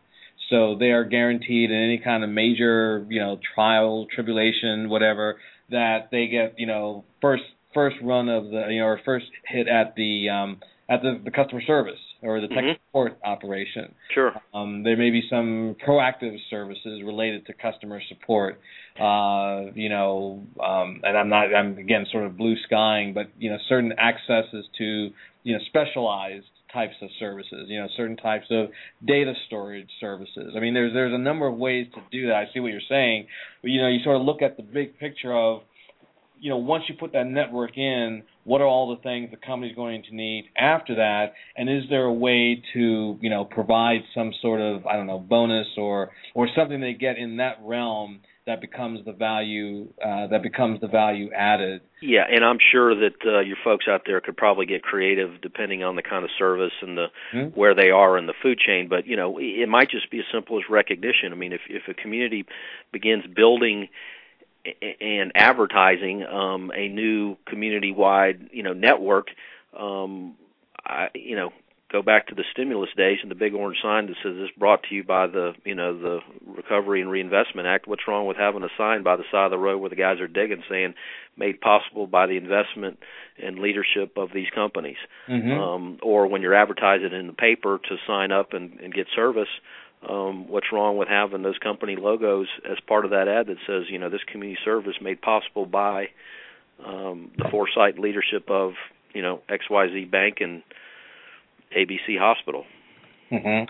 So 0.50 0.76
they 0.80 0.92
are 0.92 1.04
guaranteed 1.04 1.72
in 1.72 1.78
any 1.78 2.00
kind 2.04 2.24
of 2.24 2.30
major, 2.30 3.06
you 3.10 3.20
know, 3.20 3.40
trial, 3.56 4.08
tribulation, 4.14 4.90
whatever, 4.90 5.38
that 5.70 6.10
they 6.12 6.28
get, 6.28 6.56
you 6.58 6.66
know, 6.66 7.06
first 7.22 7.44
first 7.74 7.98
run 8.02 8.30
of 8.30 8.46
the 8.46 8.66
you 8.70 8.80
know 8.80 8.86
or 8.86 9.00
first 9.06 9.28
hit 9.46 9.68
at 9.68 9.96
the 9.96 10.30
um, 10.30 10.60
at 10.90 11.02
the, 11.02 11.22
the 11.24 11.32
customer 11.32 11.62
service 11.62 12.00
or 12.22 12.42
the 12.42 12.48
tech 12.48 12.58
mm-hmm. 12.58 12.84
support 12.88 13.18
operation. 13.24 13.94
Sure. 14.14 14.34
Um, 14.54 14.84
there 14.84 14.98
may 14.98 15.10
be 15.10 15.22
some 15.30 15.76
proactive 15.88 16.36
services 16.50 17.02
related 17.06 17.46
to 17.46 17.54
customer 17.54 18.02
support. 18.10 18.60
Uh, 19.00 19.72
you 19.76 19.88
know, 19.88 20.44
um, 20.62 21.02
and 21.04 21.18
I'm 21.18 21.30
not 21.30 21.54
I'm 21.56 21.78
again 21.78 22.06
sort 22.12 22.26
of 22.26 22.38
blue 22.38 22.56
skying, 22.66 23.14
but 23.14 23.28
you 23.38 23.50
know 23.50 23.58
certain 23.68 23.94
accesses 23.94 24.66
to 24.78 25.10
you 25.44 25.54
know 25.54 25.60
specialized 25.68 26.46
types 26.74 26.96
of 27.02 27.10
services, 27.20 27.66
you 27.68 27.80
know, 27.80 27.88
certain 27.98 28.18
types 28.18 28.46
of 28.52 28.70
data 29.06 29.34
storage 29.48 29.90
services. 30.00 30.54
I 30.56 30.60
mean, 30.60 30.74
there's 30.74 30.94
there's 30.94 31.14
a 31.14 31.18
number 31.18 31.48
of 31.48 31.56
ways 31.56 31.88
to 31.96 32.02
do 32.12 32.28
that. 32.28 32.36
I 32.36 32.46
see 32.54 32.60
what 32.60 32.72
you're 32.72 32.82
saying, 32.90 33.28
but 33.62 33.72
you 33.72 33.82
know, 33.82 33.88
you 33.88 34.04
sort 34.04 34.18
of 34.18 34.24
look 34.24 34.42
at 34.42 34.58
the 34.58 34.64
big 34.64 34.98
picture 35.00 35.36
of 35.36 35.62
you 36.40 36.50
know, 36.50 36.58
once 36.58 36.86
you 36.88 36.96
put 36.98 37.14
that 37.14 37.28
network 37.28 37.78
in, 37.78 38.24
what 38.46 38.62
are 38.62 38.68
all 38.68 38.96
the 38.96 39.02
things 39.02 39.30
the 39.30 39.38
company's 39.38 39.76
going 39.76 40.04
to 40.10 40.16
need 40.16 40.46
after 40.58 40.96
that? 40.96 41.34
And 41.56 41.70
is 41.70 41.84
there 41.90 42.06
a 42.06 42.14
way 42.14 42.64
to, 42.74 43.18
you 43.22 43.30
know, 43.30 43.46
provide 43.46 44.02
some 44.16 44.32
sort 44.42 44.62
of, 44.62 44.86
I 44.86 44.96
don't 44.96 45.08
know, 45.08 45.20
bonus 45.20 45.68
or 45.78 46.12
or 46.34 46.48
something 46.56 46.80
they 46.80 46.94
get 46.94 47.18
in 47.18 47.38
that 47.38 47.58
realm 47.62 48.22
that 48.50 48.62
becomes 48.62 49.06
the 49.06 49.12
value 49.12 49.88
uh, 50.04 50.26
that 50.26 50.42
becomes 50.42 50.82
the 50.82 50.88
value 50.88 51.30
added. 51.32 51.82
Yeah, 52.02 52.24
and 52.28 52.44
I'm 52.44 52.58
sure 52.72 52.96
that 52.96 53.14
uh, 53.24 53.42
your 53.42 53.58
folks 53.64 53.86
out 53.88 54.02
there 54.08 54.20
could 54.22 54.36
probably 54.36 54.66
get 54.66 54.82
creative 54.82 55.40
depending 55.40 55.84
on 55.84 55.96
the 55.96 56.02
kind 56.02 56.24
of 56.24 56.32
service 56.40 56.72
and 56.82 56.98
the 56.98 57.08
mm-hmm. 57.32 57.60
where 57.60 57.76
they 57.76 57.92
are 57.92 58.18
in 58.18 58.26
the 58.26 58.34
food 58.42 58.58
chain. 58.58 58.88
But 58.90 59.06
you 59.06 59.16
know, 59.16 59.38
it 59.40 59.70
might 59.70 59.92
just 59.92 60.10
be 60.10 60.18
as 60.18 60.26
simple 60.34 60.58
as 60.58 60.64
recognition. 60.68 61.32
I 61.32 61.36
mean, 61.36 61.54
if 61.54 61.62
if 61.70 61.84
a 61.88 61.94
community 61.94 62.48
begins 62.92 63.24
building 63.28 63.90
and 65.00 65.32
advertising 65.36 66.24
um, 66.24 66.72
a 66.76 66.90
new 66.90 67.38
community-wide, 67.46 68.50
you 68.52 68.64
know, 68.64 68.74
network, 68.74 69.28
um, 69.78 70.36
I, 70.84 71.10
you 71.14 71.36
know, 71.36 71.52
go 71.92 72.02
back 72.02 72.28
to 72.28 72.36
the 72.36 72.44
stimulus 72.52 72.90
days 72.96 73.18
and 73.22 73.32
the 73.32 73.36
big 73.36 73.54
orange 73.54 73.78
sign 73.82 74.08
that 74.08 74.16
says 74.24 74.36
this 74.36 74.50
brought 74.58 74.84
to 74.84 74.96
you 74.96 75.04
by 75.04 75.28
the 75.28 75.54
you 75.66 75.76
know 75.76 75.98
the 75.98 76.20
Recovery 76.46 77.02
and 77.02 77.10
Reinvestment 77.10 77.68
Act. 77.68 77.88
What's 77.88 78.08
wrong 78.08 78.28
with 78.28 78.38
having 78.38 78.64
a 78.64 78.70
sign 78.78 79.04
by 79.04 79.16
the 79.16 79.24
side 79.32 79.46
of 79.46 79.52
the 79.52 79.58
road 79.58 79.80
where 79.80 79.90
the 79.90 79.96
guys 79.96 80.20
are 80.20 80.28
digging 80.28 80.64
saying 80.70 80.94
made 81.36 81.62
possible 81.62 82.06
by 82.06 82.28
the 82.28 82.38
investment 82.38 83.00
and 83.42 83.60
leadership 83.60 84.18
of 84.18 84.30
these 84.34 84.50
companies? 84.54 84.98
Mm-hmm. 85.28 85.52
Um, 85.52 86.00
or 86.04 86.28
when 86.28 86.42
you're 86.42 86.56
advertising 86.56 87.14
in 87.14 87.28
the 87.28 87.34
paper 87.34 87.80
to 87.90 87.96
sign 88.08 88.32
up 88.32 88.54
and, 88.54 88.80
and 88.80 88.94
get 88.94 89.08
service. 89.16 89.50
Um, 90.08 90.48
what's 90.48 90.68
wrong 90.72 90.96
with 90.96 91.10
having 91.10 91.44
those 91.44 91.58
company 91.58 91.98
logos 91.98 92.48
as 92.64 92.78
part 92.88 93.04
of 93.04 93.12
that 93.12 93.28
ad 93.28 93.48
that 93.48 93.58
says, 93.68 93.84
you 93.90 94.00
know, 94.00 94.10
this 94.10 94.24
community 94.32 94.58
service 94.64 94.96
made 95.02 95.22
possible 95.22 95.66
by 95.66 96.06
um, 96.86 97.32
the 97.38 97.50
foresight 97.52 98.00
leadership 98.00 98.50
of, 98.50 98.76
you 99.14 99.22
know, 99.22 99.42
XYZ 99.50 100.10
Bank 100.10 100.38
and 100.40 100.64
ABC 101.78 102.18
Hospital. 102.20 102.66
Mm-hmm. 103.32 103.70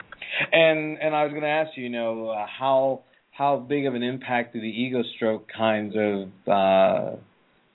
And 0.53 0.97
and 0.99 1.15
I 1.15 1.23
was 1.23 1.31
going 1.31 1.43
to 1.43 1.47
ask 1.47 1.71
you, 1.75 1.83
you 1.83 1.89
know, 1.89 2.29
uh, 2.29 2.45
how 2.47 3.01
how 3.31 3.57
big 3.57 3.85
of 3.85 3.95
an 3.95 4.03
impact 4.03 4.53
do 4.53 4.61
the 4.61 4.67
ego 4.67 5.03
stroke 5.15 5.47
kinds 5.55 5.95
of 5.97 6.29
uh, 6.47 7.15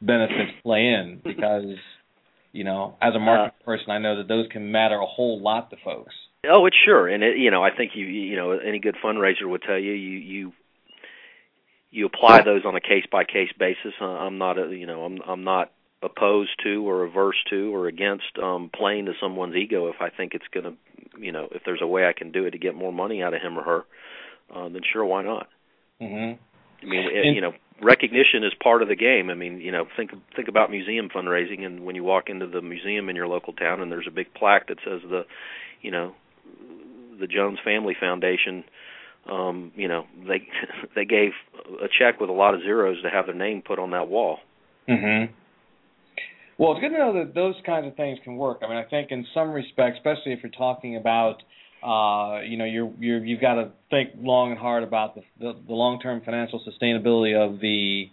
benefits 0.00 0.52
play 0.62 0.86
in? 0.86 1.20
Because 1.22 1.76
you 2.52 2.64
know, 2.64 2.96
as 3.02 3.14
a 3.14 3.18
market 3.18 3.54
uh, 3.60 3.64
person, 3.64 3.90
I 3.90 3.98
know 3.98 4.18
that 4.18 4.28
those 4.28 4.46
can 4.50 4.70
matter 4.70 4.96
a 4.96 5.06
whole 5.06 5.42
lot 5.42 5.70
to 5.70 5.76
folks. 5.84 6.14
Oh, 6.48 6.66
it's 6.66 6.76
sure, 6.84 7.08
and 7.08 7.22
it, 7.22 7.36
you 7.36 7.50
know, 7.50 7.62
I 7.62 7.74
think 7.74 7.92
you 7.94 8.06
you 8.06 8.36
know 8.36 8.52
any 8.52 8.78
good 8.78 8.96
fundraiser 9.04 9.46
would 9.48 9.62
tell 9.62 9.78
you 9.78 9.92
you 9.92 10.18
you 10.18 10.52
you 11.90 12.06
apply 12.06 12.42
those 12.42 12.64
on 12.64 12.76
a 12.76 12.80
case 12.80 13.04
by 13.10 13.24
case 13.24 13.50
basis. 13.58 13.92
I'm 14.00 14.38
not 14.38 14.58
a 14.58 14.74
you 14.74 14.86
know 14.86 15.04
I'm 15.04 15.18
I'm 15.26 15.44
not 15.44 15.72
opposed 16.04 16.50
to 16.62 16.86
or 16.86 17.04
averse 17.04 17.36
to 17.48 17.74
or 17.74 17.86
against 17.86 18.38
um 18.42 18.70
playing 18.76 19.06
to 19.06 19.12
someone's 19.20 19.56
ego 19.56 19.88
if 19.88 19.96
I 20.00 20.10
think 20.10 20.34
it's 20.34 20.46
going 20.52 20.64
to 20.64 20.74
you 21.18 21.32
know 21.32 21.48
if 21.50 21.62
there's 21.64 21.82
a 21.82 21.86
way 21.86 22.06
I 22.06 22.12
can 22.12 22.30
do 22.30 22.44
it 22.44 22.50
to 22.50 22.58
get 22.58 22.74
more 22.74 22.92
money 22.92 23.22
out 23.22 23.34
of 23.34 23.40
him 23.40 23.58
or 23.58 23.62
her 23.62 23.84
uh, 24.54 24.68
then 24.68 24.82
sure 24.92 25.04
why 25.04 25.22
not? 25.22 25.48
Mhm 26.00 26.38
I 26.82 26.86
mean 26.86 27.04
it, 27.10 27.34
you 27.34 27.40
know 27.40 27.54
recognition 27.80 28.44
is 28.44 28.52
part 28.62 28.82
of 28.82 28.88
the 28.88 28.96
game. 28.96 29.30
I 29.30 29.34
mean 29.34 29.60
you 29.60 29.72
know 29.72 29.86
think 29.96 30.10
think 30.36 30.48
about 30.48 30.70
museum 30.70 31.08
fundraising 31.08 31.64
and 31.64 31.84
when 31.84 31.96
you 31.96 32.04
walk 32.04 32.28
into 32.28 32.46
the 32.46 32.60
museum 32.60 33.08
in 33.08 33.16
your 33.16 33.28
local 33.28 33.52
town 33.52 33.80
and 33.80 33.90
there's 33.90 34.06
a 34.08 34.12
big 34.12 34.32
plaque 34.34 34.68
that 34.68 34.78
says 34.84 35.00
the 35.08 35.24
you 35.80 35.90
know 35.90 36.14
the 37.18 37.26
Jones 37.26 37.58
Family 37.64 37.96
Foundation 37.98 38.64
um 39.30 39.72
you 39.74 39.88
know 39.88 40.04
they 40.28 40.46
they 40.94 41.04
gave 41.06 41.30
a 41.82 41.88
check 41.88 42.20
with 42.20 42.28
a 42.28 42.34
lot 42.34 42.54
of 42.54 42.60
zeros 42.60 43.00
to 43.02 43.08
have 43.08 43.26
their 43.26 43.34
name 43.34 43.62
put 43.62 43.78
on 43.78 43.92
that 43.92 44.08
wall. 44.08 44.40
Mhm 44.88 45.30
well, 46.58 46.72
it's 46.72 46.80
good 46.80 46.90
to 46.90 46.98
know 46.98 47.24
that 47.24 47.34
those 47.34 47.54
kinds 47.66 47.86
of 47.86 47.96
things 47.96 48.18
can 48.22 48.36
work. 48.36 48.58
I 48.62 48.68
mean, 48.68 48.76
I 48.76 48.84
think 48.84 49.10
in 49.10 49.26
some 49.34 49.50
respects, 49.50 49.98
especially 49.98 50.32
if 50.32 50.40
you're 50.42 50.52
talking 50.52 50.96
about, 50.96 51.42
uh, 51.82 52.42
you 52.42 52.56
know, 52.56 52.64
you're, 52.64 52.92
you're 52.98 53.24
you've 53.24 53.40
got 53.40 53.54
to 53.54 53.70
think 53.90 54.10
long 54.18 54.50
and 54.50 54.58
hard 54.58 54.82
about 54.82 55.14
the 55.14 55.22
the, 55.40 55.52
the 55.66 55.74
long-term 55.74 56.22
financial 56.24 56.60
sustainability 56.60 57.36
of 57.36 57.60
the 57.60 58.10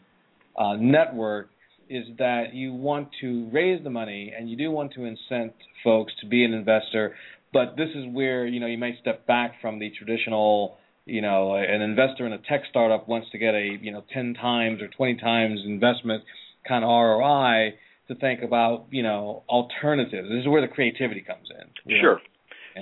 uh, 0.58 0.76
network. 0.76 1.50
Is 1.90 2.06
that 2.20 2.54
you 2.54 2.74
want 2.74 3.10
to 3.20 3.50
raise 3.52 3.84
the 3.84 3.90
money 3.90 4.32
and 4.38 4.50
you 4.50 4.56
do 4.56 4.72
want 4.72 4.94
to 4.94 5.02
incent 5.02 5.52
folks 5.84 6.14
to 6.22 6.26
be 6.26 6.46
an 6.46 6.54
investor, 6.54 7.16
but 7.52 7.76
this 7.76 7.90
is 7.94 8.06
where 8.14 8.46
you 8.48 8.62
know 8.62 8.68
you 8.68 8.78
may 8.78 8.98
step 9.02 9.28
back 9.28 9.56
from 9.62 9.78
the 9.78 9.92
traditional 9.98 10.78
you 11.06 11.22
know 11.22 11.56
an 11.56 11.82
investor 11.82 12.26
in 12.26 12.32
a 12.32 12.38
tech 12.38 12.62
startup 12.70 13.10
wants 13.10 13.30
to 13.32 13.38
get 13.38 13.54
a 13.54 13.78
you 13.82 13.92
know 13.92 14.04
10 14.14 14.36
times 14.36 14.82
or 14.82 14.88
20 14.88 15.18
times 15.18 15.60
investment 15.66 16.24
kind 16.66 16.86
of 16.86 16.90
ROI 16.90 17.74
to 18.12 18.20
think 18.20 18.42
about 18.42 18.86
you 18.92 19.04
know 19.04 19.44
alternatives. 19.50 20.30
This 20.30 20.42
is 20.42 20.48
where 20.48 20.62
the 20.62 20.68
creativity 20.68 21.22
comes 21.22 21.50
in. 21.50 22.00
Sure. 22.00 22.22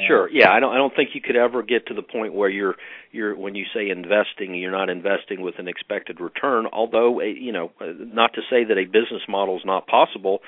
Sure. 0.07 0.29
Yeah, 0.29 0.51
I 0.51 0.59
don't 0.59 0.71
I 0.71 0.77
don't 0.77 0.95
think 0.95 1.09
you 1.15 1.21
could 1.21 1.35
ever 1.35 1.63
get 1.63 1.87
to 1.87 1.95
the 1.95 2.03
point 2.03 2.33
where 2.33 2.49
you're 2.49 2.75
you're 3.11 3.35
when 3.35 3.55
you 3.55 3.65
say 3.73 3.89
investing, 3.89 4.53
you're 4.53 4.71
not 4.71 4.89
investing 4.89 5.41
with 5.41 5.57
an 5.57 5.67
expected 5.67 6.19
return, 6.19 6.67
although 6.71 7.21
you 7.21 7.51
know, 7.51 7.71
not 7.81 8.33
to 8.35 8.41
say 8.51 8.63
that 8.65 8.77
a 8.77 8.85
business 8.85 9.23
model 9.27 9.57
is 9.57 9.65
not 9.65 9.87
possible 9.87 10.41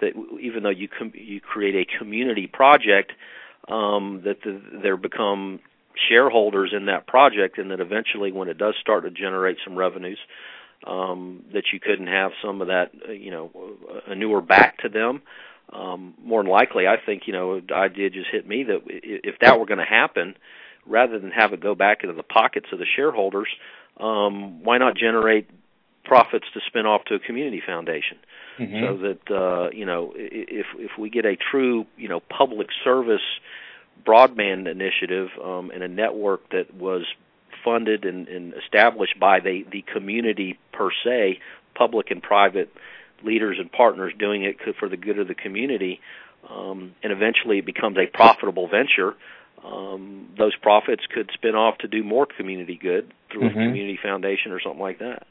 that 0.00 0.12
even 0.40 0.62
though 0.62 0.70
you 0.70 0.88
com- 0.88 1.12
you 1.14 1.40
create 1.40 1.74
a 1.74 1.98
community 1.98 2.46
project 2.46 3.12
um 3.68 4.22
that 4.24 4.42
the, 4.42 4.60
there 4.82 4.96
become 4.96 5.58
shareholders 6.08 6.72
in 6.76 6.86
that 6.86 7.06
project 7.06 7.58
and 7.58 7.70
that 7.70 7.80
eventually 7.80 8.30
when 8.30 8.48
it 8.48 8.58
does 8.58 8.74
start 8.80 9.04
to 9.04 9.10
generate 9.10 9.56
some 9.64 9.74
revenues 9.76 10.18
um, 10.84 11.44
that 11.52 11.64
you 11.72 11.80
couldn't 11.80 12.06
have 12.06 12.32
some 12.42 12.60
of 12.60 12.68
that, 12.68 12.90
uh, 13.08 13.12
you 13.12 13.30
know, 13.30 13.50
a 14.06 14.14
newer 14.14 14.40
back 14.40 14.78
to 14.78 14.88
them. 14.88 15.22
Um, 15.72 16.14
more 16.22 16.42
than 16.42 16.50
likely, 16.50 16.86
I 16.86 16.96
think 17.04 17.22
you 17.26 17.32
know, 17.32 17.60
the 17.60 17.74
idea 17.74 18.10
just 18.10 18.28
hit 18.30 18.46
me 18.46 18.64
that 18.64 18.82
if 18.86 19.36
that 19.40 19.58
were 19.58 19.66
going 19.66 19.78
to 19.78 19.84
happen, 19.84 20.36
rather 20.86 21.18
than 21.18 21.32
have 21.32 21.52
it 21.52 21.60
go 21.60 21.74
back 21.74 22.02
into 22.02 22.14
the 22.14 22.22
pockets 22.22 22.66
of 22.72 22.78
the 22.78 22.86
shareholders, 22.94 23.48
um, 23.98 24.62
why 24.62 24.78
not 24.78 24.96
generate 24.96 25.50
profits 26.04 26.46
to 26.54 26.60
spin 26.68 26.86
off 26.86 27.04
to 27.06 27.14
a 27.14 27.18
community 27.18 27.60
foundation? 27.66 28.18
Mm-hmm. 28.58 28.84
So 28.84 28.96
that 28.98 29.36
uh, 29.36 29.70
you 29.72 29.86
know, 29.86 30.12
if 30.14 30.66
if 30.78 30.92
we 30.98 31.10
get 31.10 31.26
a 31.26 31.36
true 31.36 31.84
you 31.96 32.08
know 32.08 32.20
public 32.20 32.68
service 32.84 33.20
broadband 34.06 34.70
initiative 34.70 35.28
um, 35.42 35.70
and 35.72 35.82
a 35.82 35.88
network 35.88 36.48
that 36.50 36.72
was 36.74 37.02
funded 37.66 38.04
and, 38.04 38.28
and 38.28 38.54
established 38.54 39.18
by 39.18 39.40
the 39.40 39.64
the 39.70 39.84
community 39.92 40.58
per 40.72 40.90
se, 41.04 41.40
public 41.74 42.10
and 42.10 42.22
private 42.22 42.70
leaders 43.24 43.56
and 43.58 43.70
partners 43.72 44.12
doing 44.18 44.44
it 44.44 44.56
for 44.78 44.88
the 44.88 44.96
good 44.96 45.18
of 45.18 45.26
the 45.26 45.34
community, 45.34 46.00
um, 46.48 46.94
and 47.02 47.12
eventually 47.12 47.58
it 47.58 47.66
becomes 47.66 47.96
a 47.98 48.06
profitable 48.06 48.68
venture. 48.68 49.14
Um, 49.64 50.28
those 50.38 50.54
profits 50.62 51.02
could 51.12 51.30
spin 51.34 51.56
off 51.56 51.78
to 51.78 51.88
do 51.88 52.04
more 52.04 52.26
community 52.26 52.78
good 52.80 53.12
through 53.32 53.48
mm-hmm. 53.48 53.58
a 53.58 53.66
community 53.66 53.98
foundation 54.00 54.52
or 54.52 54.60
something 54.60 54.80
like 54.80 55.00
that. 55.00 55.26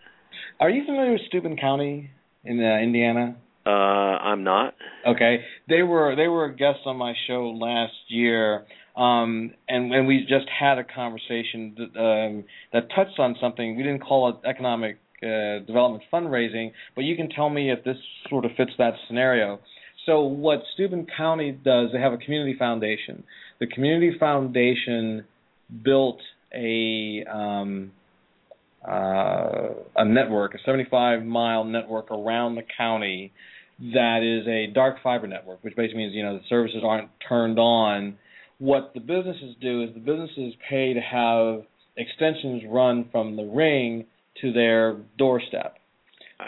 Are 0.59 0.69
you 0.69 0.83
familiar 0.85 1.13
with 1.13 1.21
Steuben 1.27 1.57
County 1.57 2.11
in 2.43 2.59
uh, 2.61 2.83
Indiana? 2.83 3.37
Uh, 3.65 3.69
I'm 3.69 4.43
not. 4.43 4.75
Okay, 5.07 5.43
they 5.67 5.81
were 5.81 6.15
they 6.15 6.27
were 6.27 6.49
guests 6.49 6.81
on 6.85 6.97
my 6.97 7.13
show 7.27 7.49
last 7.49 7.93
year. 8.09 8.65
Um, 8.95 9.51
and 9.67 9.93
and 9.93 10.07
we 10.07 10.21
just 10.21 10.47
had 10.47 10.77
a 10.77 10.83
conversation 10.83 11.75
that, 11.77 11.99
um, 11.99 12.43
that 12.71 12.89
touched 12.95 13.19
on 13.19 13.35
something 13.41 13.75
we 13.75 13.83
didn't 13.83 14.01
call 14.01 14.29
it 14.29 14.35
economic 14.47 14.99
uh, 15.21 15.59
development 15.65 16.03
fundraising, 16.11 16.71
but 16.95 17.03
you 17.03 17.15
can 17.17 17.29
tell 17.29 17.49
me 17.49 17.71
if 17.71 17.83
this 17.83 17.97
sort 18.29 18.45
of 18.45 18.51
fits 18.55 18.71
that 18.77 18.93
scenario. 19.07 19.59
So 20.05 20.21
what 20.21 20.59
Steuben 20.73 21.07
County 21.17 21.51
does, 21.51 21.89
they 21.91 21.99
have 21.99 22.13
a 22.13 22.17
community 22.17 22.55
foundation. 22.57 23.23
The 23.59 23.67
community 23.67 24.17
foundation 24.19 25.25
built 25.83 26.19
a 26.53 27.25
um, 27.29 27.91
uh, 28.87 29.69
a 29.95 30.05
network, 30.05 30.53
a 30.53 30.59
75 30.65 31.23
mile 31.23 31.63
network 31.63 32.11
around 32.11 32.55
the 32.55 32.63
county 32.77 33.33
that 33.79 34.21
is 34.23 34.47
a 34.47 34.73
dark 34.73 34.97
fiber 35.03 35.27
network, 35.27 35.63
which 35.63 35.75
basically 35.75 35.97
means 35.97 36.13
you 36.13 36.23
know 36.23 36.37
the 36.37 36.43
services 36.47 36.81
aren't 36.83 37.09
turned 37.27 37.59
on 37.59 38.17
what 38.59 38.93
the 38.93 38.99
businesses 38.99 39.55
do 39.61 39.83
is 39.83 39.93
the 39.93 39.99
businesses 39.99 40.53
pay 40.69 40.93
to 40.93 41.01
have 41.01 41.63
extensions 41.97 42.63
run 42.69 43.09
from 43.11 43.35
the 43.35 43.43
ring 43.43 44.05
to 44.41 44.51
their 44.51 44.97
doorstep. 45.17 45.77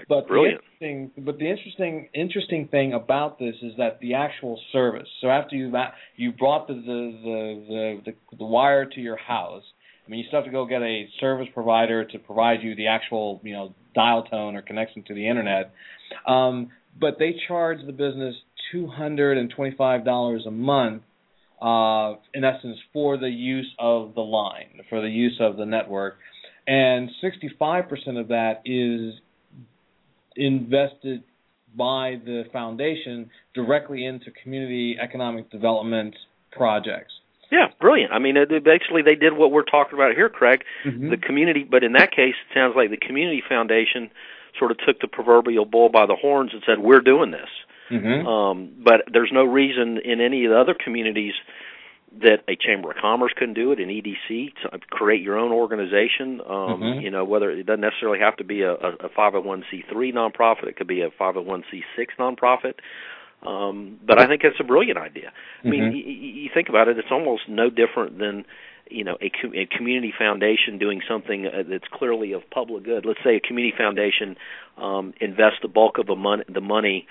But 0.09 0.27
Brilliant. 0.27 0.61
the 0.79 0.85
interesting, 0.85 1.23
but 1.23 1.37
the 1.37 1.49
interesting 1.49 2.09
interesting 2.13 2.67
thing 2.67 2.93
about 2.93 3.39
this 3.39 3.55
is 3.61 3.71
that 3.77 3.99
the 4.01 4.15
actual 4.15 4.59
service. 4.73 5.07
So 5.21 5.29
after 5.29 5.55
you 5.55 5.73
you 6.17 6.33
brought 6.33 6.67
the 6.67 6.73
the 6.73 6.81
the 6.81 8.01
the, 8.05 8.11
the, 8.11 8.37
the 8.37 8.45
wire 8.45 8.85
to 8.85 8.99
your 8.99 9.15
house, 9.15 9.63
I 10.05 10.09
mean 10.09 10.19
you 10.19 10.25
still 10.27 10.39
have 10.39 10.45
to 10.45 10.51
go 10.51 10.65
get 10.65 10.81
a 10.81 11.07
service 11.21 11.47
provider 11.53 12.03
to 12.03 12.19
provide 12.19 12.63
you 12.63 12.75
the 12.75 12.87
actual 12.87 13.39
you 13.43 13.53
know 13.53 13.73
dial 13.95 14.23
tone 14.23 14.57
or 14.57 14.61
connection 14.61 15.03
to 15.03 15.13
the 15.13 15.27
internet. 15.27 15.71
Um, 16.27 16.69
but 16.99 17.17
they 17.17 17.35
charge 17.47 17.79
the 17.85 17.93
business 17.93 18.35
two 18.73 18.87
hundred 18.87 19.37
and 19.37 19.49
twenty 19.49 19.73
five 19.77 20.03
dollars 20.03 20.43
a 20.45 20.51
month 20.51 21.03
uh, 21.61 22.15
in 22.33 22.43
essence, 22.43 22.77
for 22.93 23.17
the 23.17 23.29
use 23.29 23.71
of 23.79 24.13
the 24.15 24.21
line, 24.21 24.81
for 24.89 25.01
the 25.01 25.09
use 25.09 25.37
of 25.39 25.57
the 25.57 25.65
network. 25.65 26.17
And 26.67 27.09
65% 27.23 28.19
of 28.19 28.27
that 28.27 28.61
is 28.65 29.13
invested 30.35 31.23
by 31.75 32.19
the 32.25 32.43
foundation 32.51 33.29
directly 33.53 34.05
into 34.05 34.31
community 34.43 34.97
economic 35.01 35.49
development 35.49 36.15
projects. 36.51 37.13
Yeah, 37.51 37.67
brilliant. 37.79 38.11
I 38.11 38.19
mean, 38.19 38.35
basically 38.63 39.03
they 39.03 39.15
did 39.15 39.33
what 39.33 39.51
we're 39.51 39.63
talking 39.63 39.93
about 39.93 40.15
here, 40.15 40.29
Craig. 40.29 40.63
Mm-hmm. 40.85 41.09
The 41.09 41.17
community, 41.17 41.63
but 41.63 41.83
in 41.83 41.93
that 41.93 42.11
case, 42.11 42.35
it 42.49 42.53
sounds 42.53 42.75
like 42.75 42.89
the 42.89 42.97
community 42.97 43.41
foundation 43.47 44.09
sort 44.59 44.71
of 44.71 44.77
took 44.85 44.99
the 44.99 45.07
proverbial 45.07 45.65
bull 45.65 45.89
by 45.89 46.05
the 46.05 46.15
horns 46.15 46.51
and 46.53 46.61
said, 46.65 46.79
"We're 46.79 46.99
doing 46.99 47.31
this." 47.31 47.49
Mm-hmm. 47.89 48.27
Um, 48.27 48.69
but 48.83 49.03
there's 49.11 49.31
no 49.31 49.43
reason 49.43 49.99
in 50.03 50.21
any 50.21 50.45
of 50.45 50.51
the 50.51 50.59
other 50.59 50.73
communities 50.75 51.33
that 52.21 52.39
a 52.47 52.55
chamber 52.55 52.91
of 52.91 52.97
commerce 52.97 53.31
couldn't 53.35 53.53
do 53.53 53.71
it, 53.73 53.79
an 53.79 53.89
EDC, 53.89 54.53
to 54.63 54.79
create 54.89 55.21
your 55.21 55.37
own 55.37 55.51
organization. 55.51 56.41
Um, 56.41 56.81
Mhm. 56.81 57.01
You 57.03 57.11
know, 57.11 57.23
whether 57.25 57.51
it 57.51 57.65
doesn't 57.65 57.81
necessarily 57.81 58.19
have 58.19 58.37
to 58.37 58.43
be 58.43 58.61
a, 58.61 58.71
a, 58.73 58.89
a 59.01 59.09
501c3 59.09 60.13
nonprofit, 60.13 60.63
it 60.67 60.75
could 60.77 60.87
be 60.87 61.01
a 61.01 61.09
501c6 61.09 62.07
nonprofit. 62.17 62.75
Um, 63.45 63.99
but 64.03 64.19
I 64.19 64.25
think 64.25 64.41
that's 64.41 64.59
a 64.59 64.63
brilliant 64.63 64.97
idea. 64.97 65.31
I 65.63 65.67
mean, 65.67 65.83
Mhm. 65.83 65.93
y- 65.93 66.03
y- 66.07 66.33
you 66.43 66.49
think 66.53 66.69
about 66.69 66.87
it; 66.87 66.97
it's 66.97 67.11
almost 67.11 67.47
no 67.47 67.69
different 67.69 68.17
than 68.17 68.45
you 68.89 69.03
know 69.03 69.17
a, 69.21 69.29
com- 69.29 69.53
a 69.53 69.65
community 69.65 70.11
foundation 70.17 70.79
doing 70.79 71.01
something 71.07 71.45
uh, 71.45 71.63
that's 71.67 71.87
clearly 71.89 72.31
of 72.31 72.49
public 72.49 72.83
good. 72.83 73.05
Let's 73.05 73.21
say 73.23 73.35
a 73.35 73.39
community 73.39 73.77
foundation 73.77 74.37
um, 74.77 75.13
invests 75.21 75.59
the 75.61 75.67
bulk 75.67 75.99
of 75.99 76.07
the 76.07 76.15
money, 76.15 76.43
the 76.49 76.61
money 76.61 77.05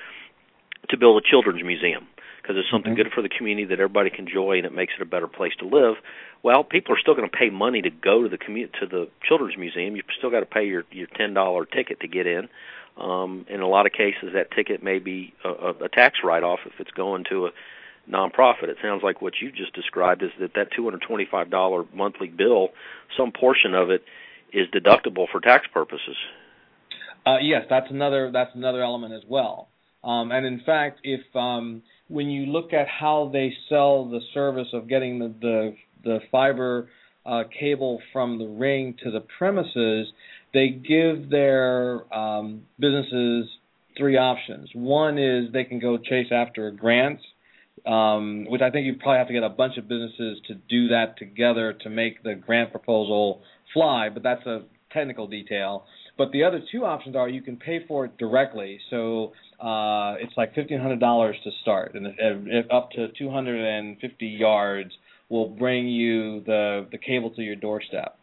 to 0.91 0.97
build 0.97 1.23
a 1.23 1.27
children's 1.29 1.63
museum 1.63 2.07
because 2.43 2.57
it's 2.57 2.71
something 2.71 2.93
Mhm. 2.93 2.97
good 2.97 3.13
for 3.13 3.23
the 3.23 3.29
community 3.29 3.65
that 3.67 3.81
everybody 3.81 4.11
can 4.11 4.27
enjoy 4.27 4.57
and 4.57 4.67
it 4.67 4.73
makes 4.73 4.95
it 4.95 5.03
a 5.03 5.07
better 5.07 5.27
place 5.27 5.55
to 5.57 5.65
live. 5.67 5.97
Well, 6.43 6.63
people 6.63 6.95
are 6.95 6.99
still 6.99 7.15
going 7.15 7.29
to 7.29 7.37
pay 7.37 7.51
money 7.51 7.83
to 7.83 7.91
go 7.91 8.23
to 8.23 8.29
the 8.29 8.39
commu- 8.39 8.73
to 8.79 8.87
the 8.87 9.09
children's 9.23 9.57
museum. 9.57 9.97
You've 9.97 10.05
still 10.17 10.31
got 10.31 10.41
to 10.41 10.47
pay 10.47 10.65
your 10.65 10.85
your 10.93 11.09
ten 11.09 11.35
dollar 11.35 11.65
ticket 11.65 12.01
to 12.01 12.09
get 12.09 12.27
in. 12.27 12.49
Um, 12.97 13.45
in 13.49 13.61
a 13.61 13.69
lot 13.69 13.85
of 13.85 13.93
cases, 13.93 14.33
that 14.33 14.51
ticket 14.53 14.83
may 14.83 14.99
be 14.99 15.35
a, 15.45 15.49
a, 15.49 15.71
a 15.85 15.89
tax 15.89 16.21
write 16.25 16.45
off 16.45 16.61
if 16.65 16.79
it's 16.79 16.91
going 16.93 17.25
to 17.25 17.47
a 17.47 17.51
nonprofit. 18.09 18.69
It 18.69 18.79
sounds 18.81 19.03
like 19.03 19.21
what 19.21 19.35
you 19.41 19.51
just 19.51 19.75
described 19.75 20.23
is 20.23 20.31
that 20.39 20.55
that 20.55 20.71
two 20.71 20.85
hundred 20.85 21.03
twenty 21.03 21.27
five 21.27 21.51
dollar 21.51 21.85
monthly 21.93 22.29
bill, 22.29 22.71
some 23.17 23.33
portion 23.33 23.75
of 23.75 23.91
it 23.91 24.05
is 24.53 24.69
deductible 24.69 25.27
for 25.31 25.41
tax 25.41 25.67
purposes. 25.67 26.17
Uh, 27.27 27.39
yes, 27.43 27.67
that's 27.69 27.91
another 27.91 28.31
that's 28.31 28.55
another 28.55 28.83
element 28.83 29.13
as 29.13 29.23
well. 29.29 29.69
Um, 30.07 30.31
and 30.31 30.47
in 30.47 30.63
fact, 30.65 31.01
if 31.03 31.21
um, 31.35 31.83
when 32.09 32.31
you 32.31 32.47
look 32.47 32.73
at 32.73 32.87
how 32.89 33.29
they 33.33 33.53
sell 33.69 34.09
the 34.09 34.21
service 34.33 34.69
of 34.73 34.89
getting 34.89 35.19
the 35.19 35.35
the, 35.41 35.77
the 36.05 36.19
fiber 36.31 36.89
uh, 37.27 37.43
cable 37.59 38.01
from 38.13 38.39
the 38.39 38.47
ring 38.47 38.97
to 39.03 39.11
the 39.11 39.25
premises, 39.39 40.07
they 40.55 40.69
give 40.69 41.29
their 41.29 42.13
um, 42.15 42.63
businesses 42.79 43.49
three 43.99 44.17
options. 44.17 44.69
One 44.75 45.19
is 45.19 45.53
they 45.53 45.65
can 45.65 45.81
go 45.81 45.99
chase 45.99 46.29
after 46.31 46.69
a 46.69 46.73
grant, 46.73 47.19
um, 47.85 48.47
which 48.49 48.63
I 48.63 48.71
think 48.71 48.87
you 48.87 48.95
probably 48.95 49.19
have 49.19 49.27
to 49.27 49.33
get 49.33 49.43
a 49.43 49.49
bunch 49.49 49.77
of 49.77 49.89
businesses 49.89 50.39
to 50.47 50.55
do 50.55 50.89
that 50.89 51.19
together 51.19 51.73
to 51.83 51.91
make 51.91 52.23
the 52.23 52.35
grant 52.35 52.71
proposal 52.71 53.43
fly, 53.75 54.09
but 54.09 54.23
that's 54.23 54.47
a 54.47 54.63
technical 54.93 55.27
detail. 55.27 55.85
But 56.19 56.33
the 56.33 56.45
other 56.45 56.61
two 56.73 56.85
options 56.85 57.15
are 57.15 57.29
you 57.29 57.43
can 57.43 57.57
pay 57.57 57.85
for 57.87 58.07
it 58.07 58.17
directly. 58.17 58.79
So 58.91 59.33
uh, 59.61 60.15
it's 60.19 60.33
like 60.37 60.55
fifteen 60.55 60.81
hundred 60.81 61.01
dollars 61.01 61.37
to 61.45 61.51
start, 61.63 61.95
and 61.95 62.07
if, 62.07 62.15
if 62.19 62.67
up 62.71 62.91
to 62.93 63.09
two 63.19 63.31
hundred 63.31 63.61
and 63.65 63.99
fifty 64.01 64.27
yards 64.27 64.93
will 65.29 65.49
bring 65.49 65.89
you 65.89 66.43
the 66.45 66.87
the 66.91 66.99
cable 66.99 67.31
to 67.31 67.43
your 67.43 67.57
doorstep. 67.57 68.19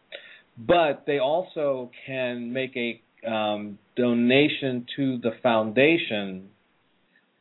But 0.56 1.04
they 1.06 1.18
also 1.18 1.90
can 2.06 2.52
make 2.52 2.76
a 2.76 3.00
um, 3.28 3.78
donation 3.96 4.86
to 4.96 5.18
the 5.18 5.32
foundation, 5.42 6.48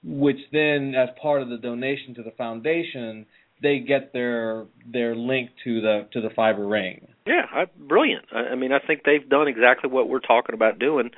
which 0.04 0.38
then, 0.52 0.96
as 0.96 1.10
part 1.22 1.42
of 1.42 1.50
the 1.50 1.58
donation 1.58 2.16
to 2.16 2.24
the 2.24 2.32
foundation, 2.32 3.26
they 3.64 3.80
get 3.80 4.14
their 4.14 4.66
their 4.86 5.16
link 5.16 5.50
to 5.64 5.82
the 5.82 6.08
to 6.12 6.22
the 6.22 6.30
fiber 6.30 6.68
ring. 6.68 7.08
Yeah, 7.26 7.46
I, 7.52 7.66
brilliant. 7.78 8.26
I, 8.36 8.52
I 8.52 8.56
mean, 8.56 8.74
I 8.74 8.80
think 8.86 9.02
they've 9.06 9.28
done 9.28 9.48
exactly 9.48 9.90
what 9.90 10.10
we're 10.10 10.20
talking 10.20 10.54
about 10.54 10.78
doing 10.78 11.12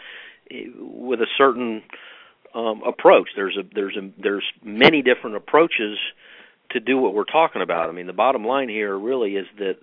eh, 0.51 0.67
with 0.77 1.19
a 1.19 1.27
certain 1.37 1.81
um, 2.53 2.83
approach. 2.87 3.29
There's 3.35 3.57
a 3.57 3.63
there's 3.73 3.97
a 3.97 4.09
there's 4.21 4.45
many 4.63 5.01
different 5.01 5.35
approaches 5.35 5.97
to 6.71 6.79
do 6.79 6.97
what 6.97 7.13
we're 7.13 7.25
talking 7.25 7.61
about. 7.61 7.89
I 7.89 7.91
mean, 7.91 8.07
the 8.07 8.13
bottom 8.13 8.45
line 8.45 8.69
here 8.69 8.97
really 8.97 9.35
is 9.35 9.47
that 9.57 9.77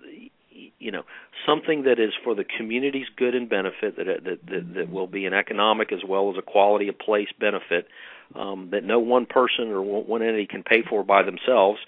you 0.79 0.91
know 0.91 1.03
something 1.45 1.83
that 1.83 1.99
is 1.99 2.13
for 2.23 2.33
the 2.33 2.45
community's 2.45 3.07
good 3.17 3.35
and 3.35 3.49
benefit 3.49 3.97
that 3.97 4.05
that 4.23 4.39
that, 4.47 4.73
that 4.75 4.89
will 4.89 5.07
be 5.07 5.25
an 5.25 5.33
economic 5.33 5.91
as 5.91 5.99
well 6.07 6.31
as 6.31 6.37
a 6.37 6.41
quality 6.41 6.87
of 6.87 6.97
place 6.97 7.29
benefit 7.39 7.87
um, 8.35 8.69
that 8.71 8.83
no 8.83 8.99
one 8.99 9.25
person 9.25 9.69
or 9.69 9.81
one 9.81 10.21
entity 10.21 10.47
can 10.47 10.63
pay 10.63 10.81
for 10.87 11.03
by 11.03 11.23
themselves, 11.23 11.79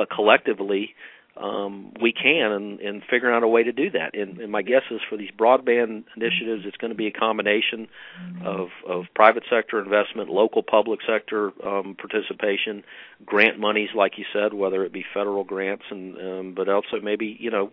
but 0.00 0.08
collectively 0.08 0.94
um, 1.36 1.92
we 2.00 2.10
can 2.10 2.52
and, 2.52 2.80
and 2.80 3.02
figuring 3.10 3.34
out 3.36 3.42
a 3.42 3.48
way 3.48 3.62
to 3.62 3.70
do 3.70 3.90
that. 3.90 4.16
And, 4.16 4.40
and 4.40 4.50
my 4.50 4.62
guess 4.62 4.80
is 4.90 5.00
for 5.10 5.18
these 5.18 5.30
broadband 5.30 6.04
initiatives, 6.16 6.62
it's 6.64 6.78
going 6.78 6.90
to 6.90 6.96
be 6.96 7.06
a 7.06 7.12
combination 7.12 7.86
of, 8.42 8.68
of 8.88 9.04
private 9.14 9.42
sector 9.50 9.78
investment, 9.78 10.30
local 10.30 10.62
public 10.62 11.00
sector 11.06 11.52
um, 11.66 11.96
participation, 11.98 12.82
grant 13.26 13.58
monies, 13.58 13.90
like 13.94 14.12
you 14.16 14.24
said, 14.32 14.54
whether 14.54 14.86
it 14.86 14.92
be 14.92 15.04
federal 15.12 15.44
grants, 15.44 15.84
and 15.90 16.16
um, 16.16 16.54
but 16.54 16.70
also 16.70 16.98
maybe 17.02 17.36
you 17.38 17.50
know 17.50 17.70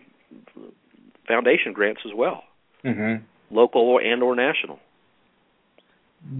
foundation 1.27 1.71
grants 1.71 2.01
as 2.05 2.11
well, 2.13 2.43
Mm-hmm. 2.83 3.23
local 3.55 3.99
and 4.03 4.21
or 4.21 4.35
national. 4.35 4.79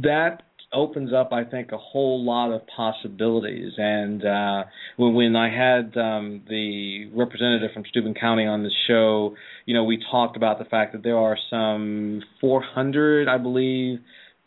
That 0.02 0.44
opens 0.78 1.12
up, 1.12 1.34
I 1.34 1.44
think, 1.44 1.72
a 1.72 1.78
whole 1.78 2.24
lot 2.24 2.54
of 2.54 2.62
possibilities. 2.68 3.74
And 3.78 4.24
uh, 4.24 4.64
when, 4.96 5.16
when 5.16 5.36
I 5.36 5.50
had 5.50 5.98
um, 5.98 6.44
the 6.48 7.10
representative 7.14 7.72
from 7.74 7.84
Steuben 7.90 8.14
County 8.14 8.46
on 8.46 8.64
the 8.64 8.72
show, 8.88 9.36
you 9.66 9.74
know, 9.74 9.84
we 9.84 10.02
talked 10.12 10.38
about 10.38 10.60
the 10.60 10.66
fact 10.66 10.94
that 10.94 11.04
there 11.04 11.18
are 11.18 11.38
some 11.50 12.22
400, 12.40 13.28
I 13.28 13.38
believe, 13.38 14.00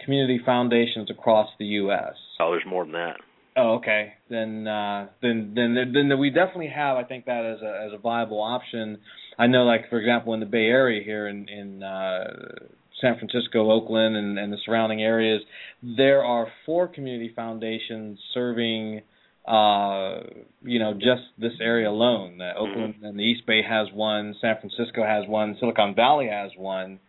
community 0.05 0.41
foundations 0.45 1.11
across 1.11 1.49
the 1.59 1.67
U.S. 1.67 2.15
Oh, 2.39 2.53
there's 2.53 2.65
more 2.67 2.85
than 2.85 2.93
that. 2.93 3.17
Oh, 3.57 3.75
okay. 3.75 4.15
Then, 4.31 4.67
uh, 4.69 5.09
then, 5.21 5.53
then, 5.57 5.93
then 5.93 6.19
we 6.19 6.31
definitely 6.31 6.71
have, 6.75 6.97
I 6.97 7.05
think, 7.05 7.27
that 7.27 7.45
as 7.45 7.61
a 7.63 7.87
as 7.87 7.93
a 7.93 7.99
viable 7.99 8.41
option. 8.41 8.99
I 9.39 9.49
know, 9.49 9.65
like 9.65 9.91
for 9.91 9.99
example, 9.99 10.35
in 10.35 10.41
the 10.41 10.47
Bay 10.47 10.67
Area 10.67 11.03
here 11.05 11.27
in 11.27 11.49
in 11.49 11.83
uh, 11.83 12.25
San 13.01 13.19
Francisco, 13.19 13.71
Oakland, 13.71 14.17
and, 14.17 14.39
and 14.39 14.53
the 14.53 14.59
surrounding 14.65 15.03
areas, 15.03 15.43
there 15.83 16.25
are 16.25 16.49
four 16.67 16.89
community 16.89 17.33
foundations 17.35 18.19
serving, 18.35 19.03
uh, 19.47 20.21
you 20.63 20.79
know, 20.79 20.93
just 20.95 21.23
this 21.39 21.53
area 21.61 21.89
alone. 21.89 22.41
Uh, 22.41 22.59
Oakland 22.59 22.97
and 23.03 23.19
the 23.19 23.23
East 23.25 23.47
Bay 23.47 23.63
has 23.63 23.89
one, 23.93 24.35
San 24.41 24.57
Francisco 24.61 25.03
has 25.05 25.27
one, 25.27 25.57
Silicon 25.59 25.95
Valley 25.95 26.29
has 26.29 26.51
one, 26.57 27.01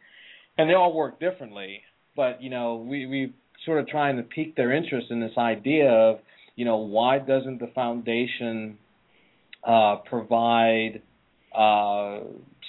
and 0.57 0.69
they 0.69 0.73
all 0.73 0.93
work 0.93 1.19
differently. 1.19 1.81
But 2.15 2.41
you 2.41 2.49
know, 2.49 2.75
we 2.75 3.05
we 3.05 3.33
sort 3.65 3.79
of 3.79 3.87
trying 3.87 4.17
to 4.17 4.23
pique 4.23 4.55
their 4.55 4.71
interest 4.71 5.07
in 5.11 5.19
this 5.19 5.37
idea 5.37 5.89
of, 5.89 6.19
you 6.55 6.65
know, 6.65 6.77
why 6.77 7.19
doesn't 7.19 7.59
the 7.59 7.67
foundation 7.73 8.77
uh, 9.63 9.97
provide 10.09 11.01
uh, 11.55 12.19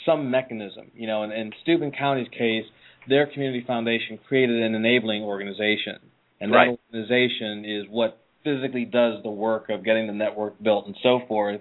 some 0.05 0.31
mechanism? 0.31 0.91
You 0.95 1.07
know, 1.07 1.23
in, 1.23 1.33
in 1.33 1.53
Steuben 1.63 1.93
County's 1.93 2.29
case, 2.29 2.65
their 3.09 3.27
community 3.27 3.65
foundation 3.67 4.19
created 4.29 4.63
an 4.63 4.75
enabling 4.75 5.23
organization, 5.23 5.99
and 6.41 6.53
Right. 6.53 6.71
that 6.71 6.79
organization 6.95 7.65
is 7.65 7.87
what 7.89 8.19
physically 8.45 8.85
does 8.85 9.23
the 9.23 9.31
work 9.31 9.71
of 9.71 9.85
getting 9.85 10.07
the 10.07 10.13
network 10.13 10.61
built 10.63 10.87
and 10.87 10.97
so 11.03 11.21
forth. 11.29 11.61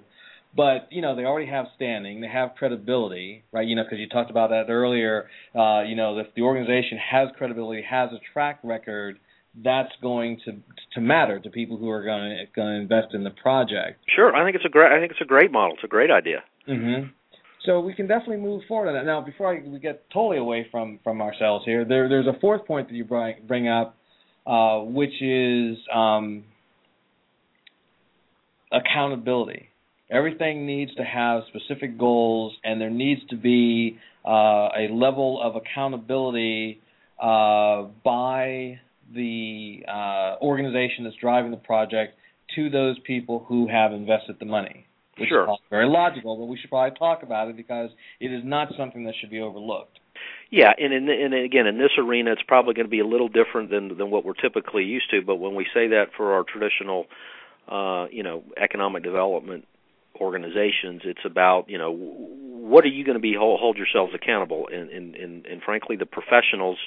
But 0.55 0.87
you 0.91 1.01
know 1.01 1.15
they 1.15 1.23
already 1.23 1.49
have 1.49 1.67
standing, 1.75 2.19
they 2.19 2.27
have 2.27 2.55
credibility, 2.55 3.43
right? 3.51 3.65
You 3.65 3.75
know 3.75 3.83
because 3.83 3.99
you 3.99 4.09
talked 4.09 4.29
about 4.29 4.49
that 4.49 4.69
earlier. 4.69 5.29
Uh, 5.55 5.83
you 5.87 5.95
know 5.95 6.17
if 6.19 6.27
the 6.35 6.41
organization 6.41 6.97
has 6.97 7.29
credibility, 7.37 7.81
has 7.83 8.11
a 8.11 8.19
track 8.33 8.59
record, 8.63 9.17
that's 9.63 9.91
going 10.01 10.39
to 10.45 10.57
to 10.93 11.01
matter 11.01 11.39
to 11.39 11.49
people 11.49 11.77
who 11.77 11.89
are 11.89 12.03
going 12.03 12.29
to 12.29 12.45
going 12.53 12.67
to 12.75 12.81
invest 12.81 13.13
in 13.13 13.23
the 13.23 13.29
project. 13.29 13.99
Sure, 14.13 14.35
I 14.35 14.43
think 14.43 14.55
it's 14.55 14.65
a 14.65 14.69
great. 14.69 14.91
I 14.91 14.99
think 14.99 15.11
it's 15.11 15.21
a 15.21 15.25
great 15.25 15.51
model. 15.51 15.75
It's 15.75 15.83
a 15.85 15.87
great 15.87 16.11
idea. 16.11 16.43
Mm-hmm. 16.67 17.09
So 17.65 17.79
we 17.79 17.93
can 17.93 18.07
definitely 18.07 18.37
move 18.37 18.63
forward 18.67 18.87
on 18.87 18.95
that. 18.95 19.05
Now, 19.05 19.21
before 19.21 19.53
I, 19.53 19.61
we 19.67 19.79
get 19.79 20.09
totally 20.11 20.37
away 20.37 20.67
from 20.71 20.99
from 21.03 21.21
ourselves 21.21 21.63
here, 21.65 21.85
there 21.85 22.09
there's 22.09 22.27
a 22.27 22.39
fourth 22.39 22.65
point 22.65 22.87
that 22.89 22.95
you 22.95 23.03
bring 23.03 23.35
bring 23.47 23.67
up, 23.67 23.95
uh, 24.47 24.79
which 24.79 25.21
is 25.21 25.77
um, 25.93 26.43
accountability. 28.71 29.67
Everything 30.09 30.65
needs 30.65 30.93
to 30.95 31.03
have 31.03 31.43
specific 31.49 31.97
goals, 31.97 32.53
and 32.63 32.81
there 32.81 32.89
needs 32.89 33.21
to 33.29 33.37
be 33.37 33.97
uh, 34.25 34.69
a 34.77 34.87
level 34.91 35.39
of 35.41 35.55
accountability 35.55 36.81
uh, 37.21 37.83
by 38.03 38.79
the 39.13 39.83
uh, 39.87 40.35
organization 40.41 41.03
that's 41.03 41.15
driving 41.17 41.51
the 41.51 41.57
project 41.57 42.17
to 42.55 42.69
those 42.69 42.97
people 43.05 43.45
who 43.47 43.67
have 43.67 43.93
invested 43.93 44.37
the 44.39 44.45
money. 44.45 44.85
Which 45.21 45.29
Sure. 45.29 45.49
is 45.51 45.59
very 45.69 45.87
logical, 45.87 46.37
but 46.37 46.45
we 46.45 46.57
should 46.57 46.69
probably 46.69 46.97
talk 46.97 47.23
about 47.23 47.47
it 47.47 47.57
because 47.57 47.89
it 48.19 48.31
is 48.31 48.43
not 48.43 48.69
something 48.77 49.03
that 49.05 49.13
should 49.19 49.29
be 49.29 49.39
overlooked. 49.39 49.99
Yeah, 50.49 50.71
and 50.77 50.93
in, 50.93 51.09
and 51.09 51.33
again 51.33 51.65
in 51.65 51.77
this 51.77 51.91
arena, 51.97 52.33
it's 52.33 52.43
probably 52.43 52.73
going 52.73 52.85
to 52.85 52.91
be 52.91 52.99
a 52.99 53.07
little 53.07 53.29
different 53.29 53.69
than 53.69 53.97
than 53.97 54.11
what 54.11 54.25
we're 54.25 54.33
typically 54.33 54.83
used 54.83 55.09
to. 55.11 55.21
But 55.21 55.37
when 55.37 55.55
we 55.55 55.65
say 55.73 55.87
that 55.89 56.07
for 56.17 56.33
our 56.33 56.43
traditional, 56.43 57.05
uh, 57.67 58.07
you 58.11 58.23
know, 58.23 58.43
economic 58.61 59.03
development 59.03 59.65
organizations, 60.19 61.01
it's 61.05 61.25
about 61.25 61.69
you 61.69 61.77
know 61.77 61.91
what 61.91 62.83
are 62.83 62.89
you 62.89 63.05
going 63.05 63.15
to 63.15 63.21
be 63.21 63.33
hold, 63.37 63.59
hold 63.59 63.77
yourselves 63.77 64.13
accountable, 64.13 64.67
and 64.71 64.89
and 64.89 65.15
and, 65.15 65.45
and 65.45 65.61
frankly, 65.63 65.95
the 65.95 66.05
professionals 66.05 66.77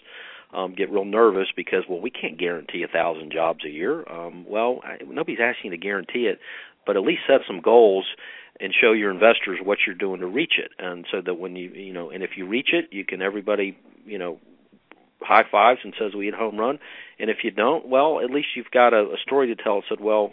um, 0.55 0.75
get 0.75 0.91
real 0.91 1.05
nervous 1.05 1.49
because 1.57 1.85
well, 1.89 2.01
we 2.01 2.11
can't 2.11 2.39
guarantee 2.39 2.85
a 2.85 2.89
thousand 2.89 3.33
jobs 3.33 3.65
a 3.65 3.71
year. 3.71 4.05
Um, 4.09 4.45
well, 4.49 4.81
I, 4.85 5.03
nobody's 5.05 5.41
asking 5.41 5.73
you 5.73 5.79
to 5.79 5.83
guarantee 5.83 6.27
it, 6.27 6.39
but 6.87 6.97
at 6.97 7.03
least 7.03 7.23
set 7.27 7.41
some 7.47 7.61
goals 7.61 8.07
and 8.61 8.73
show 8.79 8.93
your 8.93 9.11
investors 9.11 9.59
what 9.63 9.79
you're 9.87 9.97
doing 9.97 10.21
to 10.21 10.27
reach 10.27 10.55
it. 10.59 10.71
And 10.79 11.07
so 11.11 11.21
that 11.25 11.35
when 11.35 11.57
you 11.57 11.71
you 11.71 11.93
know 11.93 12.11
and 12.11 12.23
if 12.23 12.31
you 12.37 12.47
reach 12.47 12.71
it 12.73 12.89
you 12.93 13.05
can 13.05 13.23
everybody 13.23 13.77
you 14.05 14.19
know 14.19 14.39
high 15.21 15.45
fives 15.51 15.81
and 15.83 15.95
says 15.99 16.15
we 16.15 16.27
hit 16.27 16.35
home 16.35 16.59
run. 16.59 16.79
And 17.19 17.31
if 17.31 17.39
you 17.43 17.51
don't 17.51 17.89
well 17.89 18.21
at 18.21 18.31
least 18.31 18.49
you've 18.55 18.71
got 18.71 18.95
a, 18.95 19.01
a 19.01 19.17
story 19.23 19.55
to 19.55 19.63
tell 19.63 19.83
said 19.89 20.01
well 20.01 20.33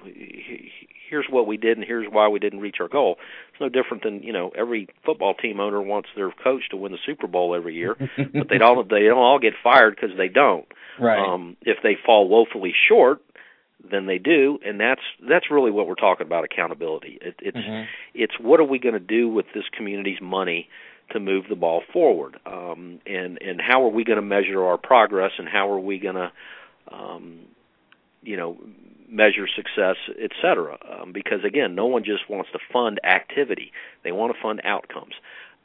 here's 1.09 1.25
what 1.29 1.45
we 1.45 1.57
did 1.57 1.77
and 1.77 1.85
here's 1.85 2.07
why 2.09 2.27
we 2.29 2.39
didn't 2.39 2.59
reach 2.59 2.77
our 2.79 2.87
goal. 2.87 3.17
It's 3.51 3.61
no 3.61 3.69
different 3.69 4.03
than 4.03 4.21
you 4.23 4.33
know 4.33 4.51
every 4.55 4.87
football 5.05 5.33
team 5.33 5.59
owner 5.59 5.81
wants 5.81 6.09
their 6.15 6.31
coach 6.31 6.69
to 6.69 6.77
win 6.77 6.91
the 6.91 6.99
super 7.05 7.27
bowl 7.27 7.55
every 7.55 7.75
year 7.75 7.95
but 8.17 8.49
they 8.49 8.57
don't 8.57 8.89
they 8.89 9.03
don't 9.03 9.17
all 9.17 9.39
get 9.39 9.53
fired 9.63 9.95
because 9.95 10.15
they 10.17 10.29
don't. 10.29 10.65
Right. 10.99 11.19
Um 11.19 11.57
if 11.61 11.77
they 11.83 11.97
fall 12.05 12.27
woefully 12.27 12.73
short 12.87 13.21
than 13.89 14.05
they 14.05 14.17
do 14.17 14.59
and 14.65 14.79
that's 14.79 15.01
that's 15.27 15.49
really 15.49 15.71
what 15.71 15.87
we're 15.87 15.95
talking 15.95 16.25
about 16.25 16.43
accountability. 16.43 17.17
It, 17.21 17.35
it's 17.39 17.57
mm-hmm. 17.57 17.85
it's 18.13 18.33
what 18.39 18.59
are 18.59 18.65
we 18.65 18.79
going 18.79 18.93
to 18.93 18.99
do 18.99 19.29
with 19.29 19.45
this 19.53 19.63
community's 19.75 20.21
money 20.21 20.67
to 21.11 21.19
move 21.19 21.45
the 21.49 21.55
ball 21.55 21.81
forward? 21.91 22.37
Um, 22.45 22.99
and 23.05 23.39
and 23.41 23.61
how 23.61 23.83
are 23.83 23.89
we 23.89 24.03
going 24.03 24.17
to 24.17 24.25
measure 24.25 24.63
our 24.63 24.77
progress 24.77 25.31
and 25.37 25.47
how 25.47 25.69
are 25.71 25.79
we 25.79 25.99
going 25.99 26.15
to 26.15 26.31
um, 26.91 27.39
you 28.21 28.37
know 28.37 28.57
measure 29.07 29.47
success 29.55 29.95
et 30.21 30.31
cetera? 30.41 30.77
Um, 30.89 31.11
because 31.11 31.43
again 31.45 31.75
no 31.75 31.87
one 31.87 32.03
just 32.03 32.29
wants 32.29 32.51
to 32.51 32.59
fund 32.71 32.99
activity. 33.03 33.71
They 34.03 34.11
want 34.11 34.33
to 34.35 34.41
fund 34.41 34.61
outcomes. 34.63 35.13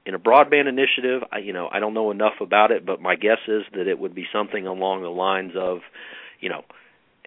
In 0.04 0.14
a 0.14 0.18
broadband 0.18 0.68
initiative 0.68 1.22
I, 1.32 1.38
you 1.38 1.52
know 1.52 1.68
I 1.70 1.80
don't 1.80 1.94
know 1.94 2.10
enough 2.10 2.40
about 2.40 2.70
it 2.70 2.86
but 2.86 3.00
my 3.00 3.16
guess 3.16 3.38
is 3.48 3.62
that 3.72 3.86
it 3.88 3.98
would 3.98 4.14
be 4.14 4.26
something 4.32 4.66
along 4.66 5.02
the 5.02 5.08
lines 5.08 5.52
of 5.56 5.80
you 6.40 6.48
know 6.48 6.64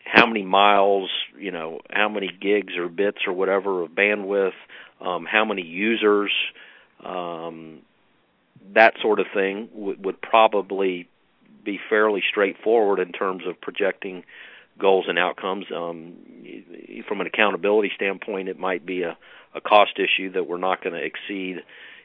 how 0.06 0.26
many 0.26 0.44
miles, 0.44 1.10
you 1.38 1.52
know, 1.52 1.80
how 1.90 2.10
many 2.10 2.28
gigs 2.28 2.74
or 2.78 2.88
bits 2.88 3.20
or 3.28 3.34
whatever 3.34 3.84
of 3.84 3.92
bandwidth, 3.92 4.54
um, 5.02 5.26
how 5.26 5.46
many 5.46 5.62
users, 5.62 6.32
um, 7.04 7.80
that 8.74 8.94
sort 9.02 9.20
of 9.20 9.28
thing 9.34 9.70
would, 9.74 10.04
would 10.04 10.22
probably 10.22 11.08
be 11.64 11.80
fairly 11.90 12.24
straightforward 12.30 13.00
in 13.00 13.12
terms 13.12 13.44
of 13.48 13.60
projecting 13.62 14.24
goals 14.80 15.06
and 15.08 15.20
outcomes. 15.20 15.66
Um, 15.76 16.16
from 17.08 17.22
an 17.22 17.28
accountability 17.28 17.92
standpoint, 17.96 18.50
it 18.50 18.60
might 18.60 18.86
be 18.86 19.04
a, 19.04 19.18
a 19.54 19.62
cost 19.62 19.98
issue 19.98 20.32
that 20.34 20.48
we're 20.48 20.58
not 20.58 20.84
going 20.84 20.94
to 20.94 21.04
exceed, 21.04 21.58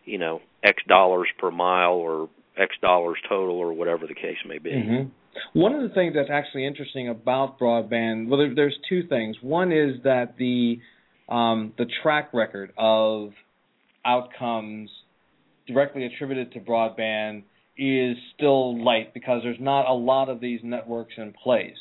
you 0.05 0.19
know, 0.19 0.41
X 0.63 0.83
dollars 0.87 1.29
per 1.39 1.51
mile 1.51 1.95
or 1.95 2.29
X 2.57 2.75
dollars 2.81 3.19
total 3.29 3.57
or 3.57 3.73
whatever 3.73 4.07
the 4.07 4.15
case 4.15 4.39
may 4.47 4.59
be. 4.59 4.71
Mm-hmm. 4.71 5.09
One 5.53 5.75
of 5.75 5.83
the 5.83 5.95
things 5.95 6.15
that's 6.15 6.31
actually 6.31 6.67
interesting 6.67 7.09
about 7.09 7.59
broadband, 7.59 8.29
well, 8.29 8.39
there, 8.39 8.55
there's 8.55 8.77
two 8.89 9.07
things. 9.09 9.37
One 9.41 9.73
is 9.73 10.03
that 10.05 10.37
the 10.39 10.79
um, 11.29 11.73
the 11.79 11.87
track 12.03 12.31
record 12.35 12.73
of 12.77 13.31
outcomes 14.05 14.91
directly 15.67 16.05
attributed 16.05 16.53
to 16.53 16.61
broadband 16.61 17.45
is 17.79 18.17
still 18.37 18.83
light 18.85 19.15
because 19.15 19.41
there's 19.43 19.61
not 19.61 19.89
a 19.89 19.95
lot 19.95 20.29
of 20.29 20.41
these 20.41 20.61
networks 20.63 21.15
in 21.17 21.33
place. 21.33 21.77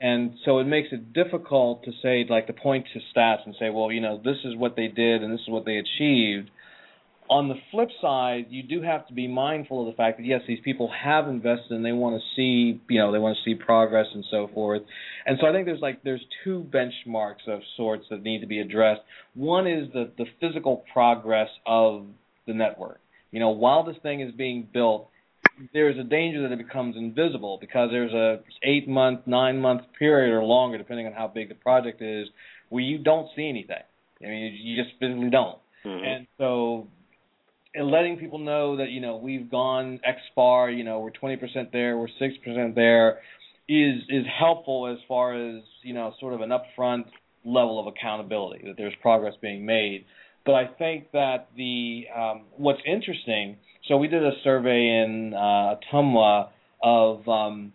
And 0.00 0.34
so 0.44 0.58
it 0.58 0.64
makes 0.64 0.88
it 0.92 1.12
difficult 1.12 1.84
to 1.84 1.92
say, 2.02 2.26
like, 2.28 2.48
to 2.48 2.52
point 2.52 2.86
to 2.92 3.00
stats 3.16 3.46
and 3.46 3.54
say, 3.58 3.70
well, 3.70 3.92
you 3.92 4.00
know, 4.00 4.20
this 4.22 4.36
is 4.44 4.56
what 4.56 4.74
they 4.76 4.88
did 4.88 5.22
and 5.22 5.32
this 5.32 5.40
is 5.40 5.48
what 5.48 5.64
they 5.64 5.76
achieved 5.76 6.50
on 7.32 7.48
the 7.48 7.54
flip 7.70 7.88
side, 8.02 8.46
you 8.50 8.62
do 8.62 8.82
have 8.82 9.06
to 9.06 9.14
be 9.14 9.26
mindful 9.26 9.80
of 9.80 9.86
the 9.86 9.96
fact 9.96 10.18
that 10.18 10.26
yes, 10.26 10.42
these 10.46 10.58
people 10.62 10.92
have 11.02 11.28
invested 11.28 11.70
and 11.70 11.82
they 11.82 11.92
want 11.92 12.20
to 12.20 12.22
see, 12.36 12.78
you 12.90 12.98
know, 13.00 13.10
they 13.10 13.18
want 13.18 13.38
to 13.38 13.50
see 13.50 13.54
progress 13.54 14.06
and 14.12 14.22
so 14.30 14.50
forth. 14.52 14.82
And 15.24 15.38
so 15.40 15.46
I 15.46 15.52
think 15.52 15.64
there's 15.64 15.80
like 15.80 16.02
there's 16.04 16.24
two 16.44 16.66
benchmarks 16.70 17.48
of 17.48 17.60
sorts 17.76 18.04
that 18.10 18.22
need 18.22 18.42
to 18.42 18.46
be 18.46 18.60
addressed. 18.60 19.00
One 19.34 19.66
is 19.66 19.90
the 19.94 20.12
the 20.18 20.26
physical 20.40 20.84
progress 20.92 21.48
of 21.66 22.06
the 22.46 22.52
network. 22.52 23.00
You 23.30 23.40
know, 23.40 23.50
while 23.50 23.82
this 23.82 23.96
thing 24.02 24.20
is 24.20 24.34
being 24.34 24.68
built, 24.70 25.08
there's 25.72 25.98
a 25.98 26.04
danger 26.04 26.42
that 26.42 26.52
it 26.52 26.58
becomes 26.58 26.96
invisible 26.96 27.56
because 27.58 27.88
there's 27.90 28.12
a 28.12 28.40
eight 28.62 28.86
month, 28.86 29.20
nine 29.26 29.58
month 29.58 29.82
period 29.98 30.34
or 30.34 30.44
longer, 30.44 30.76
depending 30.76 31.06
on 31.06 31.14
how 31.14 31.28
big 31.28 31.48
the 31.48 31.54
project 31.54 32.02
is, 32.02 32.28
where 32.68 32.82
you 32.82 32.98
don't 32.98 33.28
see 33.34 33.48
anything. 33.48 33.82
I 34.20 34.26
mean, 34.26 34.54
you 34.60 34.76
just 34.76 34.94
physically 35.00 35.30
don't. 35.30 35.58
Mm-hmm. 35.86 36.04
And 36.04 36.26
so 36.36 36.88
and 37.74 37.90
letting 37.90 38.18
people 38.18 38.38
know 38.38 38.76
that 38.76 38.90
you 38.90 39.00
know 39.00 39.16
we've 39.16 39.50
gone 39.50 40.00
X 40.04 40.18
far, 40.34 40.70
you 40.70 40.84
know 40.84 41.00
we're 41.00 41.10
20% 41.10 41.72
there, 41.72 41.96
we're 41.96 42.08
6% 42.20 42.74
there, 42.74 43.20
is 43.68 44.02
is 44.08 44.24
helpful 44.38 44.86
as 44.92 44.98
far 45.08 45.34
as 45.34 45.62
you 45.82 45.94
know 45.94 46.12
sort 46.20 46.34
of 46.34 46.40
an 46.40 46.50
upfront 46.50 47.04
level 47.44 47.80
of 47.80 47.86
accountability 47.86 48.62
that 48.66 48.76
there's 48.76 48.94
progress 49.00 49.34
being 49.40 49.66
made. 49.66 50.04
But 50.44 50.54
I 50.54 50.66
think 50.78 51.12
that 51.12 51.48
the 51.56 52.04
um, 52.14 52.42
what's 52.56 52.80
interesting. 52.86 53.56
So 53.88 53.96
we 53.96 54.06
did 54.06 54.22
a 54.22 54.32
survey 54.44 55.02
in 55.04 55.34
uh, 55.34 55.74
Ottumwa 55.92 56.50
of 56.82 57.26
um, 57.28 57.72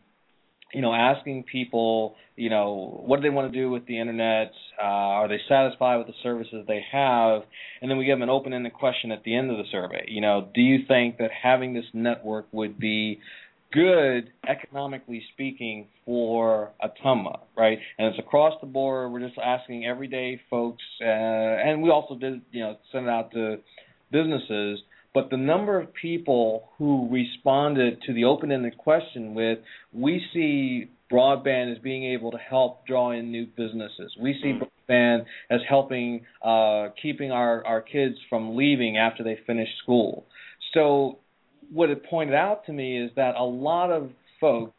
you 0.74 0.82
know, 0.82 0.94
asking 0.94 1.44
people, 1.44 2.16
you 2.36 2.50
know, 2.50 3.02
what 3.06 3.18
do 3.18 3.24
they 3.24 3.30
want 3.30 3.52
to 3.52 3.58
do 3.58 3.70
with 3.70 3.86
the 3.88 4.00
internet? 4.00 4.52
Uh, 4.82 4.86
are 4.86 5.28
they 5.28 5.40
satisfied 5.48 5.98
with 5.98 6.08
the 6.08 6.14
services 6.22 6.66
they 6.68 6.84
have? 6.92 7.42
And 7.82 7.90
then 7.90 7.98
we 7.98 8.06
give 8.06 8.16
them 8.16 8.24
an 8.24 8.30
open-ended 8.30 8.74
question 8.74 9.12
at 9.12 9.24
the 9.24 9.36
end 9.36 9.50
of 9.50 9.58
the 9.58 9.64
survey. 9.72 10.06
You 10.08 10.22
know, 10.22 10.50
do 10.54 10.62
you 10.62 10.80
think 10.88 11.18
that 11.18 11.32
having 11.32 11.74
this 11.74 11.86
network 11.94 12.48
would 12.52 12.78
be 12.78 13.20
good 13.72 14.32
economically 14.48 15.24
speaking 15.34 15.88
for 16.06 16.72
Ottumwa, 16.82 17.40
right? 17.58 17.78
And 17.98 18.08
it's 18.08 18.20
across 18.20 18.54
the 18.62 18.68
board. 18.68 19.12
We're 19.12 19.26
just 19.26 19.38
asking 19.38 19.86
everyday 19.86 20.40
folks, 20.50 20.84
uh, 21.02 21.06
and 21.06 21.82
we 21.82 21.90
also 21.90 22.16
did, 22.16 22.42
you 22.52 22.62
know, 22.62 22.78
send 22.92 23.08
it 23.08 23.10
out 23.10 23.32
to 23.32 23.58
businesses 24.12 24.80
but 25.14 25.30
the 25.30 25.38
number 25.38 25.80
of 25.80 25.94
people 25.94 26.70
who 26.78 27.08
responded 27.12 28.02
to 28.06 28.14
the 28.14 28.26
open-ended 28.26 28.78
question 28.78 29.34
with 29.34 29.60
we 29.94 30.22
see 30.34 30.90
broadband 31.12 31.72
as 31.72 31.80
being 31.80 32.04
able 32.04 32.32
to 32.32 32.38
help 32.38 32.86
draw 32.86 33.12
in 33.12 33.32
new 33.32 33.46
businesses. 33.46 34.16
We 34.20 34.38
see 34.42 34.54
mm. 34.54 34.62
broadband 34.90 35.26
as 35.50 35.62
helping 35.68 36.26
uh, 36.44 36.90
keeping 37.02 37.32
our, 37.32 37.66
our 37.66 37.82
kids 37.82 38.16
from 38.30 38.56
leaving 38.56 38.98
after 38.98 39.24
they 39.24 39.40
finish 39.48 39.70
school. 39.82 40.26
So 40.74 41.20
what 41.72 41.90
it 41.90 42.06
pointed 42.10 42.36
out 42.36 42.66
to 42.66 42.74
me 42.74 43.02
is 43.02 43.12
that 43.16 43.36
a 43.36 43.44
lot 43.44 43.92
of 43.92 44.10
folks 44.40 44.74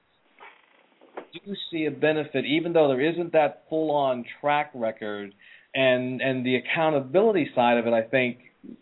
do 1.33 1.55
see 1.71 1.85
a 1.87 1.91
benefit, 1.91 2.45
even 2.45 2.73
though 2.73 2.89
there 2.89 3.01
isn't 3.01 3.33
that 3.33 3.65
full-on 3.69 4.25
track 4.41 4.71
record, 4.75 5.35
and 5.75 6.21
and 6.21 6.45
the 6.45 6.57
accountability 6.57 7.51
side 7.55 7.79
of 7.79 7.87
it, 7.87 7.93
I 7.93 8.03
think 8.03 8.39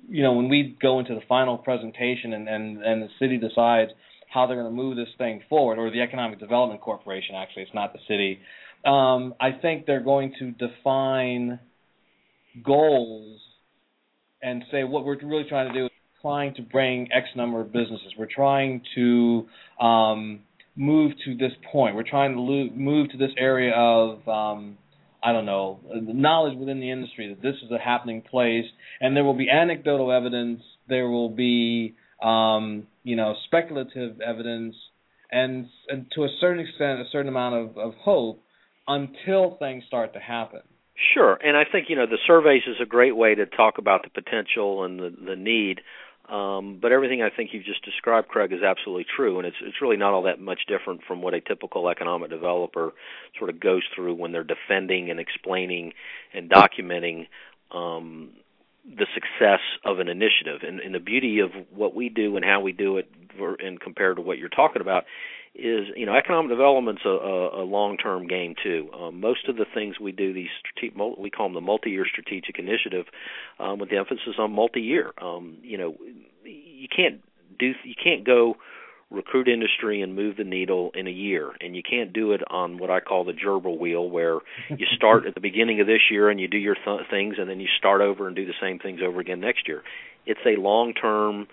you 0.09 0.22
know, 0.22 0.33
when 0.33 0.49
we 0.49 0.77
go 0.81 0.99
into 0.99 1.14
the 1.14 1.20
final 1.29 1.59
presentation 1.59 2.33
and 2.33 2.49
and, 2.49 2.83
and 2.83 3.03
the 3.03 3.09
city 3.18 3.39
decides 3.39 3.93
how 4.33 4.47
they're 4.47 4.61
going 4.61 4.74
to 4.74 4.83
move 4.83 4.97
this 4.97 5.09
thing 5.18 5.43
forward, 5.49 5.79
or 5.79 5.91
the 5.91 6.01
Economic 6.01 6.39
Development 6.39 6.81
Corporation, 6.81 7.35
actually, 7.37 7.62
it's 7.62 7.74
not 7.74 7.93
the 7.93 8.01
city. 8.09 8.41
Um, 8.85 9.35
I 9.41 9.53
think 9.53 9.87
they're 9.87 10.03
going 10.03 10.35
to 10.39 10.51
define 10.53 11.59
goals 12.64 13.41
and 14.43 14.64
say 14.70 14.85
what 14.85 15.05
we're 15.05 15.18
really 15.22 15.49
trying 15.49 15.72
to 15.72 15.79
do 15.79 15.87
is 15.87 15.91
trying 16.20 16.55
to 16.55 16.62
bring 16.62 17.09
X 17.12 17.29
number 17.37 17.61
of 17.61 17.72
businesses. 17.72 18.12
We're 18.18 18.29
trying 18.33 18.83
to 18.95 19.47
um, 19.81 20.41
move 20.77 21.12
to 21.24 21.37
this 21.37 21.53
point. 21.72 21.97
We're 21.97 22.03
trying 22.09 22.35
to 22.35 22.77
move 22.77 23.11
to 23.11 23.16
this 23.16 23.31
area 23.39 23.72
of 23.74 24.27
um, 24.29 24.79
I 25.27 25.33
don't 25.33 25.45
know, 25.45 25.81
the 25.89 26.14
knowledge 26.14 26.57
within 26.57 26.79
the 26.79 26.89
industry 26.89 27.29
that 27.35 27.43
this 27.43 27.57
is 27.64 27.70
a 27.72 27.79
happening 27.79 28.22
place, 28.22 28.64
and 29.01 29.16
there 29.16 29.24
will 29.24 29.37
be 29.37 29.51
anecdotal 29.51 30.12
evidence, 30.12 30.61
there 30.89 31.09
will 31.09 31.31
be, 31.31 31.97
um, 32.22 32.87
you 33.03 33.16
know, 33.16 33.35
speculative 33.47 34.20
evidence, 34.20 34.77
and, 35.33 35.66
and 35.89 36.07
to 36.14 36.22
a 36.22 36.29
certain 36.41 36.61
extent, 36.61 37.01
a 37.01 37.05
certain 37.11 37.29
amount 37.29 37.57
of, 37.57 37.77
of 37.77 37.95
hope 37.95 38.41
until 38.87 39.57
things 39.59 39.83
start 39.89 40.14
to 40.14 40.20
happen. 40.20 40.61
Sure, 41.12 41.37
and 41.43 41.57
I 41.57 41.64
think 41.70 41.87
you 41.89 41.97
know 41.97 42.07
the 42.07 42.18
surveys 42.27 42.62
is 42.66 42.77
a 42.81 42.87
great 42.87 43.14
way 43.14 43.35
to 43.35 43.45
talk 43.45 43.79
about 43.79 44.05
the 44.05 44.09
potential 44.09 44.85
and 44.85 44.99
the 44.99 45.12
the 45.27 45.37
need. 45.37 45.81
Um, 46.29 46.79
but 46.83 46.91
everything 46.91 47.22
I 47.22 47.31
think 47.31 47.51
you've 47.53 47.64
just 47.64 47.85
described, 47.85 48.29
Craig, 48.29 48.53
is 48.53 48.62
absolutely 48.62 49.07
true, 49.16 49.39
and 49.39 49.47
it's 49.47 49.57
it's 49.62 49.81
really 49.81 49.97
not 49.97 50.12
all 50.12 50.22
that 50.22 50.41
much 50.41 50.61
different 50.66 51.03
from 51.07 51.22
what 51.22 51.35
a 51.35 51.41
typical 51.41 51.89
economic 51.89 52.31
developer 52.31 52.93
sort 53.39 53.49
of 53.49 53.61
goes 53.61 53.83
through 53.95 54.14
when 54.14 54.33
they're 54.33 54.43
defending 54.43 55.11
and 55.11 55.20
explaining 55.20 55.93
and 56.35 56.51
documenting, 56.51 57.29
um, 57.70 58.31
the 58.85 59.07
success 59.14 59.61
of 59.85 60.01
an 60.01 60.09
initiative. 60.09 60.62
And, 60.66 60.81
and 60.81 60.95
the 60.95 61.01
beauty 61.01 61.41
of 61.41 61.51
what 61.72 61.95
we 61.95 62.09
do 62.09 62.35
and 62.37 62.45
how 62.45 62.61
we 62.61 62.72
do 62.72 62.99
it, 62.99 63.09
and 63.39 63.81
compared 63.81 64.16
to 64.16 64.22
what 64.22 64.39
you're 64.39 64.49
talking 64.49 64.83
about, 64.83 65.05
is 65.59 65.88
you 65.96 66.07
know 66.07 66.14
economic 66.14 66.50
development's 66.50 67.02
a, 67.04 67.09
a, 67.09 67.62
a 67.62 67.64
long-term 67.64 68.26
game 68.26 68.54
too. 68.62 68.88
Um, 68.92 69.20
most 69.20 69.48
of 69.48 69.57
the 69.57 69.66
things 69.72 69.98
we 70.00 70.12
do, 70.12 70.32
these 70.32 70.48
strate- 70.76 70.96
we 70.96 71.30
call 71.30 71.46
them 71.46 71.54
the 71.54 71.61
multi-year 71.61 72.07
strategic 72.11 72.59
initiative, 72.59 73.07
um, 73.59 73.78
with 73.78 73.90
the 73.90 73.96
emphasis 73.96 74.34
on 74.38 74.52
multi-year. 74.52 75.12
Um, 75.20 75.59
you 75.62 75.78
know, 75.78 75.96
you 76.44 76.88
can't 76.94 77.20
do 77.59 77.72
you 77.84 77.94
can't 78.02 78.24
go 78.24 78.57
recruit 79.11 79.46
industry 79.48 80.02
and 80.02 80.16
move 80.16 80.36
the 80.36 80.44
needle 80.44 80.90
in 80.94 81.07
a 81.07 81.11
year. 81.11 81.52
And 81.61 81.76
you 81.76 81.82
can't 81.88 82.12
do 82.12 82.32
it 82.32 82.40
on 82.50 82.78
what 82.78 82.90
I 82.90 83.00
call 83.00 83.24
the 83.24 83.32
gerbil 83.32 83.78
wheel, 83.78 84.09
where 84.09 84.38
you 84.68 84.86
start 84.96 85.26
at 85.26 85.34
the 85.34 85.40
beginning 85.40 85.80
of 85.80 85.86
this 85.86 86.11
year 86.11 86.28
and 86.28 86.40
you 86.40 86.48
do 86.48 86.59
your 86.59 86.74
th- 86.74 87.09
things, 87.09 87.36
and 87.38 87.48
then 87.48 87.61
you 87.61 87.68
start 87.78 88.00
over 88.00 88.26
and 88.26 88.34
do 88.34 88.46
the 88.46 88.54
same 88.61 88.78
things 88.78 89.00
over 89.04 89.20
again 89.20 89.40
next 89.40 89.68
year. 89.68 89.82
It's 90.26 90.40
a 90.44 90.61
long-term 90.61 91.46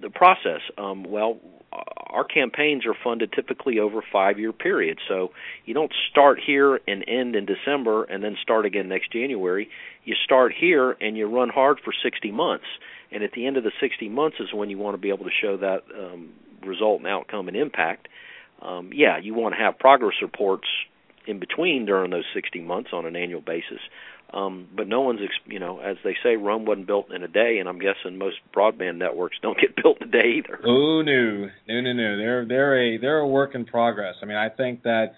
the 0.00 0.10
process. 0.10 0.60
Um, 0.76 1.04
well, 1.04 1.38
our 1.72 2.24
campaigns 2.24 2.86
are 2.86 2.94
funded 3.04 3.32
typically 3.32 3.78
over 3.78 4.02
five-year 4.12 4.52
periods, 4.52 5.00
so 5.06 5.30
you 5.64 5.74
don't 5.74 5.92
start 6.10 6.40
here 6.44 6.80
and 6.86 7.04
end 7.06 7.36
in 7.36 7.46
December 7.46 8.04
and 8.04 8.24
then 8.24 8.36
start 8.42 8.64
again 8.64 8.88
next 8.88 9.12
January. 9.12 9.68
You 10.04 10.14
start 10.24 10.52
here 10.58 10.96
and 11.00 11.16
you 11.16 11.26
run 11.26 11.50
hard 11.50 11.78
for 11.84 11.92
60 12.02 12.30
months, 12.32 12.64
and 13.12 13.22
at 13.22 13.32
the 13.32 13.46
end 13.46 13.56
of 13.56 13.64
the 13.64 13.72
60 13.80 14.08
months 14.08 14.38
is 14.40 14.52
when 14.52 14.70
you 14.70 14.78
want 14.78 14.94
to 14.94 14.98
be 14.98 15.10
able 15.10 15.24
to 15.24 15.30
show 15.42 15.56
that 15.58 15.84
um, 15.96 16.30
result 16.64 17.00
and 17.00 17.06
outcome 17.06 17.48
and 17.48 17.56
impact. 17.56 18.08
Um, 18.62 18.90
yeah, 18.92 19.18
you 19.18 19.34
want 19.34 19.54
to 19.54 19.60
have 19.60 19.78
progress 19.78 20.14
reports 20.22 20.66
in 21.26 21.38
between 21.38 21.84
during 21.84 22.10
those 22.10 22.24
60 22.34 22.60
months 22.62 22.90
on 22.92 23.04
an 23.06 23.14
annual 23.14 23.42
basis. 23.42 23.80
Um, 24.32 24.68
but 24.76 24.88
no 24.88 25.00
one's, 25.00 25.20
you 25.46 25.58
know, 25.58 25.80
as 25.80 25.96
they 26.04 26.14
say, 26.22 26.36
Rome 26.36 26.66
wasn't 26.66 26.86
built 26.86 27.10
in 27.12 27.22
a 27.22 27.28
day, 27.28 27.58
and 27.60 27.68
I'm 27.68 27.78
guessing 27.78 28.18
most 28.18 28.36
broadband 28.54 28.96
networks 28.96 29.38
don't 29.42 29.58
get 29.58 29.74
built 29.82 30.02
in 30.02 30.08
a 30.08 30.10
day 30.10 30.38
either. 30.38 30.60
Oh 30.66 31.02
no, 31.02 31.48
no, 31.68 31.80
no, 31.80 31.92
no. 31.92 32.16
They're 32.18 32.44
they're 32.46 32.94
a 32.94 32.98
they're 32.98 33.18
a 33.18 33.26
work 33.26 33.54
in 33.54 33.64
progress. 33.64 34.16
I 34.22 34.26
mean, 34.26 34.36
I 34.36 34.50
think 34.50 34.82
that 34.82 35.14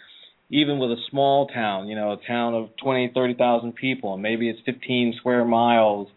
even 0.49 0.79
with 0.79 0.91
a 0.91 1.01
small 1.11 1.49
town, 1.49 1.89
you 1.89 1.97
know, 1.97 2.13
a 2.13 2.19
town 2.27 2.55
of 2.55 2.69
twenty, 2.83 3.11
thirty 3.13 3.35
thousand 3.35 3.75
people, 3.75 4.15
and 4.15 4.23
maybe 4.23 4.49
it's 4.49 4.61
15 4.65 5.15
square 5.19 5.45
miles, 5.45 6.09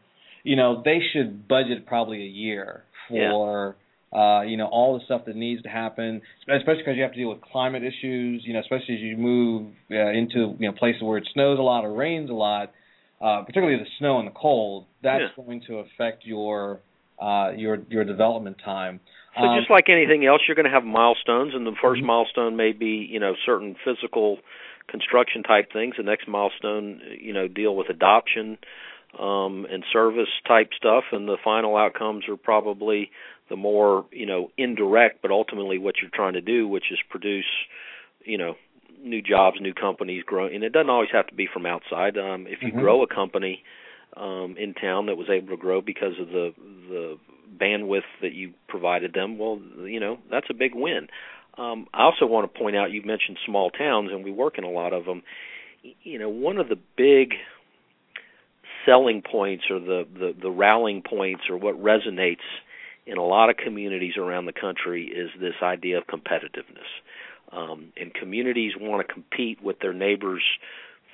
you 0.43 0.55
know, 0.55 0.81
they 0.85 0.99
should 1.13 1.47
budget 1.47 1.87
probably 1.87 2.21
a 2.21 2.29
year 2.29 2.83
for. 3.09 3.75
Yeah 3.75 3.79
uh, 4.13 4.41
you 4.43 4.57
know, 4.57 4.67
all 4.67 4.97
the 4.97 5.03
stuff 5.05 5.25
that 5.25 5.35
needs 5.35 5.63
to 5.63 5.69
happen, 5.69 6.21
especially 6.41 6.83
because 6.83 6.95
you 6.95 7.01
have 7.01 7.13
to 7.13 7.17
deal 7.17 7.29
with 7.29 7.41
climate 7.41 7.81
issues, 7.83 8.43
you 8.45 8.53
know, 8.53 8.59
especially 8.59 8.93
as 8.93 9.01
you 9.01 9.17
move 9.17 9.73
uh, 9.91 10.11
into, 10.11 10.55
you 10.59 10.69
know, 10.69 10.71
places 10.71 11.01
where 11.01 11.17
it 11.17 11.27
snows 11.33 11.57
a 11.57 11.61
lot 11.61 11.83
or 11.83 11.91
rains 11.93 12.29
a 12.29 12.33
lot, 12.33 12.71
uh, 13.23 13.41
particularly 13.43 13.77
the 13.77 13.89
snow 13.99 14.19
and 14.19 14.27
the 14.27 14.33
cold, 14.35 14.85
that's 15.01 15.23
yeah. 15.37 15.43
going 15.43 15.61
to 15.67 15.77
affect 15.77 16.25
your 16.25 16.81
uh, 17.21 17.51
your 17.55 17.79
your 17.89 18.03
development 18.03 18.57
time. 18.63 18.99
So 19.37 19.45
um, 19.45 19.59
just 19.59 19.71
like 19.71 19.85
anything 19.87 20.25
else, 20.25 20.41
you're 20.47 20.55
going 20.55 20.65
to 20.65 20.71
have 20.71 20.83
milestones, 20.83 21.53
and 21.55 21.65
the 21.65 21.71
1st 21.71 21.97
mm-hmm. 21.97 22.05
milestone 22.05 22.55
may 22.57 22.73
be, 22.73 23.07
you 23.09 23.19
know, 23.19 23.33
certain 23.45 23.75
physical 23.83 24.39
construction 24.87 25.41
type 25.41 25.71
things. 25.71 25.95
The 25.97 26.03
next 26.03 26.27
milestone, 26.27 27.01
you 27.19 27.33
know, 27.33 27.47
deal 27.47 27.75
with 27.75 27.89
adoption 27.89 28.57
um, 29.17 29.65
and 29.71 29.83
service 29.93 30.27
type 30.45 30.69
stuff, 30.75 31.05
and 31.13 31.27
the 31.27 31.37
final 31.43 31.77
outcomes 31.77 32.25
are 32.27 32.37
probably 32.37 33.09
the 33.49 33.55
more 33.55 34.05
you 34.11 34.25
know 34.25 34.51
indirect, 34.57 35.21
but 35.21 35.31
ultimately 35.31 35.77
what 35.77 35.95
you're 36.01 36.11
trying 36.13 36.33
to 36.33 36.41
do, 36.41 36.67
which 36.67 36.91
is 36.91 36.99
produce 37.09 37.45
you 38.25 38.37
know 38.37 38.55
new 39.03 39.21
jobs, 39.21 39.57
new 39.59 39.73
companies 39.73 40.23
grow, 40.25 40.47
and 40.47 40.63
it 40.63 40.71
doesn't 40.71 40.89
always 40.89 41.09
have 41.11 41.27
to 41.27 41.35
be 41.35 41.47
from 41.51 41.65
outside. 41.65 42.17
Um, 42.17 42.47
if 42.47 42.61
you 42.61 42.69
mm-hmm. 42.69 42.79
grow 42.79 43.03
a 43.03 43.07
company 43.07 43.63
um, 44.15 44.55
in 44.57 44.73
town 44.73 45.07
that 45.07 45.17
was 45.17 45.29
able 45.29 45.49
to 45.49 45.57
grow 45.57 45.81
because 45.81 46.13
of 46.19 46.27
the 46.27 46.53
the 46.89 47.17
bandwidth 47.59 48.03
that 48.21 48.33
you 48.33 48.53
provided 48.67 49.13
them, 49.13 49.37
well, 49.37 49.59
you 49.85 49.99
know 49.99 50.17
that's 50.31 50.47
a 50.49 50.53
big 50.53 50.73
win. 50.73 51.07
Um, 51.57 51.87
I 51.93 52.03
also 52.03 52.25
want 52.25 52.51
to 52.51 52.59
point 52.59 52.75
out 52.75 52.91
you 52.91 53.03
mentioned 53.03 53.37
small 53.45 53.69
towns, 53.69 54.09
and 54.11 54.23
we 54.23 54.31
work 54.31 54.57
in 54.57 54.63
a 54.63 54.69
lot 54.69 54.93
of 54.93 55.05
them. 55.05 55.23
You 56.01 56.17
know, 56.17 56.29
one 56.29 56.57
of 56.57 56.69
the 56.69 56.79
big 56.97 57.33
selling 58.85 59.21
points 59.21 59.65
or 59.69 59.79
the 59.79 60.07
the, 60.13 60.35
the 60.41 60.51
rallying 60.51 61.01
points 61.01 61.43
or 61.49 61.57
what 61.57 61.81
resonates 61.81 62.45
in 63.05 63.17
a 63.17 63.23
lot 63.23 63.49
of 63.49 63.57
communities 63.57 64.13
around 64.17 64.45
the 64.45 64.53
country 64.53 65.07
is 65.07 65.29
this 65.39 65.55
idea 65.61 65.97
of 65.97 66.07
competitiveness. 66.07 66.87
Um, 67.55 67.93
and 67.95 68.13
communities 68.13 68.71
want 68.79 69.05
to 69.05 69.13
compete 69.13 69.61
with 69.61 69.79
their 69.79 69.93
neighbors 69.93 70.41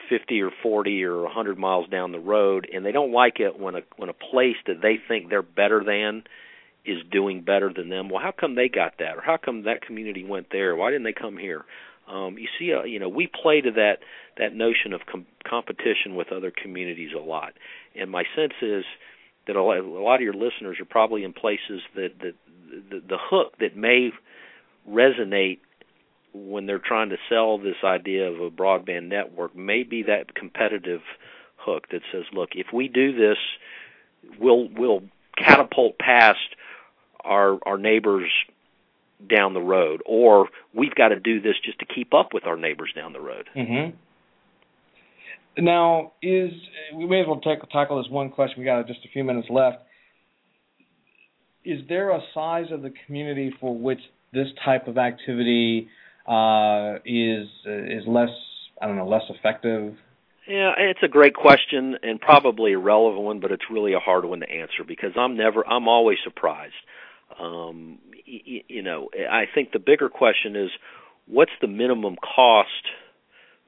50 0.09 0.41
or 0.41 0.51
40 0.63 1.03
or 1.03 1.23
100 1.23 1.57
miles 1.57 1.87
down 1.89 2.11
the 2.11 2.19
road, 2.19 2.67
and 2.73 2.85
they 2.85 2.91
don't 2.91 3.11
like 3.11 3.39
it 3.39 3.59
when 3.59 3.75
a 3.75 3.81
when 3.97 4.09
a 4.09 4.13
place 4.13 4.55
that 4.65 4.81
they 4.81 4.97
think 5.07 5.29
they're 5.29 5.41
better 5.41 5.83
than 5.83 6.23
is 6.85 6.97
doing 7.11 7.41
better 7.41 7.71
than 7.71 7.89
them. 7.89 8.09
Well, 8.09 8.21
how 8.21 8.31
come 8.31 8.55
they 8.55 8.69
got 8.69 8.97
that, 8.99 9.17
or 9.17 9.21
how 9.21 9.37
come 9.37 9.63
that 9.63 9.81
community 9.81 10.23
went 10.23 10.47
there? 10.51 10.75
Why 10.75 10.91
didn't 10.91 11.03
they 11.03 11.13
come 11.13 11.37
here? 11.37 11.65
Um, 12.07 12.37
you 12.37 12.47
see, 12.57 12.73
uh, 12.73 12.83
you 12.83 12.99
know, 12.99 13.09
we 13.09 13.27
play 13.27 13.61
to 13.61 13.71
that 13.71 13.97
that 14.37 14.55
notion 14.55 14.93
of 14.93 15.01
com- 15.05 15.27
competition 15.47 16.15
with 16.15 16.31
other 16.31 16.51
communities 16.51 17.11
a 17.15 17.21
lot, 17.21 17.53
and 17.95 18.09
my 18.09 18.23
sense 18.35 18.53
is 18.61 18.85
that 19.45 19.55
a 19.55 19.61
lot, 19.61 19.77
a 19.77 19.83
lot 19.83 20.15
of 20.15 20.21
your 20.21 20.33
listeners 20.33 20.77
are 20.79 20.85
probably 20.85 21.23
in 21.23 21.33
places 21.33 21.81
that 21.95 22.13
that 22.19 22.33
the, 22.89 23.01
the 23.07 23.17
hook 23.19 23.57
that 23.59 23.75
may 23.75 24.11
resonate 24.89 25.59
when 26.33 26.65
they're 26.65 26.79
trying 26.79 27.09
to 27.09 27.17
sell 27.29 27.57
this 27.57 27.75
idea 27.83 28.29
of 28.29 28.39
a 28.39 28.49
broadband 28.49 29.07
network 29.07 29.55
may 29.55 29.83
be 29.83 30.03
that 30.03 30.35
competitive 30.35 31.01
hook 31.57 31.87
that 31.91 32.01
says, 32.11 32.23
look, 32.33 32.49
if 32.53 32.67
we 32.73 32.87
do 32.87 33.15
this, 33.15 33.37
we'll 34.39 34.67
we'll 34.69 35.01
catapult 35.37 35.97
past 35.97 36.39
our 37.23 37.59
our 37.65 37.77
neighbors 37.77 38.29
down 39.27 39.53
the 39.53 39.61
road, 39.61 40.01
or 40.05 40.47
we've 40.73 40.95
got 40.95 41.09
to 41.09 41.19
do 41.19 41.41
this 41.41 41.55
just 41.63 41.79
to 41.79 41.85
keep 41.85 42.13
up 42.13 42.33
with 42.33 42.45
our 42.45 42.55
neighbors 42.55 42.93
down 42.95 43.13
the 43.13 43.19
road. 43.19 43.49
Mm-hmm. 43.55 43.97
Now, 45.63 46.13
is 46.21 46.51
we 46.95 47.05
may 47.05 47.21
as 47.21 47.27
well 47.27 47.41
take, 47.41 47.59
tackle 47.69 48.01
this 48.01 48.09
one 48.09 48.29
question. 48.29 48.59
We 48.59 48.65
got 48.65 48.87
just 48.87 48.99
a 49.03 49.09
few 49.11 49.23
minutes 49.23 49.47
left. 49.49 49.79
Is 51.65 51.81
there 51.89 52.11
a 52.11 52.21
size 52.33 52.67
of 52.71 52.81
the 52.81 52.93
community 53.05 53.53
for 53.59 53.75
which 53.77 53.99
this 54.31 54.47
type 54.63 54.87
of 54.87 54.97
activity 54.97 55.89
uh, 56.27 56.99
is 57.05 57.47
is 57.65 58.03
less 58.07 58.29
I 58.81 58.87
don't 58.87 58.95
know 58.95 59.07
less 59.07 59.23
effective? 59.29 59.95
Yeah, 60.47 60.73
it's 60.77 61.03
a 61.03 61.07
great 61.07 61.35
question 61.35 61.97
and 62.01 62.19
probably 62.19 62.73
a 62.73 62.79
relevant 62.79 63.21
one, 63.21 63.39
but 63.39 63.51
it's 63.51 63.65
really 63.69 63.93
a 63.93 63.99
hard 63.99 64.25
one 64.25 64.39
to 64.39 64.49
answer 64.49 64.83
because 64.87 65.11
I'm 65.15 65.37
never 65.37 65.67
I'm 65.67 65.87
always 65.87 66.17
surprised. 66.23 66.73
Um, 67.39 67.99
y- 68.27 68.63
you 68.67 68.81
know, 68.81 69.09
I 69.15 69.43
think 69.53 69.71
the 69.71 69.79
bigger 69.79 70.09
question 70.09 70.55
is 70.55 70.71
what's 71.27 71.51
the 71.61 71.67
minimum 71.67 72.15
cost 72.15 72.85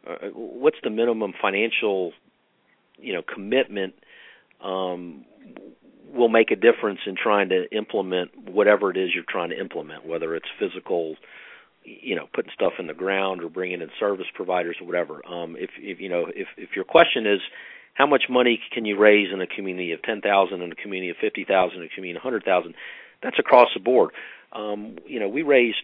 uh, 0.07 0.29
what's 0.33 0.77
the 0.83 0.89
minimum 0.89 1.33
financial 1.39 2.13
you 2.97 3.13
know 3.13 3.21
commitment 3.21 3.93
um, 4.63 5.25
will 6.13 6.29
make 6.29 6.51
a 6.51 6.55
difference 6.55 6.99
in 7.05 7.15
trying 7.15 7.49
to 7.49 7.65
implement 7.75 8.49
whatever 8.49 8.91
it 8.91 8.97
is 8.97 9.09
you're 9.13 9.23
trying 9.27 9.49
to 9.49 9.59
implement, 9.59 10.05
whether 10.05 10.35
it's 10.35 10.47
physical, 10.59 11.15
you 11.84 12.15
know, 12.15 12.27
putting 12.34 12.51
stuff 12.53 12.73
in 12.79 12.88
the 12.88 12.93
ground 12.93 13.41
or 13.41 13.49
bringing 13.49 13.82
in 13.82 13.89
service 13.99 14.27
providers 14.34 14.77
or 14.79 14.88
whatever. 14.88 15.25
Um, 15.25 15.55
if, 15.57 15.71
if 15.77 15.99
you 15.99 16.09
know, 16.09 16.27
if 16.27 16.47
if 16.57 16.69
your 16.75 16.86
question 16.86 17.25
is 17.25 17.39
how 17.93 18.05
much 18.05 18.23
money 18.29 18.59
can 18.73 18.86
you 18.86 18.97
raise 18.97 19.34
in 19.34 19.41
a 19.41 19.47
community 19.47 19.91
of 19.91 20.01
10,000 20.03 20.61
in 20.61 20.71
a 20.71 20.75
community 20.75 21.09
of 21.09 21.17
50,000 21.17 21.77
in 21.77 21.84
a 21.84 21.89
community 21.89 22.17
of 22.17 22.23
100,000, 22.23 22.73
that's 23.21 23.38
across 23.38 23.67
the 23.73 23.82
board. 23.82 24.11
Um, 24.53 24.97
you 25.05 25.19
know, 25.19 25.27
we 25.27 25.41
raised 25.41 25.77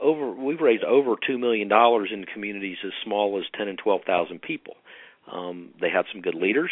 over 0.00 0.30
we've 0.30 0.60
raised 0.60 0.84
over 0.84 1.14
two 1.26 1.38
million 1.38 1.68
dollars 1.68 2.10
in 2.12 2.24
communities 2.24 2.78
as 2.84 2.92
small 3.04 3.38
as 3.38 3.44
ten 3.56 3.68
and 3.68 3.78
twelve 3.78 4.02
thousand 4.06 4.42
people. 4.42 4.74
Um, 5.30 5.70
they 5.80 5.90
had 5.90 6.04
some 6.12 6.20
good 6.20 6.34
leaders. 6.34 6.70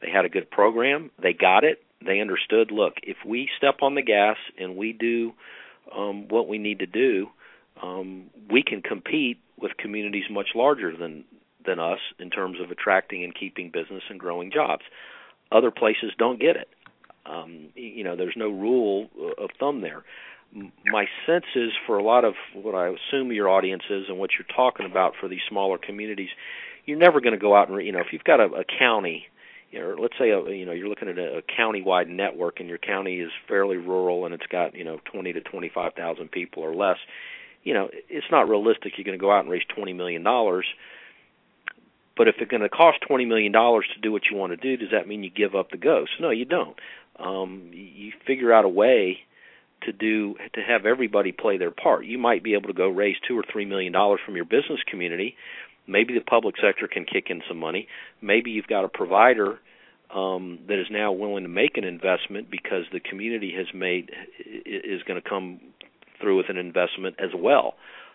They 0.00 0.10
had 0.10 0.24
a 0.24 0.28
good 0.28 0.50
program. 0.50 1.10
They 1.20 1.32
got 1.32 1.64
it. 1.64 1.82
They 2.04 2.20
understood. 2.20 2.70
Look, 2.70 2.94
if 3.02 3.16
we 3.26 3.48
step 3.56 3.76
on 3.82 3.94
the 3.94 4.02
gas 4.02 4.36
and 4.58 4.76
we 4.76 4.92
do 4.92 5.32
um, 5.94 6.28
what 6.28 6.48
we 6.48 6.58
need 6.58 6.80
to 6.80 6.86
do, 6.86 7.28
um, 7.82 8.30
we 8.50 8.62
can 8.62 8.82
compete 8.82 9.38
with 9.60 9.76
communities 9.76 10.24
much 10.30 10.48
larger 10.54 10.96
than 10.96 11.24
than 11.64 11.80
us 11.80 11.98
in 12.20 12.30
terms 12.30 12.58
of 12.60 12.70
attracting 12.70 13.24
and 13.24 13.34
keeping 13.34 13.70
business 13.70 14.02
and 14.08 14.20
growing 14.20 14.52
jobs. 14.52 14.82
Other 15.50 15.72
places 15.72 16.12
don't 16.16 16.38
get 16.38 16.54
it. 16.56 16.68
Um, 17.24 17.70
you 17.74 18.04
know, 18.04 18.14
there's 18.14 18.36
no 18.36 18.48
rule 18.48 19.08
of 19.36 19.50
thumb 19.58 19.80
there 19.80 20.04
my 20.84 21.06
sense 21.26 21.44
is 21.54 21.70
for 21.86 21.98
a 21.98 22.02
lot 22.02 22.24
of 22.24 22.34
what 22.54 22.74
I 22.74 22.88
assume 22.88 23.32
your 23.32 23.48
audience 23.48 23.82
is 23.90 24.04
and 24.08 24.18
what 24.18 24.30
you're 24.38 24.56
talking 24.56 24.86
about 24.86 25.14
for 25.20 25.28
these 25.28 25.40
smaller 25.48 25.78
communities, 25.78 26.28
you're 26.84 26.98
never 26.98 27.20
going 27.20 27.32
to 27.32 27.38
go 27.38 27.54
out 27.54 27.68
and 27.68 27.84
you 27.84 27.92
know 27.92 28.00
if 28.00 28.12
you've 28.12 28.24
got 28.24 28.40
a, 28.40 28.44
a 28.44 28.64
county, 28.78 29.26
you 29.70 29.80
know, 29.80 29.96
let's 30.00 30.14
say 30.18 30.30
a, 30.30 30.40
you 30.50 30.64
know 30.64 30.72
you're 30.72 30.88
looking 30.88 31.08
at 31.08 31.18
a, 31.18 31.38
a 31.38 31.42
county-wide 31.42 32.08
network 32.08 32.60
and 32.60 32.68
your 32.68 32.78
county 32.78 33.20
is 33.20 33.30
fairly 33.48 33.76
rural 33.76 34.24
and 34.24 34.34
it's 34.34 34.46
got 34.46 34.74
you 34.74 34.84
know 34.84 35.00
20 35.12 35.32
to 35.34 35.40
25 35.40 35.94
thousand 35.94 36.30
people 36.30 36.62
or 36.62 36.74
less, 36.74 36.98
you 37.66 37.74
know 37.74 37.90
it's 38.08 38.30
not 38.30 38.48
realistic 38.48 38.94
you're 38.96 39.04
going 39.10 39.18
to 39.18 39.22
go 39.22 39.32
out 39.32 39.42
and 39.44 39.50
raise 39.50 39.66
20 39.76 39.92
million 39.92 40.22
dollars 40.22 40.66
But 42.16 42.28
if 42.28 42.36
it's 42.40 42.50
going 42.50 42.62
to 42.62 42.68
cost 42.70 42.98
twenty 43.06 43.26
million 43.26 43.52
dollars 43.52 43.86
to 43.94 44.00
do 44.00 44.12
what 44.12 44.22
you 44.30 44.36
want 44.36 44.52
to 44.52 44.56
do, 44.56 44.76
does 44.76 44.92
that 44.92 45.06
mean 45.08 45.22
you 45.22 45.30
give 45.30 45.54
up 45.54 45.70
the 45.70 45.76
ghost? 45.78 46.12
No, 46.20 46.30
you 46.30 46.46
don't. 46.46 46.76
Um, 47.18 47.70
you 47.72 48.12
figure 48.26 48.52
out 48.52 48.64
a 48.64 48.68
way 48.68 49.20
to 49.82 49.92
do 49.92 50.36
to 50.54 50.62
have 50.62 50.86
everybody 50.86 51.32
play 51.32 51.58
their 51.58 51.70
part. 51.70 52.06
You 52.06 52.18
might 52.18 52.42
be 52.42 52.54
able 52.54 52.68
to 52.68 52.74
go 52.74 52.88
raise 52.88 53.16
two 53.28 53.38
or 53.38 53.44
three 53.52 53.66
million 53.66 53.92
dollars 53.92 54.20
from 54.24 54.36
your 54.36 54.46
business 54.46 54.80
community. 54.90 55.36
Maybe 55.86 56.14
the 56.14 56.20
public 56.20 56.56
sector 56.60 56.88
can 56.88 57.04
kick 57.04 57.26
in 57.30 57.42
some 57.48 57.58
money. 57.58 57.88
Maybe 58.22 58.50
you've 58.52 58.68
got 58.68 58.84
a 58.84 58.88
provider 58.88 59.58
um, 60.14 60.60
that 60.68 60.80
is 60.80 60.88
now 60.90 61.12
willing 61.12 61.44
to 61.44 61.50
make 61.50 61.76
an 61.76 61.84
investment 61.84 62.50
because 62.50 62.84
the 62.92 63.00
community 63.00 63.54
has 63.56 63.66
made 63.74 64.10
is 64.66 65.02
going 65.04 65.20
to 65.22 65.28
come 65.28 65.60
through 66.20 66.36
with 66.36 66.48
an 66.48 66.56
investment 66.56 67.16
as 67.18 67.30
well. 67.34 67.74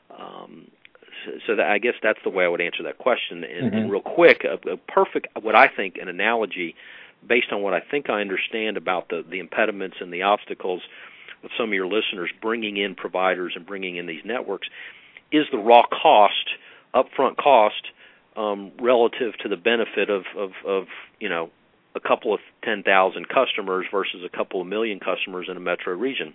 Um, 0.09 0.67
so, 1.25 1.31
so 1.47 1.55
that, 1.55 1.67
I 1.67 1.77
guess 1.77 1.93
that's 2.01 2.19
the 2.23 2.29
way 2.29 2.45
I 2.45 2.47
would 2.47 2.61
answer 2.61 2.83
that 2.83 2.97
question. 2.97 3.43
And, 3.43 3.67
mm-hmm. 3.67 3.77
and 3.77 3.91
real 3.91 4.01
quick, 4.01 4.43
a, 4.43 4.69
a 4.69 4.77
perfect, 4.77 5.27
what 5.41 5.55
I 5.55 5.67
think, 5.67 5.97
an 6.01 6.07
analogy 6.07 6.75
based 7.27 7.51
on 7.51 7.61
what 7.61 7.73
I 7.73 7.79
think 7.79 8.09
I 8.09 8.21
understand 8.21 8.77
about 8.77 9.09
the 9.09 9.23
the 9.27 9.39
impediments 9.39 9.97
and 9.99 10.11
the 10.11 10.23
obstacles 10.23 10.81
of 11.43 11.49
some 11.57 11.69
of 11.69 11.73
your 11.73 11.87
listeners 11.87 12.31
bringing 12.41 12.77
in 12.77 12.95
providers 12.95 13.53
and 13.55 13.65
bringing 13.65 13.95
in 13.95 14.05
these 14.05 14.21
networks 14.25 14.67
is 15.31 15.45
the 15.51 15.57
raw 15.57 15.83
cost, 15.85 16.49
upfront 16.93 17.37
cost, 17.37 17.87
um, 18.35 18.71
relative 18.79 19.37
to 19.39 19.49
the 19.49 19.55
benefit 19.55 20.09
of, 20.09 20.23
of, 20.37 20.51
of 20.65 20.85
you 21.19 21.29
know 21.29 21.49
a 21.95 21.99
couple 21.99 22.33
of 22.33 22.39
ten 22.63 22.83
thousand 22.83 23.27
customers 23.27 23.85
versus 23.91 24.21
a 24.25 24.35
couple 24.35 24.61
of 24.61 24.67
million 24.67 24.99
customers 24.99 25.47
in 25.49 25.57
a 25.57 25.59
metro 25.59 25.93
region. 25.93 26.33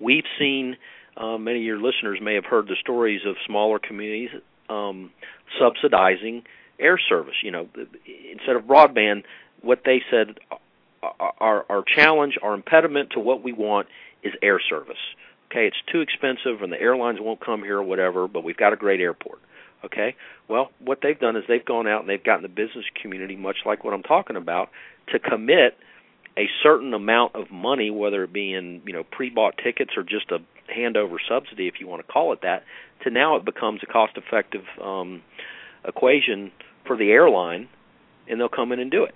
We've 0.00 0.24
seen 0.38 0.76
uh, 1.16 1.38
many 1.38 1.58
of 1.58 1.64
your 1.64 1.80
listeners 1.80 2.18
may 2.22 2.34
have 2.34 2.44
heard 2.44 2.66
the 2.66 2.76
stories 2.80 3.20
of 3.26 3.36
smaller 3.46 3.78
communities 3.78 4.30
um, 4.68 5.10
subsidizing 5.60 6.42
air 6.78 6.98
service. 7.08 7.34
You 7.42 7.50
know, 7.50 7.68
instead 8.32 8.56
of 8.56 8.64
broadband, 8.64 9.24
what 9.60 9.82
they 9.84 10.02
said 10.10 10.38
our 11.02 11.64
our 11.68 11.84
challenge, 11.96 12.38
our 12.42 12.54
impediment 12.54 13.10
to 13.10 13.20
what 13.20 13.42
we 13.42 13.52
want 13.52 13.88
is 14.22 14.32
air 14.42 14.60
service. 14.60 14.96
Okay, 15.50 15.66
it's 15.66 15.76
too 15.92 16.00
expensive, 16.00 16.62
and 16.62 16.72
the 16.72 16.80
airlines 16.80 17.18
won't 17.20 17.44
come 17.44 17.62
here 17.62 17.78
or 17.78 17.82
whatever. 17.82 18.28
But 18.28 18.44
we've 18.44 18.56
got 18.56 18.72
a 18.72 18.76
great 18.76 19.00
airport. 19.00 19.38
Okay, 19.84 20.14
well, 20.48 20.70
what 20.78 21.00
they've 21.02 21.18
done 21.18 21.36
is 21.36 21.42
they've 21.48 21.64
gone 21.64 21.88
out 21.88 22.02
and 22.02 22.08
they've 22.08 22.22
gotten 22.22 22.42
the 22.42 22.48
business 22.48 22.84
community, 23.00 23.34
much 23.34 23.56
like 23.66 23.84
what 23.84 23.92
I'm 23.92 24.04
talking 24.04 24.36
about, 24.36 24.70
to 25.08 25.18
commit 25.18 25.76
a 26.36 26.46
certain 26.62 26.94
amount 26.94 27.34
of 27.34 27.50
money, 27.50 27.90
whether 27.90 28.24
it 28.24 28.32
be 28.32 28.52
in 28.52 28.82
you 28.86 28.92
know 28.92 29.04
pre-bought 29.04 29.54
tickets 29.62 29.92
or 29.96 30.02
just 30.02 30.30
a 30.30 30.38
handover 30.72 31.16
subsidy, 31.28 31.68
if 31.68 31.74
you 31.80 31.86
want 31.86 32.04
to 32.06 32.12
call 32.12 32.32
it 32.32 32.40
that, 32.42 32.64
to 33.04 33.10
now 33.10 33.36
it 33.36 33.44
becomes 33.44 33.80
a 33.82 33.86
cost-effective 33.86 34.62
um, 34.82 35.22
equation 35.86 36.50
for 36.86 36.96
the 36.96 37.10
airline, 37.10 37.68
and 38.28 38.40
they'll 38.40 38.48
come 38.48 38.72
in 38.72 38.80
and 38.80 38.90
do 38.90 39.04
it. 39.04 39.14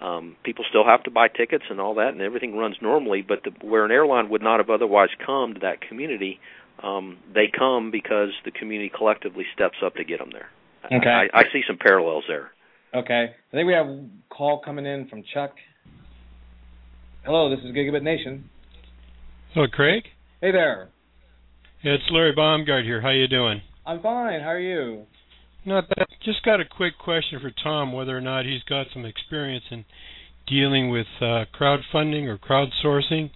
Um, 0.00 0.36
people 0.44 0.64
still 0.68 0.84
have 0.84 1.04
to 1.04 1.10
buy 1.10 1.28
tickets 1.28 1.64
and 1.70 1.80
all 1.80 1.94
that, 1.96 2.08
and 2.08 2.20
everything 2.20 2.56
runs 2.56 2.76
normally. 2.82 3.22
But 3.22 3.44
the, 3.44 3.66
where 3.66 3.84
an 3.84 3.92
airline 3.92 4.28
would 4.30 4.42
not 4.42 4.58
have 4.58 4.68
otherwise 4.68 5.10
come 5.24 5.54
to 5.54 5.60
that 5.60 5.80
community, 5.80 6.40
um, 6.82 7.18
they 7.32 7.50
come 7.56 7.90
because 7.90 8.30
the 8.44 8.50
community 8.50 8.90
collectively 8.94 9.44
steps 9.54 9.76
up 9.84 9.94
to 9.96 10.04
get 10.04 10.18
them 10.18 10.30
there. 10.32 10.48
Okay. 10.86 11.28
I, 11.32 11.40
I 11.40 11.42
see 11.52 11.62
some 11.66 11.78
parallels 11.78 12.24
there. 12.26 12.50
Okay. 12.94 13.30
I 13.30 13.56
think 13.56 13.66
we 13.66 13.74
have 13.74 13.86
a 13.86 14.06
call 14.28 14.60
coming 14.64 14.86
in 14.86 15.08
from 15.08 15.22
Chuck. 15.32 15.54
Hello, 17.24 17.48
this 17.48 17.60
is 17.64 17.70
Gigabit 17.70 18.02
Nation. 18.02 18.50
Hello, 19.54 19.68
Craig. 19.68 20.02
Hey 20.40 20.50
there. 20.50 20.88
Yeah, 21.84 21.92
it's 21.92 22.10
Larry 22.10 22.34
Baumgart 22.34 22.82
here. 22.82 23.00
How 23.00 23.10
you 23.10 23.28
doing? 23.28 23.60
I'm 23.86 24.02
fine. 24.02 24.40
How 24.40 24.48
are 24.48 24.58
you? 24.58 25.04
Not 25.64 25.88
bad. 25.88 26.06
Just 26.24 26.44
got 26.44 26.58
a 26.60 26.64
quick 26.64 26.94
question 26.98 27.38
for 27.40 27.52
Tom, 27.62 27.92
whether 27.92 28.16
or 28.16 28.20
not 28.20 28.44
he's 28.44 28.64
got 28.68 28.88
some 28.92 29.04
experience 29.04 29.62
in 29.70 29.84
dealing 30.48 30.90
with 30.90 31.06
uh, 31.20 31.44
crowdfunding 31.56 32.26
or 32.26 32.38
crowdsourcing. 32.38 33.30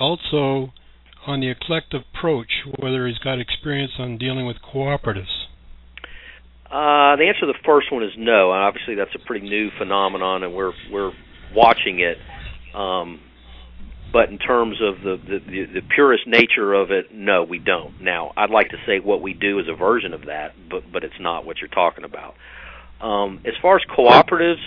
Also, 0.00 0.72
on 1.26 1.40
the 1.40 1.50
eclectic 1.50 2.00
approach, 2.16 2.64
whether 2.78 3.06
he's 3.06 3.18
got 3.18 3.38
experience 3.38 3.92
on 3.98 4.16
dealing 4.16 4.46
with 4.46 4.56
cooperatives. 4.72 5.44
Uh, 6.70 7.16
the 7.16 7.26
answer 7.28 7.40
to 7.40 7.46
the 7.48 7.58
first 7.66 7.92
one 7.92 8.02
is 8.02 8.12
no. 8.16 8.50
Obviously, 8.50 8.94
that's 8.94 9.14
a 9.14 9.26
pretty 9.26 9.46
new 9.46 9.68
phenomenon, 9.78 10.42
and 10.42 10.54
we're 10.54 10.72
we're 10.90 11.12
watching 11.54 12.00
it. 12.00 12.16
Um, 12.76 13.20
but 14.12 14.28
in 14.28 14.38
terms 14.38 14.78
of 14.80 15.02
the, 15.02 15.16
the 15.26 15.66
the 15.74 15.82
purest 15.94 16.26
nature 16.26 16.72
of 16.72 16.90
it, 16.90 17.12
no, 17.12 17.42
we 17.42 17.58
don't. 17.58 18.00
Now, 18.00 18.32
I'd 18.36 18.50
like 18.50 18.70
to 18.70 18.76
say 18.86 19.00
what 19.00 19.20
we 19.20 19.34
do 19.34 19.58
is 19.58 19.66
a 19.68 19.74
version 19.74 20.14
of 20.14 20.26
that, 20.26 20.54
but 20.70 20.90
but 20.92 21.04
it's 21.04 21.20
not 21.20 21.44
what 21.44 21.58
you're 21.58 21.68
talking 21.68 22.04
about. 22.04 22.34
Um, 23.00 23.40
as 23.44 23.54
far 23.60 23.76
as 23.76 23.82
cooperatives, 23.84 24.62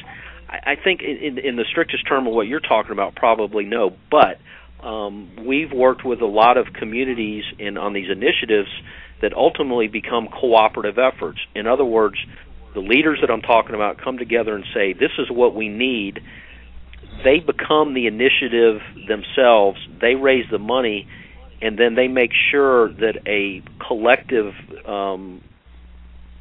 I, 0.47 0.73
I 0.73 0.75
think 0.83 1.01
in, 1.01 1.39
in 1.39 1.55
the 1.55 1.65
strictest 1.69 2.07
term 2.07 2.27
of 2.27 2.33
what 2.33 2.47
you're 2.47 2.59
talking 2.59 2.91
about, 2.91 3.15
probably 3.15 3.65
no. 3.65 3.95
But 4.11 4.39
um, 4.85 5.45
we've 5.47 5.71
worked 5.71 6.05
with 6.05 6.21
a 6.21 6.27
lot 6.27 6.57
of 6.57 6.67
communities 6.73 7.43
in 7.57 7.77
on 7.77 7.93
these 7.93 8.09
initiatives 8.11 8.69
that 9.21 9.33
ultimately 9.33 9.87
become 9.87 10.27
cooperative 10.27 10.97
efforts. 10.99 11.39
In 11.55 11.67
other 11.67 11.85
words, 11.85 12.15
the 12.73 12.81
leaders 12.81 13.19
that 13.21 13.31
I'm 13.31 13.41
talking 13.41 13.75
about 13.75 13.97
come 13.99 14.17
together 14.17 14.55
and 14.55 14.65
say, 14.73 14.93
"This 14.93 15.11
is 15.17 15.29
what 15.29 15.55
we 15.55 15.69
need." 15.69 16.21
They 17.23 17.39
become 17.39 17.93
the 17.93 18.07
initiative 18.07 18.81
themselves. 19.07 19.79
They 20.01 20.15
raise 20.15 20.45
the 20.49 20.59
money, 20.59 21.07
and 21.61 21.77
then 21.77 21.95
they 21.95 22.07
make 22.07 22.31
sure 22.51 22.89
that 22.93 23.19
a 23.25 23.61
collective 23.85 24.53
um, 24.85 25.41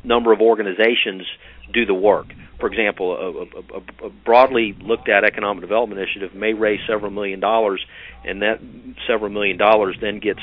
number 0.04 0.32
of 0.32 0.40
organizations 0.40 1.26
do 1.72 1.84
the 1.86 1.94
work. 1.94 2.26
For 2.60 2.66
example, 2.66 3.12
a, 3.12 3.76
a, 3.76 4.06
a, 4.06 4.10
broadly 4.10 4.76
looked 4.80 5.08
at 5.08 5.22
economic 5.24 5.60
development 5.60 6.00
initiative 6.00 6.34
may 6.34 6.54
raise 6.54 6.80
several 6.88 7.10
million 7.10 7.38
dollars, 7.38 7.84
and 8.24 8.42
that 8.42 8.58
several 9.06 9.30
million 9.30 9.58
dollars 9.58 9.96
then 10.00 10.18
gets 10.18 10.40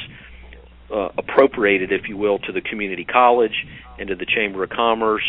uh, 0.93 1.09
appropriated, 1.17 1.91
if 1.91 2.07
you 2.07 2.15
will, 2.15 2.39
to 2.39 2.51
the 2.53 2.61
community 2.61 3.03
college 3.03 3.65
and 3.99 4.07
to 4.09 4.15
the 4.15 4.25
Chamber 4.25 4.63
of 4.63 4.69
Commerce 4.69 5.25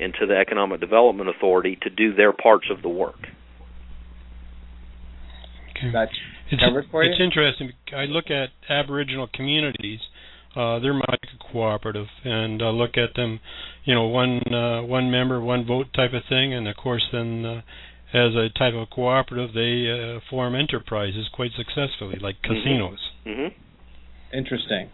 and 0.00 0.14
to 0.20 0.26
the 0.26 0.36
Economic 0.36 0.80
Development 0.80 1.28
Authority 1.28 1.76
to 1.82 1.90
do 1.90 2.14
their 2.14 2.32
parts 2.32 2.66
of 2.70 2.82
the 2.82 2.88
work. 2.88 3.26
Okay. 5.80 5.92
That's 5.92 6.12
it's, 6.50 6.62
covered 6.62 6.86
for 6.90 7.02
you? 7.04 7.10
It's 7.10 7.20
interesting. 7.20 7.72
I 7.96 8.04
look 8.04 8.26
at 8.30 8.50
Aboriginal 8.68 9.28
communities. 9.32 10.00
Uh, 10.56 10.78
they're 10.80 10.94
like 10.94 11.20
a 11.22 11.52
cooperative, 11.52 12.06
and 12.24 12.60
I 12.60 12.70
look 12.70 12.96
at 12.96 13.14
them, 13.14 13.38
you 13.84 13.94
know, 13.94 14.06
one 14.08 14.40
uh, 14.52 14.82
one 14.82 15.10
member, 15.10 15.40
one 15.40 15.64
vote 15.64 15.86
type 15.94 16.12
of 16.12 16.22
thing, 16.28 16.52
and 16.52 16.66
of 16.66 16.76
course, 16.76 17.06
then 17.12 17.44
uh, 17.44 17.60
as 18.12 18.34
a 18.34 18.48
type 18.58 18.74
of 18.74 18.90
cooperative, 18.90 19.54
they 19.54 19.86
uh, 19.88 20.18
form 20.28 20.56
enterprises 20.56 21.28
quite 21.32 21.52
successfully, 21.56 22.18
like 22.20 22.36
Mm-hmm. 22.42 22.54
casinos. 22.54 22.98
Mm-hmm. 23.26 24.36
Interesting. 24.36 24.90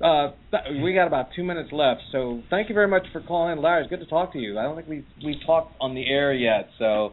Uh, 0.00 0.30
th- 0.50 0.82
we 0.82 0.92
got 0.94 1.06
about 1.06 1.28
two 1.34 1.42
minutes 1.42 1.70
left, 1.72 2.02
so 2.12 2.42
thank 2.50 2.68
you 2.68 2.74
very 2.74 2.86
much 2.88 3.06
for 3.12 3.20
calling, 3.20 3.58
Larry. 3.58 3.82
It's 3.82 3.90
good 3.90 4.00
to 4.00 4.06
talk 4.06 4.32
to 4.34 4.38
you. 4.38 4.58
I 4.58 4.62
don't 4.62 4.76
think 4.76 4.88
we 4.88 5.04
we 5.24 5.40
talked 5.44 5.74
on 5.80 5.94
the 5.94 6.06
air 6.08 6.32
yet, 6.32 6.68
so. 6.78 7.12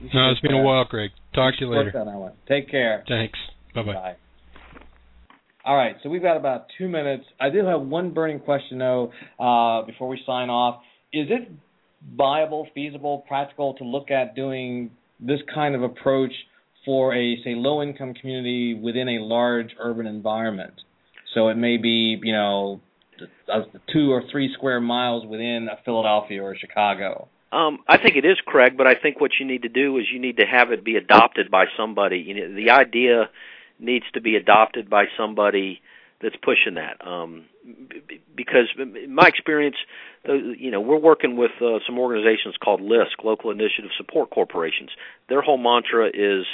No, 0.00 0.30
it's 0.30 0.40
been 0.40 0.54
a 0.54 0.62
while, 0.62 0.84
Greg. 0.84 1.10
Talk 1.34 1.54
to 1.58 1.64
you 1.64 1.70
later. 1.70 1.98
on 1.98 2.06
that 2.06 2.14
one. 2.16 2.32
Take 2.48 2.70
care. 2.70 3.04
Thanks. 3.08 3.38
Bye 3.74 3.82
bye. 3.82 4.16
All 5.64 5.76
right, 5.76 5.96
so 6.02 6.08
we've 6.08 6.22
got 6.22 6.38
about 6.38 6.66
two 6.78 6.88
minutes. 6.88 7.24
I 7.38 7.50
do 7.50 7.64
have 7.66 7.82
one 7.82 8.14
burning 8.14 8.40
question 8.40 8.78
though 8.78 9.12
uh, 9.38 9.84
before 9.84 10.08
we 10.08 10.18
sign 10.24 10.48
off. 10.48 10.80
Is 11.12 11.26
it 11.30 11.50
viable, 12.16 12.68
feasible, 12.74 13.24
practical 13.28 13.74
to 13.74 13.84
look 13.84 14.10
at 14.10 14.34
doing 14.34 14.90
this 15.20 15.40
kind 15.54 15.74
of 15.74 15.82
approach 15.82 16.32
for 16.86 17.14
a 17.14 17.36
say 17.44 17.54
low 17.54 17.82
income 17.82 18.14
community 18.14 18.74
within 18.74 19.08
a 19.08 19.18
large 19.22 19.70
urban 19.78 20.06
environment? 20.06 20.74
So 21.34 21.48
it 21.48 21.56
may 21.56 21.76
be 21.76 22.18
you 22.22 22.32
know 22.32 22.80
two 23.92 24.10
or 24.10 24.22
three 24.30 24.50
square 24.54 24.80
miles 24.80 25.26
within 25.26 25.68
a 25.70 25.82
Philadelphia 25.84 26.42
or 26.42 26.56
Chicago. 26.56 27.28
Um, 27.50 27.78
I 27.88 27.96
think 27.96 28.16
it 28.16 28.24
is, 28.24 28.36
Craig, 28.44 28.76
but 28.76 28.86
I 28.86 28.94
think 28.94 29.20
what 29.20 29.32
you 29.40 29.46
need 29.46 29.62
to 29.62 29.68
do 29.68 29.96
is 29.98 30.04
you 30.12 30.20
need 30.20 30.36
to 30.36 30.44
have 30.44 30.70
it 30.70 30.84
be 30.84 30.96
adopted 30.96 31.50
by 31.50 31.64
somebody. 31.76 32.18
You 32.18 32.34
know, 32.34 32.54
the 32.54 32.70
idea 32.70 33.30
needs 33.78 34.04
to 34.14 34.20
be 34.20 34.36
adopted 34.36 34.90
by 34.90 35.04
somebody 35.16 35.80
that's 36.20 36.36
pushing 36.42 36.74
that. 36.74 37.06
Um, 37.06 37.44
because 38.34 38.66
in 38.78 39.14
my 39.14 39.26
experience, 39.26 39.76
you 40.24 40.70
know, 40.70 40.80
we're 40.80 40.98
working 40.98 41.36
with 41.36 41.52
uh, 41.60 41.78
some 41.86 41.98
organizations 41.98 42.56
called 42.62 42.80
LISC, 42.80 43.24
Local 43.24 43.50
Initiative 43.50 43.90
Support 43.96 44.30
Corporations. 44.30 44.90
Their 45.28 45.42
whole 45.42 45.58
mantra 45.58 46.08
is 46.08 46.44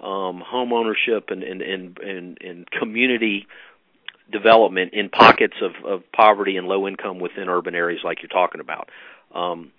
um, 0.00 0.42
home 0.44 0.72
ownership 0.72 1.28
and, 1.28 1.42
and, 1.42 1.62
and, 1.62 1.98
and, 1.98 2.38
and 2.40 2.70
community 2.70 3.46
development 4.30 4.92
in 4.94 5.08
pockets 5.08 5.54
of, 5.62 5.72
of 5.84 6.12
poverty 6.12 6.56
and 6.56 6.66
low 6.66 6.88
income 6.88 7.20
within 7.20 7.48
urban 7.48 7.74
areas 7.74 8.00
like 8.04 8.18
you're 8.22 8.28
talking 8.28 8.60
about. 8.60 8.88
Um, 9.34 9.70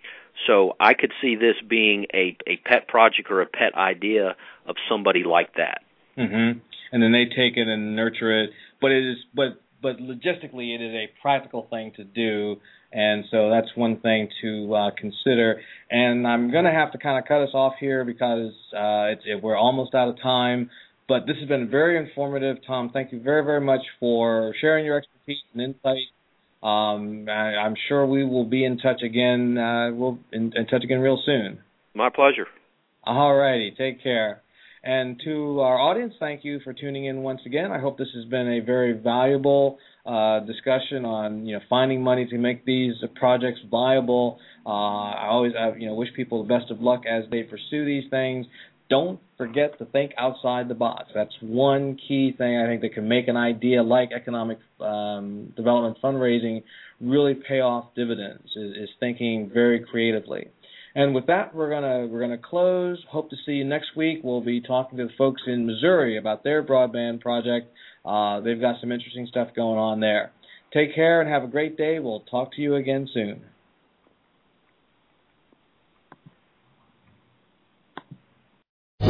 so 0.48 0.76
I 0.80 0.94
could 0.94 1.12
see 1.22 1.36
this 1.36 1.56
being 1.68 2.08
a, 2.14 2.38
a 2.48 2.58
pet 2.66 2.88
project 2.88 3.30
or 3.30 3.42
a 3.42 3.46
pet 3.46 3.76
idea 3.76 4.36
of 4.66 4.76
somebody 4.90 5.24
like 5.24 5.56
that. 5.56 5.82
Mm-hmm. 6.18 6.60
And 6.92 7.04
then 7.04 7.12
they 7.12 7.26
take 7.26 7.58
it 7.58 7.68
and 7.68 7.96
nurture 7.96 8.44
it. 8.44 8.52
But 8.82 8.92
it 8.92 9.10
is 9.10 9.18
but 9.34 9.62
but 9.82 9.98
logistically, 9.98 10.74
it 10.74 10.82
is 10.82 10.94
a 10.94 11.22
practical 11.22 11.68
thing 11.70 11.92
to 11.98 12.04
do. 12.04 12.56
And 12.92 13.26
so 13.32 13.50
that's 13.50 13.68
one 13.76 14.00
thing 14.00 14.30
to 14.42 14.74
uh, 14.74 14.92
consider. 14.98 15.62
And 15.92 16.26
I'm 16.28 16.52
going 16.52 16.66
to 16.66 16.72
have 16.72 16.92
to 16.94 16.98
kind 16.98 17.20
of 17.20 17.28
cut 17.28 17.42
us 17.42 17.50
off 17.54 17.74
here 17.80 18.06
because 18.06 18.54
uh, 18.74 19.12
it's, 19.12 19.24
it, 19.26 19.44
we're 19.44 19.58
almost 19.58 19.94
out 19.94 20.08
of 20.08 20.22
time. 20.22 20.70
But 21.10 21.28
this 21.28 21.36
has 21.40 21.50
been 21.50 21.70
very 21.70 21.98
informative, 21.98 22.58
Tom. 22.66 22.92
Thank 22.94 23.12
you 23.12 23.20
very, 23.20 23.44
very 23.44 23.60
much 23.60 23.82
for 24.00 24.56
sharing 24.62 24.86
your 24.86 24.98
expertise 24.98 25.38
and 25.54 25.62
insight. 25.62 25.98
Um, 26.64 27.28
I, 27.30 27.66
am 27.66 27.76
sure 27.90 28.06
we 28.06 28.24
will 28.24 28.46
be 28.46 28.64
in 28.64 28.78
touch 28.78 29.02
again. 29.04 29.58
Uh, 29.58 29.92
we'll 29.94 30.18
in, 30.32 30.54
in 30.56 30.66
touch 30.68 30.84
again 30.84 31.00
real 31.00 31.22
soon. 31.26 31.60
My 31.94 32.10
pleasure. 32.10 32.48
All 33.04 33.36
righty. 33.36 33.74
Take 33.78 34.02
care. 34.02 34.42
And 34.82 35.20
to 35.24 35.62
our 35.62 35.78
audience, 35.78 36.14
thank 36.20 36.44
you 36.44 36.60
for 36.64 36.74
tuning 36.74 37.06
in 37.06 37.18
once 37.18 37.42
again. 37.46 37.72
I 37.72 37.80
hope 37.80 37.98
this 37.98 38.10
has 38.16 38.26
been 38.26 38.48
a 38.48 38.60
very 38.60 38.94
valuable 38.94 39.78
uh, 40.06 40.42
discussion 40.42 41.06
on 41.06 41.46
you 41.46 41.56
know 41.56 41.62
finding 41.70 42.04
money 42.04 42.26
to 42.26 42.38
make 42.38 42.66
these 42.66 42.94
projects 43.16 43.60
viable. 43.72 44.40
Uh, 44.66 44.70
I 44.70 45.28
always 45.28 45.54
uh, 45.58 45.74
you 45.76 45.88
know 45.88 45.96
wish 45.96 46.10
people 46.16 46.44
the 46.44 46.50
best 46.50 46.70
of 46.72 46.82
luck 46.82 47.04
as 47.10 47.24
they 47.32 47.44
pursue 47.44 47.86
these 47.86 48.10
things. 48.10 48.46
Don't 48.94 49.20
forget 49.40 49.80
to 49.80 49.86
think 49.86 50.12
outside 50.20 50.68
the 50.68 50.76
box. 50.76 51.06
That's 51.16 51.34
one 51.42 51.98
key 52.08 52.32
thing 52.38 52.60
I 52.60 52.68
think 52.68 52.82
that 52.82 52.94
can 52.94 53.08
make 53.08 53.28
an 53.28 53.36
idea 53.36 53.82
like 53.82 54.12
economic 54.16 54.60
um, 54.80 55.52
development 55.58 55.98
fundraising 56.00 56.62
really 57.02 57.34
pay 57.34 57.62
off 57.62 57.86
dividends. 57.96 58.46
Is, 58.56 58.84
is 58.84 58.90
thinking 59.00 59.50
very 59.52 59.84
creatively. 59.84 60.50
And 60.94 61.16
with 61.16 61.26
that, 61.26 61.56
we're 61.56 61.72
gonna 61.72 62.06
we're 62.06 62.20
gonna 62.20 62.38
close. 62.38 63.04
Hope 63.10 63.32
to 63.32 63.36
see 63.48 63.54
you 63.54 63.64
next 63.64 63.98
week. 63.98 64.20
We'll 64.24 64.46
be 64.46 64.62
talking 64.62 65.00
to 65.00 65.06
the 65.06 65.14
folks 65.18 65.42
in 65.48 65.66
Missouri 65.66 66.20
about 66.20 66.44
their 66.44 66.62
broadband 66.62 67.22
project. 67.22 67.74
Uh, 68.06 68.42
they've 68.42 68.62
got 68.62 68.76
some 68.80 68.92
interesting 68.92 69.26
stuff 69.26 69.48
going 69.56 69.80
on 69.80 70.02
there. 70.02 70.34
Take 70.72 70.94
care 70.94 71.20
and 71.20 71.28
have 71.32 71.44
a 71.44 71.48
great 71.48 71.78
day. 71.78 71.98
We'll 71.98 72.26
talk 72.30 72.54
to 72.58 72.62
you 72.62 72.76
again 72.76 73.10
soon. 73.12 73.42